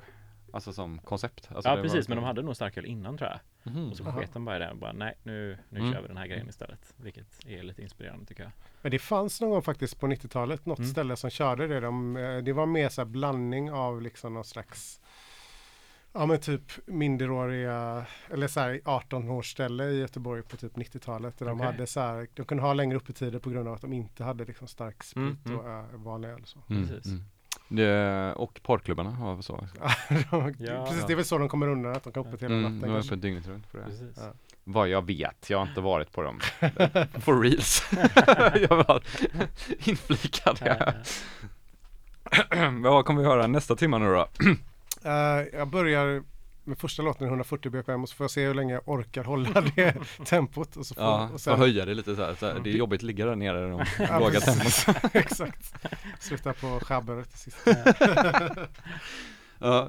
Alltså 0.53 0.73
som 0.73 0.99
koncept? 0.99 1.49
Alltså 1.53 1.71
ja 1.71 1.77
precis, 1.83 2.09
var- 2.09 2.15
men 2.15 2.23
de 2.23 2.27
hade 2.27 2.43
nog 2.43 2.57
starköl 2.57 2.85
innan 2.87 3.19
tror 3.19 3.31
jag. 3.31 3.41
Mhm. 3.73 3.91
Och 3.91 3.97
så 3.97 4.05
sket 4.05 4.33
de 4.33 4.45
bara 4.45 4.57
i 4.57 4.59
det 4.59 4.71
och 4.71 4.77
bara 4.77 4.93
nej 4.93 5.15
nu, 5.23 5.59
nu 5.69 5.79
Mm. 5.81 5.93
kör 5.93 6.03
vi 6.03 6.09
den 6.09 6.17
här 6.17 6.27
grejen 6.27 6.49
istället. 6.49 6.95
Vilket 6.97 7.47
är 7.47 7.63
lite 7.63 7.83
inspirerande 7.83 8.27
tycker 8.27 8.43
jag. 8.43 8.53
men 8.83 8.91
det 8.91 8.99
fanns 8.99 9.41
någon 9.41 9.51
gång 9.51 9.63
faktiskt 9.63 10.01
på 10.01 10.07
90-talet 10.07 10.67
något 10.67 10.79
Mm. 10.79 10.91
ställe 10.91 11.17
som 11.17 11.31
körde 11.31 11.67
det. 11.67 11.81
De, 11.81 12.17
eh, 12.17 12.37
det 12.39 12.53
var 12.53 12.67
mer 12.67 12.89
så 12.89 13.01
här 13.01 13.07
blandning 13.07 13.73
av 13.73 14.03
liksom 14.03 14.35
någon 14.35 14.45
slags 14.45 15.01
Ja 16.13 16.27
men 16.27 16.41
typ 16.41 16.63
minderåriga 16.87 18.05
eller 18.31 18.49
så 18.49 18.61
här 18.61 18.81
18 18.85 19.31
års 19.31 19.51
ställe 19.53 19.85
i 19.85 19.99
Göteborg 20.01 20.43
på 20.43 20.57
typ 20.57 20.77
90-talet. 20.77 21.39
Där 21.39 21.47
de 21.47 21.53
Okej. 21.61 21.67
hade 21.67 21.87
så 21.87 22.01
här, 22.01 22.29
de 22.35 22.45
kunde 22.45 22.63
ha 22.63 22.73
längre 22.73 22.97
öppettider 22.97 23.39
på 23.39 23.51
grund 23.51 23.69
av 23.69 23.75
att 23.75 23.81
de 23.81 23.93
inte 23.93 24.25
hade 24.25 24.45
liksom 24.45 24.69
stark 24.69 25.05
sprit 25.05 25.47
Mm, 25.47 25.59
och 25.59 25.69
ö, 25.69 25.85
vanlig 25.95 26.29
öl. 26.29 26.43
Så. 26.45 26.59
Mm, 26.71 26.89
Precis. 26.89 27.07
mm. 27.07 27.25
Det, 27.69 28.33
och 28.35 28.61
porrklubbarna 28.63 29.11
har 29.11 29.43
så. 29.43 29.57
De- 30.31 30.55
Ja. 30.59 30.87
Precis, 30.87 31.05
det 31.07 31.13
är 31.13 31.17
väl 31.17 31.25
så 31.25 31.39
de 31.39 31.49
kommer 31.49 31.69
undan, 31.69 31.93
att 31.93 32.05
de 32.05 32.13
kan 32.13 32.27
öppet 32.27 32.43
hela 32.43 32.55
Mm, 32.55 32.63
natten. 32.63 32.81
de 32.81 32.91
är 32.91 32.95
kanske. 32.97 33.11
öppet 33.15 33.23
dygnet 33.23 33.47
runt 33.47 33.73
på 33.73 33.77
det. 33.79 33.85
Precis. 33.85 34.17
Ja. 34.17 34.33
Vad 34.65 34.89
jag 34.89 35.07
vet, 35.07 35.51
jag 35.51 35.59
har 35.59 35.67
inte 35.67 35.81
varit 35.81 36.13
på 36.13 36.23
dem. 36.23 36.41
For 37.21 37.41
reals. 37.43 37.83
jag 38.69 38.77
var 38.85 39.03
inflikad. 39.89 40.59
Ja, 40.65 40.77
Ja. 40.79 40.93
Vad 42.83 43.05
kommer 43.05 43.23
vi 43.23 43.29
höra 43.29 43.47
nästa 43.47 43.77
timma 43.77 43.99
nu 43.99 44.07
då? 44.07 44.29
Eh, 45.05 45.13
jag 45.59 45.69
börjar 45.69 46.23
med 46.65 46.79
första 46.79 47.03
låten 47.03 47.27
i 47.27 47.29
140 47.29 47.71
bpm 47.71 48.03
och 48.03 48.09
så 48.09 48.17
får 48.17 48.25
jag 48.25 48.31
se 48.31 48.47
hur 48.47 48.55
länge 48.55 48.75
jag 48.75 48.83
orkar 48.89 49.25
hålla 49.25 49.61
det 49.77 49.95
tempot. 50.25 50.77
Och 50.77 50.87
så 50.87 50.95
får, 50.95 51.05
Ja, 51.05 51.31
och 51.35 51.41
så 51.41 51.57
höja 51.57 51.85
det 51.85 51.95
lite 51.95 52.17
så 52.17 52.23
här. 52.25 52.35
Så 52.35 52.47
här. 52.47 52.61
Det 52.65 52.71
är 52.71 52.75
jobbigt 52.75 52.99
att 53.01 53.03
ligga 53.07 53.27
där 53.27 53.37
nere 53.37 53.67
i 53.67 53.71
de 53.71 53.85
Ja, 53.99 54.19
låga 54.21 54.41
tempot. 54.41 55.05
Exakt. 55.15 55.75
Sluta 56.21 56.53
på 56.53 56.81
schabber 56.83 57.23
till 57.23 57.39
sist. 57.39 57.57
Ja, 59.61 59.89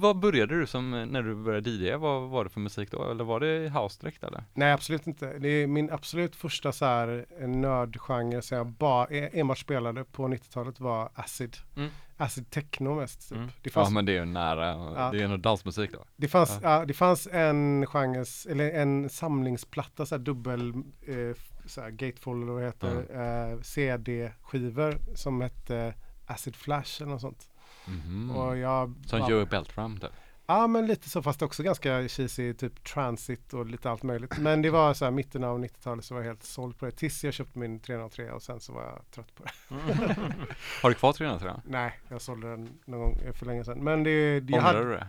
vad 0.00 0.18
började 0.18 0.58
du 0.60 0.66
som 0.66 0.90
när 0.90 1.22
du 1.22 1.34
började 1.34 1.70
DJa? 1.70 1.98
Vad 1.98 2.28
var 2.28 2.44
det 2.44 2.50
för 2.50 2.60
musik 2.60 2.90
då? 2.90 3.10
Eller 3.10 3.24
var 3.24 3.40
det 3.40 3.68
house 3.80 4.00
direkt 4.00 4.22
eller? 4.24 4.44
Nej, 4.54 4.72
absolut 4.72 5.06
inte. 5.06 5.38
Det 5.38 5.48
är 5.48 5.66
min 5.66 5.90
absolut 5.90 6.36
första 6.36 6.72
så 6.72 6.84
här 6.84 7.26
eh, 7.40 7.48
nördgenre 7.48 8.42
som 8.42 8.56
jag 8.56 8.66
bara 8.66 9.06
e- 9.10 9.30
enbart 9.32 9.58
spelade 9.58 10.04
på 10.04 10.28
90-talet 10.28 10.80
var 10.80 11.10
acid. 11.14 11.56
Mm. 11.76 11.90
Acid 12.16 12.50
techno 12.50 12.94
mest. 12.94 13.28
Typ. 13.28 13.36
Mm. 13.38 13.46
Det, 13.48 13.52
Ja 13.62 13.72
fanns, 13.72 13.90
men 13.90 14.04
det 14.04 14.12
är 14.12 14.16
ju 14.20 14.24
nära, 14.24 14.66
Ja. 14.96 15.10
det 15.12 15.22
är 15.22 15.28
nog 15.28 15.40
dansmusik 15.40 15.92
då. 15.92 16.04
det, 16.16 16.28
fanns, 16.28 16.58
ja. 16.62 16.84
det 16.84 16.94
fanns 16.94 17.28
en 17.32 17.86
genre, 17.86 18.24
eller 18.50 18.70
en 18.70 19.08
samlingsplatta, 19.08 20.06
så 20.06 20.14
här 20.14 20.22
dubbel, 20.22 20.68
eh, 21.06 21.36
så 21.66 21.80
här 21.80 21.90
gatefold 21.90 22.42
eller 22.42 22.52
vad 22.52 22.62
det 22.62 22.66
heter, 22.66 23.52
eh, 23.52 23.60
CD-skivor 23.60 24.98
som 25.14 25.40
hette 25.40 25.94
Acid 26.26 26.56
Flash 26.56 27.02
eller 27.02 27.12
något 27.12 27.20
sånt. 27.20 27.48
Mhm. 27.86 28.30
Och 28.30 28.56
jag 28.58 28.94
Som 29.06 29.20
bara- 29.20 29.30
Joey 29.30 29.44
Beltram 29.44 30.00
typ. 30.00 30.10
Ja 30.46 30.66
men 30.66 30.86
lite 30.86 31.08
så 31.10 31.22
fast 31.22 31.42
också 31.42 31.62
ganska 31.62 32.08
cheesy 32.08 32.54
typ 32.54 32.84
transit 32.84 33.52
och 33.54 33.66
lite 33.66 33.90
allt 33.90 34.02
möjligt. 34.02 34.38
Men 34.38 34.62
det 34.62 34.70
var 34.70 34.94
så 34.94 35.04
här 35.04 35.12
mitten 35.12 35.44
av 35.44 35.58
90-talet 35.64 36.04
så 36.04 36.14
var 36.14 36.20
jag 36.20 36.26
helt 36.28 36.42
såld 36.42 36.78
på 36.78 36.84
det 36.86 36.90
tills 36.92 37.24
jag 37.24 37.34
köpte 37.34 37.58
min 37.58 37.80
303 37.80 38.30
och 38.30 38.42
sen 38.42 38.60
så 38.60 38.72
var 38.72 38.82
jag 38.82 39.10
trött 39.10 39.34
på 39.34 39.44
det. 39.44 39.50
Har 40.82 40.88
du 40.88 40.94
kvar 40.94 41.12
303? 41.12 41.60
Nej, 41.64 42.00
jag 42.08 42.20
sålde 42.22 42.50
den 42.50 42.78
någon 42.84 43.00
gång 43.00 43.18
för 43.34 43.46
länge 43.46 43.64
sedan. 43.64 43.78
Men 43.78 44.04
det, 44.04 44.40
det 44.40 44.52
Ångrar 44.52 44.62
hade 44.66 44.84
du 44.84 44.90
det? 44.90 45.06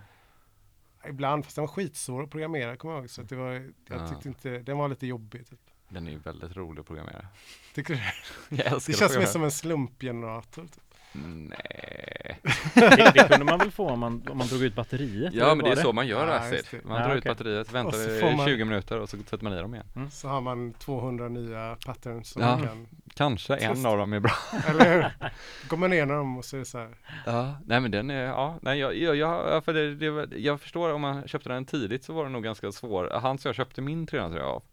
ibland, 1.09 1.43
fast 1.45 1.55
den 1.55 1.61
var 1.61 1.67
skitsvår 1.73 2.23
att 2.23 2.29
programmera 2.29 2.75
kommer 2.77 2.93
jag 2.93 3.01
ihåg. 3.01 3.09
Så 3.09 3.21
det 3.21 3.35
var, 3.35 3.51
jag 3.51 3.71
Ja. 3.89 4.07
tyckte 4.07 4.27
inte, 4.27 4.59
den 4.59 4.77
var 4.77 4.87
lite 4.87 5.07
jobbig 5.07 5.47
typ. 5.49 5.59
Den 5.89 6.07
är 6.07 6.11
ju 6.11 6.17
väldigt 6.19 6.55
rolig 6.57 6.81
att 6.81 6.87
programmera. 6.87 7.27
Tycker 7.73 7.93
du 7.93 7.99
det? 7.99 8.13
Jag 8.63 8.73
älskar 8.73 8.93
Det 8.93 8.99
känns 8.99 9.17
mer 9.17 9.25
som 9.25 9.43
en 9.43 9.51
slumpgenerator. 9.51 10.61
Typ. 10.63 10.83
Nej. 11.13 12.39
Det, 12.73 13.11
det 13.13 13.27
kunde 13.29 13.45
man 13.45 13.59
väl 13.59 13.71
få 13.71 13.89
om 13.89 13.99
man, 13.99 14.23
om 14.29 14.37
man 14.37 14.47
drog 14.47 14.61
ut 14.61 14.75
batteriet? 14.75 15.33
Ja 15.33 15.55
men 15.55 15.65
det 15.65 15.71
är 15.71 15.75
så 15.75 15.93
man 15.93 16.07
gör 16.07 16.27
Ja, 16.27 16.33
acid. 16.33 16.81
Man 16.83 17.01
Ja, 17.01 17.07
drar 17.07 17.15
ut 17.15 17.21
okej. 17.21 17.29
batteriet, 17.31 17.71
väntar 17.73 17.91
så 17.91 18.09
i 18.11 18.19
får 18.19 18.31
man- 18.31 18.45
20 18.47 18.65
minuter 18.65 18.99
och 18.99 19.09
så 19.09 19.17
sätter 19.17 19.43
man 19.43 19.53
i 19.53 19.57
dem 19.61 19.75
igen. 19.75 20.09
Så 20.11 20.27
har 20.27 20.41
man 20.41 20.73
200 20.73 21.29
nya 21.29 21.77
patterns 21.85 22.29
som 22.29 22.41
Ja. 22.41 22.47
man 22.57 22.61
kan, 22.67 22.87
Kanske 23.15 23.55
en 23.55 23.85
av 23.85 23.97
dem 23.97 24.13
är 24.13 24.19
bra. 24.19 24.31
eller 24.69 24.93
hur? 24.93 25.29
Går 25.69 25.77
man 25.77 25.93
igenom 25.93 26.17
dem 26.17 26.37
och 26.37 26.45
så 26.45 26.55
är 26.55 26.59
det 26.59 26.65
så 26.65 26.77
här. 26.77 26.89
Ja, 27.25 27.55
nej 27.65 27.79
men 27.79 27.91
den 27.91 28.09
är, 28.09 28.23
ja, 28.25 28.57
nej 28.61 28.79
jag, 28.79 28.95
jag, 28.95 29.15
jag, 29.17 29.65
för 29.65 29.73
det, 29.73 29.95
det, 29.95 30.37
jag 30.39 30.61
förstår 30.61 30.93
om 30.93 31.01
man 31.01 31.27
köpte 31.27 31.49
den 31.49 31.65
tidigt 31.65 32.03
så 32.03 32.13
var 32.13 32.23
den 32.23 32.33
nog 32.33 32.43
ganska 32.43 32.71
svår. 32.71 33.09
Han 33.21 33.37
som 33.37 33.49
jag 33.49 33.55
köpte 33.55 33.81
min 33.81 34.07
303 34.07 34.41
av, 34.43 34.63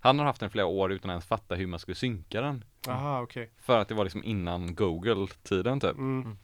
han 0.00 0.18
har 0.18 0.26
haft 0.26 0.40
den 0.40 0.50
flera 0.50 0.66
år 0.66 0.92
utan 0.92 1.10
att 1.10 1.14
ens 1.14 1.26
fatta 1.26 1.54
hur 1.54 1.66
man 1.66 1.78
skulle 1.78 1.94
synka 1.94 2.40
den. 2.40 2.64
Aha, 2.88 3.22
okej. 3.22 3.50
För 3.58 3.78
att 3.78 3.88
det 3.88 3.94
var 3.94 4.04
liksom 4.04 4.24
innan 4.24 4.74
Google-tiden 4.74 5.80
typ. 5.80 5.98
Mm. 5.98 6.38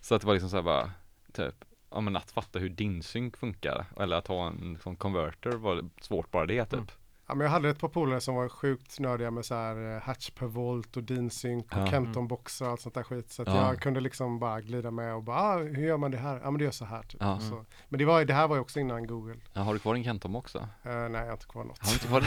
Så 0.00 0.14
att 0.14 0.20
det 0.20 0.26
var 0.26 0.34
liksom 0.34 0.50
så 0.50 0.56
här 0.56 0.62
bara, 0.62 0.90
typ, 1.32 1.64
ja 1.90 2.00
men 2.00 2.16
att 2.16 2.30
fatta 2.30 2.58
hur 2.58 2.68
din 2.68 3.02
synk 3.02 3.36
funkar. 3.36 3.86
Eller 3.96 4.16
att 4.16 4.26
ha 4.26 4.46
en 4.46 4.78
sån 4.82 4.96
converter 4.96 5.52
var 5.52 5.88
svårt 6.00 6.30
bara 6.30 6.46
det 6.46 6.64
typ. 6.64 6.72
Mm. 6.72 6.86
Ja, 7.26 7.34
men 7.34 7.44
jag 7.44 7.50
hade 7.50 7.68
ett 7.70 7.78
par 7.78 7.88
polare 7.88 8.20
som 8.20 8.34
var 8.34 8.48
sjukt 8.48 9.00
nördiga 9.00 9.30
med 9.30 9.44
så 9.44 9.54
här 9.54 9.94
eh, 9.96 10.02
Hatch 10.02 10.30
per 10.30 10.46
volt 10.46 10.96
och 10.96 11.02
DIN-sync 11.02 11.64
och 11.72 11.78
Ja. 11.78 11.86
Kenton-boxar 11.86 12.64
och 12.66 12.70
allt 12.72 12.80
sånt 12.80 12.94
där 12.94 13.02
skit. 13.02 13.30
Så 13.32 13.42
att 13.42 13.48
Ja. 13.48 13.66
jag 13.68 13.80
kunde 13.80 14.00
liksom 14.00 14.38
bara 14.38 14.60
glida 14.60 14.90
med 14.90 15.14
och 15.14 15.22
bara, 15.22 15.36
ah, 15.36 15.58
hur 15.58 15.86
gör 15.86 15.96
man 15.96 16.10
det 16.10 16.18
här? 16.18 16.40
Ja 16.44 16.50
men 16.50 16.58
det 16.58 16.64
gör 16.64 16.70
så 16.72 16.84
här 16.84 17.02
typ. 17.02 17.20
Ja. 17.20 17.40
Så. 17.40 17.64
Men 17.88 17.98
det, 17.98 18.04
var, 18.04 18.24
det 18.24 18.34
här 18.34 18.48
var 18.48 18.56
ju 18.56 18.62
också 18.62 18.80
innan 18.80 19.06
Google. 19.06 19.36
Ja, 19.52 19.60
har 19.62 19.72
du 19.72 19.78
kvar 19.78 19.94
din 19.94 20.04
Kentom 20.04 20.36
också? 20.36 20.58
Eh, 20.58 20.92
nej, 20.94 21.10
jag 21.12 21.24
har 21.26 21.32
inte 21.32 21.46
kvar 21.46 21.64
något. 21.64 21.78
Har 21.86 21.92
inte 21.92 22.06
kvar? 22.06 22.24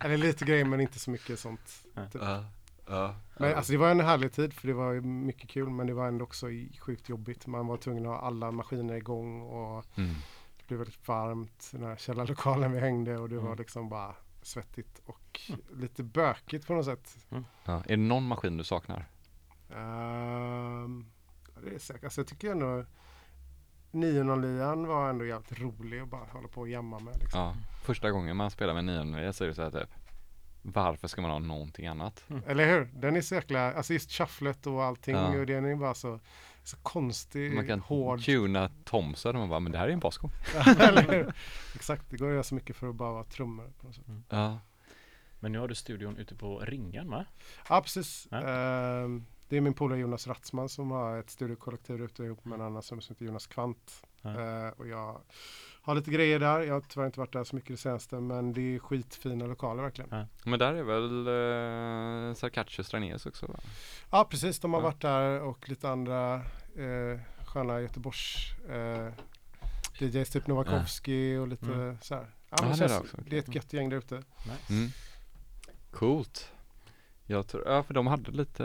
Eller 0.04 0.16
lite 0.16 0.44
grejer 0.44 0.64
men 0.64 0.80
inte 0.80 0.98
så 0.98 1.10
mycket 1.10 1.38
sånt. 1.38 1.82
Ja. 1.94 2.06
Typ. 2.12 2.22
Ja, 2.22 2.44
ja. 2.86 3.14
Men 3.38 3.54
alltså 3.54 3.72
det 3.72 3.78
var 3.78 3.90
en 3.90 4.00
härlig 4.00 4.32
tid 4.32 4.52
för 4.54 4.66
det 4.68 4.74
var 4.74 4.94
mycket 5.00 5.48
kul 5.50 5.70
men 5.70 5.86
det 5.86 5.94
var 5.94 6.08
ändå 6.08 6.24
också 6.24 6.46
sjukt 6.80 7.08
jobbigt. 7.08 7.46
Man 7.46 7.66
var 7.66 7.76
tvungen 7.76 8.06
att 8.06 8.10
ha 8.12 8.18
alla 8.26 8.50
maskiner 8.50 8.94
igång 8.94 9.42
och 9.42 9.84
Mm. 9.98 10.14
Det 10.70 10.76
blev 10.76 10.78
väldigt 10.78 11.08
varmt 11.08 11.70
i 11.74 11.76
den 11.76 11.86
här 11.86 11.96
källarlokalen 11.96 12.72
vi 12.72 12.80
hängde 12.80 13.18
och 13.18 13.28
det 13.28 13.36
var 13.36 13.46
Mm. 13.46 13.58
liksom 13.58 13.88
bara 13.88 14.14
svettigt 14.42 15.02
och 15.06 15.40
lite 15.74 16.02
bökigt 16.02 16.66
på 16.66 16.74
något 16.74 16.84
sätt. 16.84 17.16
Ja. 17.64 17.82
Är 17.86 17.88
det 17.88 17.96
någon 17.96 18.26
maskin 18.26 18.56
du 18.56 18.64
saknar? 18.64 19.08
Ja, 19.68 20.88
det 21.64 21.74
är 21.74 21.78
säkert. 21.78 22.04
Alltså 22.04 22.20
jag 22.20 22.28
tycker 22.28 22.50
ändå 22.50 22.84
909 23.90 24.86
var 24.86 25.10
ändå 25.10 25.24
jävligt 25.24 25.60
rolig 25.60 26.00
att 26.00 26.08
bara 26.08 26.24
hålla 26.24 26.48
på 26.48 26.60
och 26.60 26.68
jamma 26.68 26.98
med. 26.98 27.16
Liksom. 27.20 27.40
Ja, 27.40 27.54
första 27.84 28.10
gången 28.10 28.36
man 28.36 28.50
spelar 28.50 28.74
med 28.74 28.84
900 28.84 29.32
så 29.32 29.44
är 29.44 29.48
det 29.48 29.54
så 29.54 29.62
här 29.62 29.70
typ 29.70 29.88
Varför 30.62 31.08
ska 31.08 31.22
man 31.22 31.30
ha 31.30 31.38
någonting 31.38 31.86
annat? 31.86 32.24
Eller 32.46 32.66
hur? 32.66 32.84
Den 32.94 33.16
är 33.16 33.20
så 33.20 33.34
jäkla, 33.34 33.72
alltså 33.72 33.92
just 33.92 34.10
shufflet 34.12 34.66
och 34.66 34.84
allting 34.84 35.14
Ja. 35.14 35.38
och 35.38 35.46
den 35.46 35.64
är 35.64 35.76
bara 35.76 35.94
så, 35.94 36.20
så 36.64 36.76
konstig, 36.76 37.54
Man 37.54 37.66
kan 37.66 37.80
hård. 37.80 38.24
tuna 38.24 38.70
Thomson 38.84 39.34
och 39.34 39.40
man 39.40 39.48
bara, 39.48 39.60
men 39.60 39.72
det 39.72 39.78
här 39.78 39.88
är 39.88 39.92
en 39.92 39.98
basgång. 40.00 40.30
Exakt, 41.74 42.10
det 42.10 42.16
går 42.16 42.26
att 42.28 42.32
göra 42.32 42.42
så 42.42 42.54
mycket 42.54 42.76
för 42.76 42.88
att 42.88 42.94
bara 42.94 43.12
vara 43.12 43.24
trummor. 43.24 43.72
På 43.80 43.86
något 43.86 43.94
sätt. 43.94 44.04
Ja. 44.28 44.58
Men 45.40 45.52
nu 45.52 45.58
har 45.58 45.68
du 45.68 45.74
studion 45.74 46.16
ute 46.16 46.34
på 46.34 46.58
Ringan 46.58 47.10
va? 47.10 47.24
Ja, 47.68 47.80
precis. 47.82 48.28
Ja. 48.30 48.36
Ehm, 48.40 49.26
det 49.48 49.56
är 49.56 49.60
min 49.60 49.74
polare 49.74 49.98
Jonas 49.98 50.26
Ratzman 50.26 50.68
som 50.68 50.90
har 50.90 51.18
ett 51.18 51.30
studiokollektiv 51.30 52.02
ute 52.02 52.24
ihop 52.24 52.44
med 52.44 52.60
en 52.60 52.66
annan 52.66 52.82
som 52.82 52.98
heter 53.08 53.24
Jonas 53.24 53.46
Kvant. 53.46 54.02
Ja. 54.22 54.40
Ehm, 54.40 54.72
och 54.72 54.88
jag 54.88 55.20
har 55.82 55.94
lite 55.94 56.10
grejer 56.10 56.38
där. 56.38 56.60
Jag 56.60 56.74
har 56.74 56.80
tyvärr 56.80 57.06
inte 57.06 57.20
varit 57.20 57.32
där 57.32 57.44
så 57.44 57.56
mycket 57.56 57.70
det 57.70 57.76
senaste 57.76 58.16
men 58.20 58.52
det 58.52 58.60
är 58.74 58.78
skitfina 58.78 59.46
lokaler 59.46 59.82
verkligen. 59.82 60.10
Ja. 60.10 60.26
Men 60.44 60.58
där 60.58 60.74
är 60.74 60.82
väl 60.82 61.28
uh, 61.28 62.34
Sarkacius 62.34 62.86
Stränäs 62.86 63.26
också 63.26 63.46
va? 63.46 63.54
Ja 64.10 64.24
precis, 64.30 64.58
de 64.60 64.72
har 64.74 64.80
Ja. 64.80 64.84
varit 64.84 65.00
där 65.00 65.40
och 65.40 65.68
lite 65.68 65.88
andra 65.90 66.34
eh, 66.76 67.20
sköna 67.46 67.80
Göteborgs 67.80 68.52
eh, 68.68 69.12
DJs 69.98 70.30
typ 70.30 70.46
Novakovsky 70.46 71.36
och 71.36 71.48
lite 71.48 71.66
Mm. 71.66 71.98
så 72.02 72.14
här. 72.14 72.26
Ja, 72.50 72.56
men 72.60 72.70
det 72.70 72.76
känns, 72.76 73.02
det 73.12 73.22
det 73.30 73.36
är 73.36 73.40
ett 73.40 73.54
gött 73.54 73.72
gäng 73.72 73.88
där 73.88 73.96
ute. 73.96 74.14
Nice. 74.16 74.24
Mm. 74.70 74.88
Coolt. 75.90 76.52
Jag 77.30 77.46
tror, 77.46 77.62
ja 77.68 77.82
för 77.82 77.94
de 77.94 78.06
hade 78.06 78.30
lite 78.30 78.62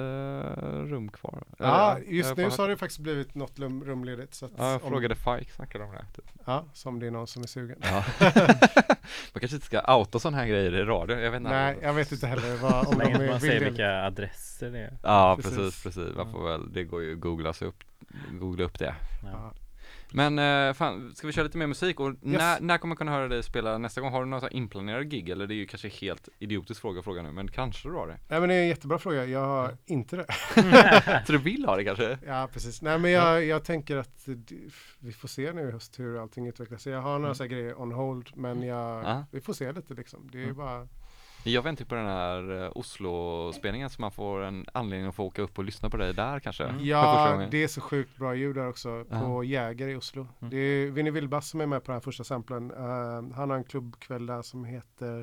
rum 0.87 1.09
kvar. 1.11 1.43
Ja, 1.57 1.97
just 2.07 2.37
nu 2.37 2.51
så 2.51 2.61
har 2.61 2.69
det 2.69 2.77
faktiskt 2.77 2.99
blivit 2.99 3.35
något 3.35 3.59
rumledigt. 3.59 4.33
Så 4.33 4.45
att 4.45 4.51
Ja, 4.57 4.71
jag 4.71 4.83
om- 4.83 4.89
frågade 4.89 5.15
Fike, 5.15 5.51
snackade 5.55 5.83
om 5.83 5.91
det. 5.91 6.05
Typ. 6.15 6.25
Ja, 6.45 6.65
som 6.73 6.99
det 6.99 7.07
är 7.07 7.11
någon 7.11 7.27
som 7.27 7.43
är 7.43 7.47
sugen. 7.47 7.77
Ja. 7.81 8.03
Man 9.33 9.39
kanske 9.39 9.55
inte 9.55 9.65
ska 9.65 9.95
outa 9.97 10.19
sådana 10.19 10.37
här 10.37 10.47
grejer 10.47 10.75
i 10.75 10.83
radio, 10.83 11.19
jag 11.19 11.31
vet 11.31 11.37
inte. 11.37 11.49
Nej, 11.49 11.77
jag 11.81 11.93
vet 11.93 12.11
inte 12.11 12.27
heller 12.27 12.57
vad, 12.57 12.85
Så 12.85 12.91
om 12.91 12.97
länge 12.97 13.27
man 13.31 13.39
säger 13.39 13.59
vilka 13.69 14.03
adresser 14.03 14.71
det 14.71 14.79
är. 14.79 14.97
Ja, 15.03 15.35
Precis. 15.35 15.55
precis, 15.57 15.83
precis. 15.83 16.15
Man 16.15 16.31
får 16.31 16.49
väl, 16.49 16.73
det 16.73 16.83
går 16.83 17.03
ju 17.03 17.13
att 17.13 17.19
googla 17.19 17.53
sig 17.53 17.67
upp, 17.67 17.83
googla 18.31 18.65
upp 18.65 18.79
det. 18.79 18.95
Ja. 19.23 19.53
Men 20.11 20.39
eh, 20.39 20.73
fan, 20.73 21.15
ska 21.15 21.27
vi 21.27 21.33
köra 21.33 21.43
lite 21.43 21.57
mer 21.57 21.67
musik? 21.67 21.99
Och 21.99 22.13
när, 22.21 22.59
när 22.61 22.77
kommer 22.77 22.89
man 22.89 22.97
kunna 22.97 23.11
höra 23.11 23.27
dig 23.27 23.43
spela 23.43 23.77
nästa 23.77 24.01
gång? 24.01 24.11
Har 24.11 24.19
du 24.19 24.25
några 24.29 24.49
inplanerade 24.49 25.05
gig? 25.05 25.29
Eller 25.29 25.47
det 25.47 25.53
är 25.53 25.55
ju 25.55 25.65
kanske 25.67 25.87
helt 25.89 26.29
idiotisk 26.39 26.81
fråga 26.81 26.99
att 26.99 27.05
fråga 27.05 27.21
nu, 27.21 27.31
men 27.31 27.47
kanske 27.47 27.89
du 27.89 27.95
har 27.95 28.07
det? 28.07 28.17
Nej 28.29 28.39
men 28.39 28.49
det 28.49 28.55
är 28.55 28.61
en 28.61 28.67
jättebra 28.67 28.99
fråga. 28.99 29.25
Jag 29.25 29.45
har 29.45 29.77
inte 29.85 30.15
det. 30.17 30.25
Så 31.25 31.31
du 31.31 31.37
vill 31.37 31.65
ha 31.65 31.75
det 31.75 31.83
kanske? 31.83 32.17
Ja 32.27 32.47
precis. 32.53 32.81
Nej 32.81 32.99
men 32.99 33.11
jag, 33.11 33.45
jag 33.45 33.63
tänker 33.63 33.97
att 33.97 34.27
vi 34.99 35.11
får 35.11 35.27
se 35.27 35.53
nu 35.53 35.67
i 35.67 35.71
höst 35.71 35.99
hur 35.99 36.21
allting 36.21 36.47
utvecklar 36.47 36.77
sig. 36.77 36.93
Jag 36.93 37.01
har 37.01 37.19
några 37.19 37.33
Mm. 37.35 37.49
grejer 37.49 37.81
on 37.81 37.91
hold 37.91 38.29
men 38.35 38.63
jag, 38.63 39.03
Ja. 39.05 39.25
vi 39.31 39.41
får 39.41 39.53
se 39.53 39.71
lite 39.71 39.93
liksom. 39.93 40.29
Det 40.31 40.37
är 40.37 40.39
ju 40.39 40.43
Mm. 40.45 40.57
bara 40.57 40.87
Jag 41.47 41.61
väntar 41.61 41.83
ju 41.83 41.87
på 41.87 41.95
den 41.95 42.05
här 42.05 42.63
eh, 42.63 42.71
Oslo-spelningen 42.75 43.89
så 43.89 44.01
man 44.01 44.11
får 44.11 44.41
en 44.41 44.65
anledning 44.73 45.07
att 45.09 45.15
få 45.15 45.23
åka 45.25 45.41
upp 45.41 45.57
och 45.57 45.63
lyssna 45.63 45.89
på 45.89 45.97
dig 45.97 46.13
där 46.13 46.39
kanske. 46.39 46.63
Mm. 46.63 46.85
Ja, 46.85 47.47
det 47.51 47.63
är 47.63 47.67
så 47.67 47.81
sjukt 47.81 48.17
bra 48.17 48.35
ljud 48.35 48.55
där 48.55 48.67
också 48.67 49.05
på 49.05 49.43
Jäger 49.43 49.87
i 49.87 49.95
Oslo. 49.95 50.27
Mm. 50.39 50.49
Det 50.49 50.57
är 50.57 50.91
Vinnie 50.91 51.11
Wilbass 51.11 51.49
som 51.49 51.61
är 51.61 51.65
med 51.65 51.83
på 51.83 51.91
den 51.91 51.95
här 51.95 52.01
första 52.01 52.23
samplen. 52.23 52.71
Eh, 52.71 53.35
han 53.35 53.49
har 53.49 53.57
en 53.57 53.63
klubbkväll 53.63 54.25
där 54.25 54.41
som 54.41 54.65
heter 54.65 55.19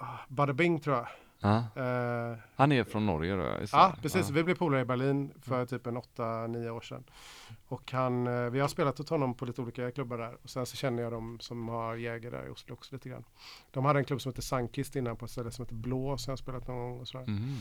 uh, 0.00 0.20
Bada 0.28 0.52
Bing 0.52 0.80
tror 0.80 0.96
jag. 0.96 1.06
Ja. 1.40 1.56
Eh, 1.82 2.38
Han 2.56 2.72
är 2.72 2.84
från 2.84 3.06
Norge 3.06 3.36
då? 3.36 3.48
Ja, 3.72 3.94
precis. 4.02 4.28
Ja. 4.28 4.34
Vi 4.34 4.44
blev 4.44 4.54
polare 4.54 4.80
i 4.80 4.84
Berlin 4.84 5.32
för 5.42 5.66
typ 5.66 5.86
en 5.86 5.96
8-9 5.96 6.68
år 6.70 6.80
sedan. 6.80 7.04
Och 7.68 7.92
han, 7.92 8.26
eh, 8.26 8.50
vi 8.50 8.60
har 8.60 8.68
spelat 8.68 9.00
åt 9.00 9.08
honom 9.08 9.34
på 9.34 9.44
lite 9.44 9.62
olika 9.62 9.90
klubbar 9.90 10.18
där. 10.18 10.36
Och 10.42 10.50
sen 10.50 10.66
så 10.66 10.76
känner 10.76 11.02
jag 11.02 11.12
dem 11.12 11.38
som 11.40 11.68
har 11.68 11.94
Jäger 11.96 12.30
där 12.30 12.46
i 12.46 12.50
Oslo 12.50 12.72
också 12.74 12.94
lite 12.94 13.08
grann. 13.08 13.24
De 13.70 13.84
hade 13.84 13.98
en 13.98 14.04
klubb 14.04 14.20
som 14.20 14.30
heter 14.32 14.42
Sunkist 14.42 14.96
innan 14.96 15.16
på 15.16 15.24
ett 15.24 15.30
ställe 15.30 15.50
som 15.50 15.64
heter 15.64 15.74
Blå 15.74 16.18
som 16.18 16.30
jag 16.32 16.38
spelat 16.38 16.68
någon 16.68 16.76
gång 16.78 17.00
och 17.00 17.08
sådär. 17.08 17.26
Mhm. 17.26 17.56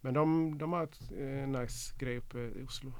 Men 0.00 0.14
de, 0.14 0.58
de 0.58 0.72
har 0.72 0.84
ett 0.84 1.00
eh, 1.18 1.48
nice 1.60 1.94
grej 1.98 2.16
uppe 2.18 2.38
i 2.38 2.64
Oslo. 2.68 2.92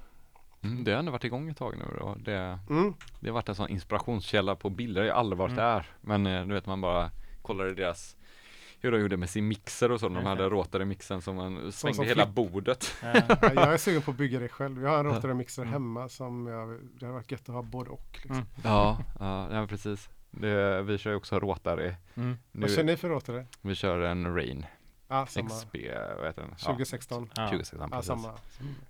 Mm, 0.62 0.85
det 0.85 0.93
har 0.93 0.98
ändå 0.98 1.12
varit 1.12 1.24
igång 1.24 1.48
ett 1.48 1.57
tag 1.57 1.74
nu 1.78 1.85
då. 1.98 2.16
Det, 2.19 2.59
Mm. 2.70 2.94
det 3.20 3.28
har 3.28 3.35
varit 3.35 3.48
en 3.48 3.55
sån 3.55 3.69
inspirationskälla 3.69 4.57
på 4.57 4.70
bilder. 4.70 5.02
Jag 5.02 5.15
har 5.15 5.20
aldrig 5.20 5.39
varit 5.39 5.52
Mm. 5.52 5.65
där. 5.65 5.86
Men 6.01 6.27
eh, 6.27 6.47
du 6.47 6.55
vet 6.55 6.66
man 6.66 6.81
bara 6.81 7.11
kollar 7.43 7.70
i 7.70 7.74
deras 7.74 8.16
hur 8.81 8.93
de 8.93 8.98
gjorde 9.01 9.16
med 9.16 9.31
sin 9.31 9.48
mixer 9.48 9.90
och 9.93 10.01
så. 10.01 10.07
De 10.09 10.12
Mm. 10.16 10.27
hade 10.27 10.48
råtade 10.48 10.85
mixen 10.85 11.23
som 11.23 11.36
man 11.36 11.73
svängde 11.73 11.97
som 11.97 12.05
hela 12.05 12.27
bordet. 12.27 12.94
Ja. 13.02 13.12
Ja, 13.43 13.52
Jag 13.55 13.73
är 13.74 13.77
sugen 13.77 14.02
på 14.02 14.11
att 14.11 14.16
bygga 14.16 14.39
det 14.39 14.48
själv. 14.48 14.82
Jag 14.82 14.90
har 14.90 14.98
en 14.98 15.05
rotary 15.07 15.35
mixer 15.35 15.62
Mm. 15.62 15.73
hemma 15.73 16.09
som 16.09 16.47
jag, 16.47 16.78
det 17.01 17.07
har 17.07 17.12
varit 17.12 17.31
gött 17.32 17.48
att 17.48 17.55
ha 17.55 17.62
både 17.62 17.90
och. 17.90 18.11
Liksom. 18.12 18.35
Mm. 18.35 18.47
Ja, 18.65 18.98
ja, 19.19 19.55
ja 19.55 19.66
precis. 19.66 20.09
Det, 20.31 20.82
vi 20.82 20.98
kör 20.98 21.11
ju 21.11 21.16
också 21.16 21.39
råtare. 21.39 21.97
Mm. 22.15 22.39
Nu, 22.52 22.61
Vad 22.61 22.70
kör 22.70 22.85
ni 22.85 22.97
för 22.97 23.09
rotary? 23.09 23.44
vi 23.62 23.74
kör 23.74 24.01
en 24.01 24.35
Rain 24.35 24.66
samma. 25.28 25.48
XP, 25.48 25.74
vad 26.19 26.27
heter 26.27 26.43
den? 26.43 26.55
2016. 26.57 27.31
Ja, 27.36 27.43
Ja. 27.43 27.48
2016, 27.48 27.89
Ja, 27.93 27.97
precis. 27.97 28.07
samma. 28.07 28.35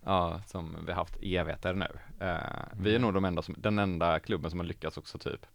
Ja, 0.05 0.41
som 0.47 0.77
vi 0.87 0.93
har 0.93 0.99
haft 0.99 1.17
evigheter 1.17 1.75
nu. 1.75 1.89
Eh, 2.27 2.37
vi 2.73 2.95
är 2.95 2.99
nog 2.99 3.15
de 3.15 3.25
enda 3.25 3.43
som, 3.43 3.55
den 3.59 3.79
enda 3.79 4.19
klubben 4.21 4.51
som 4.51 4.61
har 4.61 4.67
lyckats 4.67 4.99
också 4.99 5.19
typ 5.19 5.47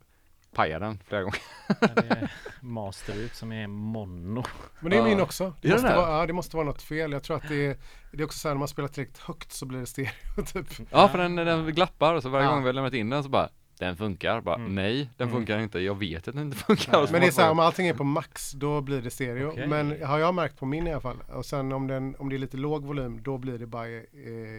paja 0.55 0.79
den 0.79 0.99
flera 1.07 1.21
gånger. 1.23 1.39
Ja, 1.67 1.75
det 1.95 2.07
är 2.09 2.31
master 2.61 3.15
ut 3.15 3.35
som 3.35 3.51
är 3.51 3.67
mono. 3.67 4.43
Men 4.79 4.91
det 4.91 4.97
är 4.97 5.03
min 5.03 5.21
också. 5.21 5.53
Det 5.61 5.71
måste, 5.71 5.87
det? 5.87 5.95
vara, 5.95 6.19
ja, 6.19 6.25
det 6.25 6.33
måste 6.33 6.55
vara 6.55 6.65
något 6.67 6.81
fel. 6.81 7.11
Jag 7.11 7.23
tror 7.23 7.37
att 7.37 7.47
det 7.49 7.65
är, 7.65 7.77
det 8.11 8.21
är 8.21 8.25
också 8.25 8.39
så 8.39 8.47
här 8.47 8.55
när 8.55 8.59
man 8.59 8.67
spelar 8.67 8.89
tillräckligt 8.89 9.17
högt 9.23 9.51
så 9.51 9.65
blir 9.65 9.79
det 9.79 9.85
stereo 9.85 10.45
typ. 10.53 10.67
Ja, 10.91 11.07
för 11.07 11.17
den, 11.17 11.35
den 11.35 11.65
glappar 11.73 12.13
och 12.13 12.21
så 12.23 12.29
varje 12.29 12.45
Ja. 12.45 12.51
gång 12.51 12.61
vi 12.63 12.67
har 12.67 12.73
lämnat 12.73 12.93
in 12.93 13.09
den 13.09 13.23
så 13.23 13.29
bara 13.29 13.49
den 13.79 13.95
funkar, 13.97 14.41
bara 14.41 14.55
Mm. 14.55 14.75
nej 14.75 15.09
den 15.17 15.27
Mm. 15.27 15.39
funkar 15.39 15.59
inte, 15.59 15.79
jag 15.79 15.99
vet 15.99 16.27
att 16.27 16.35
den 16.35 16.43
inte 16.43 16.57
funkar. 16.57 17.11
Men 17.11 17.21
det 17.21 17.27
är 17.27 17.31
så 17.31 17.41
här, 17.41 17.51
om 17.51 17.59
allting 17.59 17.87
är 17.87 17.93
på 17.93 18.03
max 18.03 18.51
då 18.51 18.81
blir 18.81 19.01
det 19.01 19.09
stereo. 19.09 19.47
Okej. 19.47 19.67
Men 19.67 20.03
har 20.03 20.19
jag 20.19 20.33
märkt 20.35 20.59
på 20.59 20.65
min 20.65 20.87
i 20.87 20.91
alla 20.91 21.01
fall. 21.01 21.17
Och 21.33 21.45
sen 21.45 21.71
om, 21.71 21.87
den, 21.87 22.15
om 22.19 22.29
det 22.29 22.35
är 22.35 22.37
lite 22.37 22.57
låg 22.57 22.85
volym 22.85 23.23
då 23.23 23.37
blir 23.37 23.57
det 23.59 23.65
bara 23.67 23.87
i, 23.87 24.05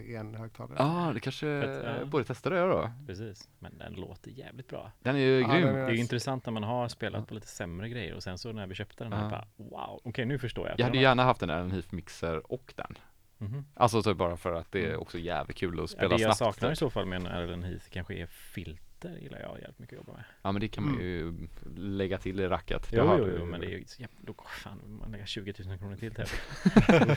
i 0.08 0.16
en 0.16 0.34
högtalare. 0.34 0.76
Ja, 0.78 1.10
det 1.14 1.20
kanske 1.20 1.46
För 1.46 1.88
att, 1.90 2.00
ja. 2.00 2.04
borde 2.06 2.24
testa 2.24 2.50
det 2.50 2.60
då. 2.60 2.90
Precis. 3.06 3.48
Men 3.58 3.78
den 3.78 3.92
låter 3.92 4.30
jävligt 4.30 4.68
bra. 4.68 4.92
Den 5.02 5.16
är 5.16 5.20
ju 5.20 5.40
Ja, 5.40 5.48
grym. 5.54 5.66
den 5.66 5.74
Det 5.74 5.80
är 5.82 5.90
ju 5.90 5.98
intressant 6.00 6.46
när 6.46 6.52
man 6.52 6.62
har 6.62 6.88
spelat 6.88 7.28
på 7.28 7.34
lite 7.34 7.46
sämre 7.46 7.88
grejer 7.88 8.14
och 8.14 8.22
sen 8.22 8.38
så 8.38 8.52
när 8.52 8.66
vi 8.66 8.74
köpte 8.74 9.04
den 9.04 9.12
här 9.12 9.22
Ja. 9.24 9.30
bara 9.30 9.46
wow, 9.56 10.00
okej 10.04 10.24
nu 10.26 10.38
förstår 10.38 10.68
jag. 10.68 10.80
Jag 10.80 10.84
hade 10.84 10.98
gärna 10.98 11.24
haft 11.24 11.40
den 11.40 11.48
där, 11.48 11.58
en 11.58 11.70
HIF 11.70 11.92
mixer 11.92 12.52
och 12.52 12.72
den. 12.76 12.94
Mhm. 13.38 13.64
Alltså 13.74 14.02
typ 14.02 14.16
bara 14.16 14.36
för 14.36 14.52
att 14.52 14.72
det 14.72 14.80
är 14.84 14.88
Mm. 14.88 15.00
också 15.00 15.18
jävligt 15.18 15.56
kul 15.56 15.74
att 15.74 15.80
Ja, 15.80 15.86
spela 15.86 16.16
det 16.16 16.22
jag 16.22 16.36
snabbt. 16.36 16.54
saknar 16.56 16.72
i 16.72 16.76
så 16.76 16.90
fall 16.90 17.06
med 17.06 17.16
en 17.20 17.26
Erlen 17.26 17.62
Heath 17.62 17.84
kanske 17.90 18.14
är 18.14 18.26
filter 18.26 18.85
gillar 19.04 19.38
jag 19.40 19.58
jävligt 19.60 19.78
mycket 19.78 19.98
att 19.98 20.06
jobba 20.06 20.12
med. 20.12 20.24
Ja 20.42 20.52
men 20.52 20.60
det 20.60 20.68
kan 20.68 20.84
man 20.84 21.00
ju 21.00 21.34
lägga 21.76 22.18
till 22.18 22.40
i 22.40 22.48
racket. 22.48 22.88
Jo, 22.92 23.16
jo, 23.18 23.26
jo, 23.30 23.38
ju. 23.38 23.44
men 23.44 23.60
det 23.60 23.66
är 23.66 23.70
ju 23.70 23.84
då 24.20 24.34
fan, 24.62 24.98
man 25.00 25.12
lägger 25.12 25.26
20 25.26 25.54
000 25.66 25.78
kronor 25.78 25.96
till 25.96 26.14
till. 26.14 26.24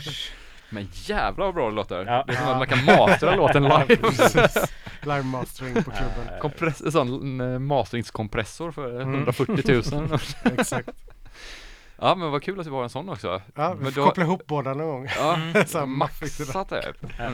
Men 0.72 0.88
jävlar 0.92 1.46
vad 1.46 1.54
bra 1.54 1.68
det 1.68 1.74
låter. 1.74 2.04
Ja. 2.06 2.24
Det 2.26 2.32
är 2.32 2.36
som 2.36 2.48
att 2.48 2.58
man 2.58 2.66
kan 2.66 2.84
mastra 2.84 3.36
låten 3.36 3.62
live. 3.62 3.86
Live 5.02 5.22
mastering 5.22 5.74
på 5.74 5.90
klubben. 5.90 6.40
Kompress, 6.40 6.92
sån 6.92 7.40
eh, 7.40 7.58
masteringskompressor 7.58 8.70
för 8.70 9.00
Mm. 9.00 9.14
140 9.14 9.96
000. 9.98 10.18
Exakt. 10.58 10.90
Ja 12.00 12.14
men 12.14 12.30
vad 12.30 12.42
kul 12.42 12.60
att 12.60 12.66
vi 12.66 12.70
har 12.70 12.82
en 12.82 12.88
sån 12.90 13.08
också. 13.08 13.42
Ja, 13.54 13.74
vi 13.74 13.82
Men 13.84 13.92
får 13.92 14.00
då- 14.00 14.06
koppla 14.06 14.24
ihop 14.24 14.46
båda 14.46 14.74
någon 14.74 14.86
gång. 14.88 15.06
Ja, 15.16 15.38
Så 15.66 15.78
här 15.78 15.86
maffigt 15.86 16.38
det 16.38 16.44
där. 16.44 16.54
maxat 16.54 16.68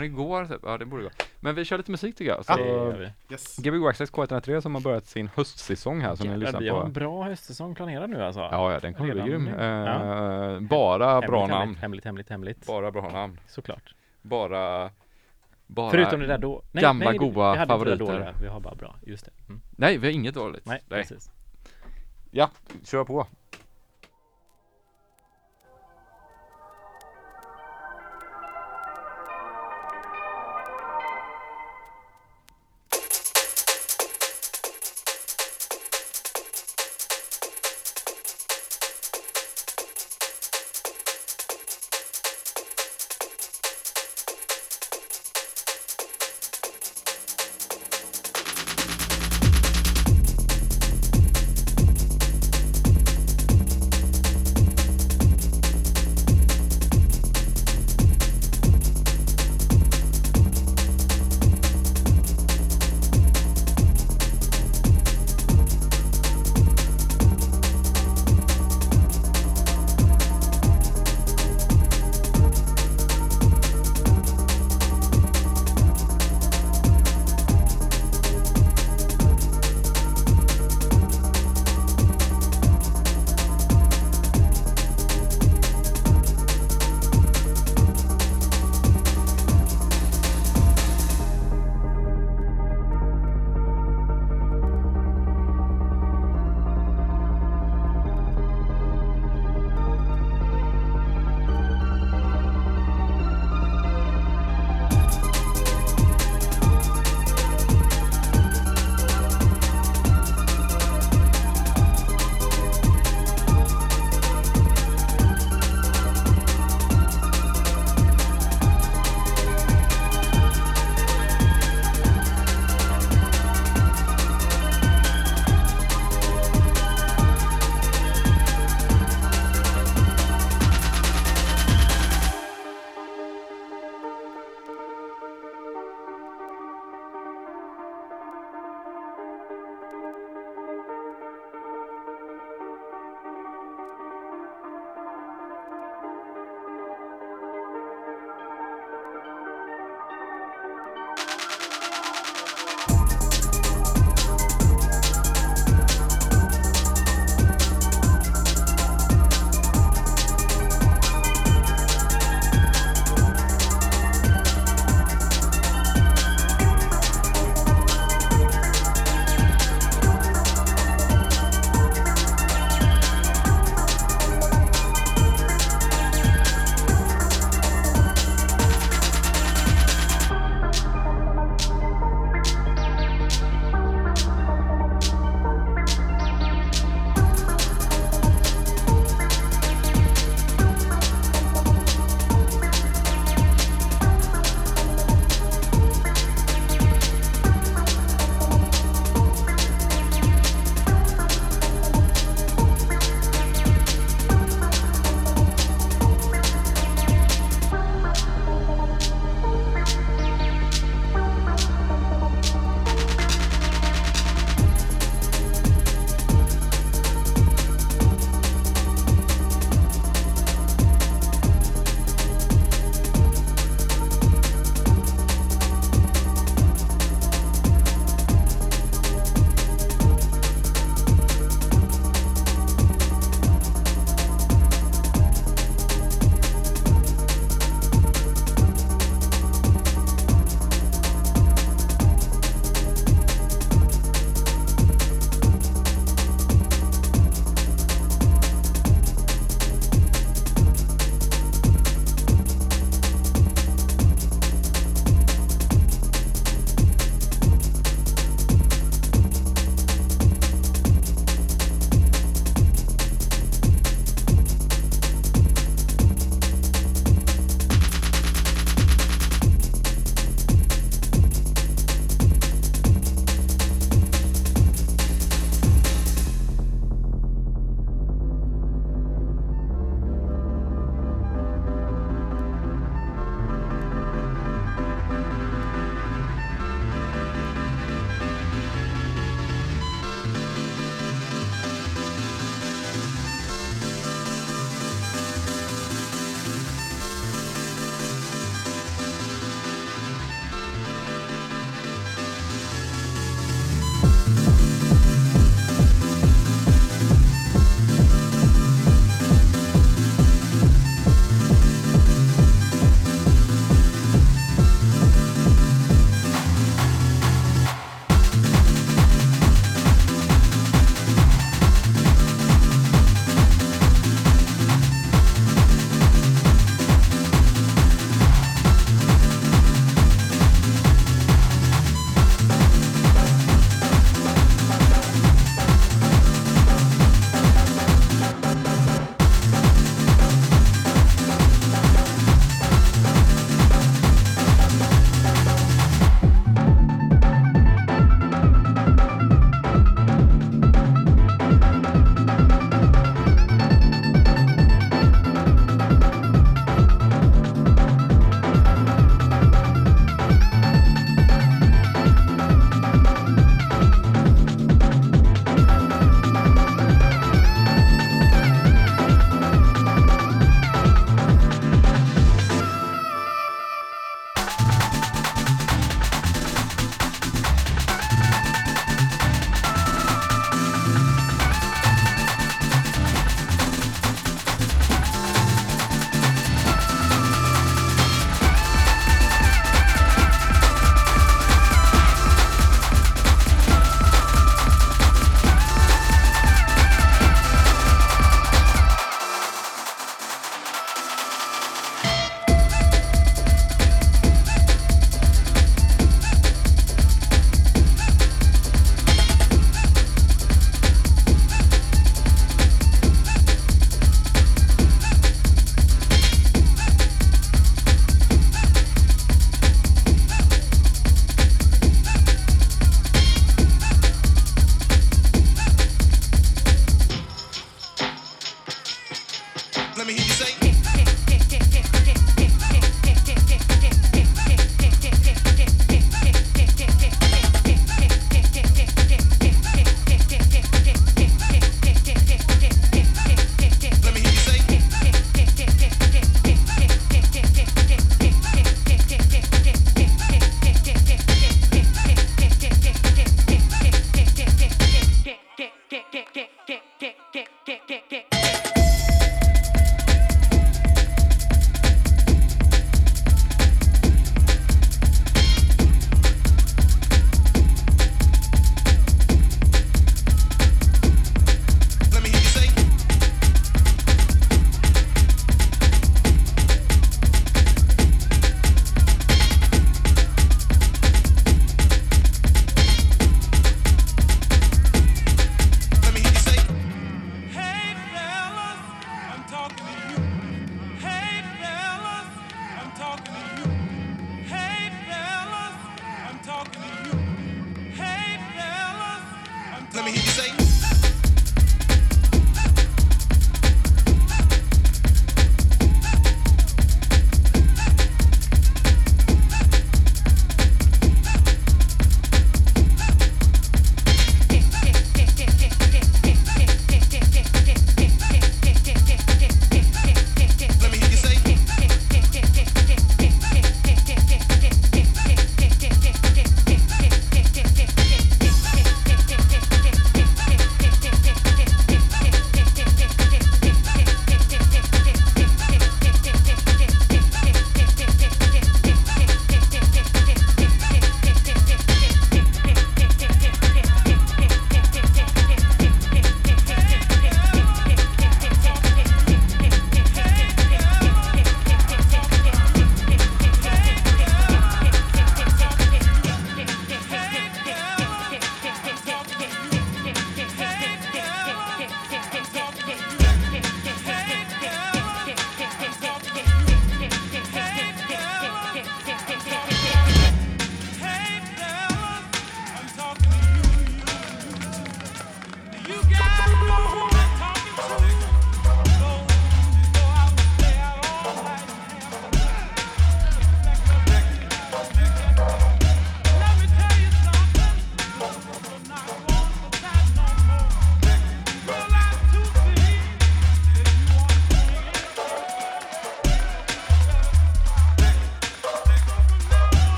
det. 0.00 0.08
Går 0.08 0.44
typ. 0.44 0.60
Ja 0.64 0.78
det 0.78 0.86
borde 0.86 1.02
gå. 1.02 1.10
Men 1.40 1.54
vi 1.54 1.64
kör 1.64 1.76
lite 1.78 1.90
musik 1.90 2.16
tycker 2.16 2.30
jag. 2.30 2.38
Det 2.40 2.44
Så 2.44 2.58
gör 2.60 2.96
vi. 3.28 3.34
Yes. 3.34 3.56
Gbg 3.56 3.80
Waxxax 3.82 4.12
K103 4.12 4.60
som 4.60 4.74
har 4.74 4.82
börjat 4.82 5.06
sin 5.06 5.30
höstsäsong 5.34 6.00
här 6.00 6.14
som 6.16 6.26
ni 6.26 6.30
Jävlar, 6.32 6.46
lyssnar 6.46 6.60
vi 6.60 6.68
har 6.68 6.80
en 6.80 6.84
på. 6.86 6.90
bra 6.92 7.22
höstsäsong 7.24 7.74
planerad 7.74 8.10
nu 8.10 8.24
alltså. 8.24 8.40
Ja, 8.40 8.72
ja 8.72 8.80
den 8.80 8.94
kommer 8.94 9.12
bli 9.12 9.22
grym. 9.22 9.48
Eh, 9.48 10.60
Bara 10.60 11.10
Hemligt, 11.10 11.30
bra 11.30 11.40
hemligt, 11.40 11.50
namn. 11.58 11.74
Hemligt, 11.76 12.04
hemligt, 12.04 12.30
hemligt. 12.30 12.66
Bara 12.66 12.90
bra 12.90 13.08
namn. 13.12 13.40
Såklart. 13.46 13.94
Bara 14.22 14.90
Bara 15.66 15.90
Förutom 15.90 16.20
det 16.20 16.26
där 16.26 16.38
då. 16.38 16.62
Nej, 16.72 16.82
gamla 16.82 17.10
nej, 17.10 17.18
goa 17.18 17.52
vi 17.52 17.58
hade 17.58 17.72
inte 17.74 17.84
det 17.84 17.90
där 17.90 17.96
favoriter. 17.96 18.18
dåliga. 18.18 18.34
Vi 18.42 18.48
har 18.48 18.60
bara 18.60 18.74
bra. 18.74 18.96
Just 19.06 19.24
det. 19.24 19.30
Mm. 19.48 19.60
Nej, 19.70 19.98
vi 19.98 20.06
har 20.06 20.14
inget 20.14 20.34
dåligt. 20.34 20.66
Nej, 20.66 20.82
precis. 20.88 21.30
Ja, 22.30 22.50
kör 22.84 23.04
på. 23.04 23.26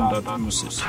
anlatmışız. 0.00 0.82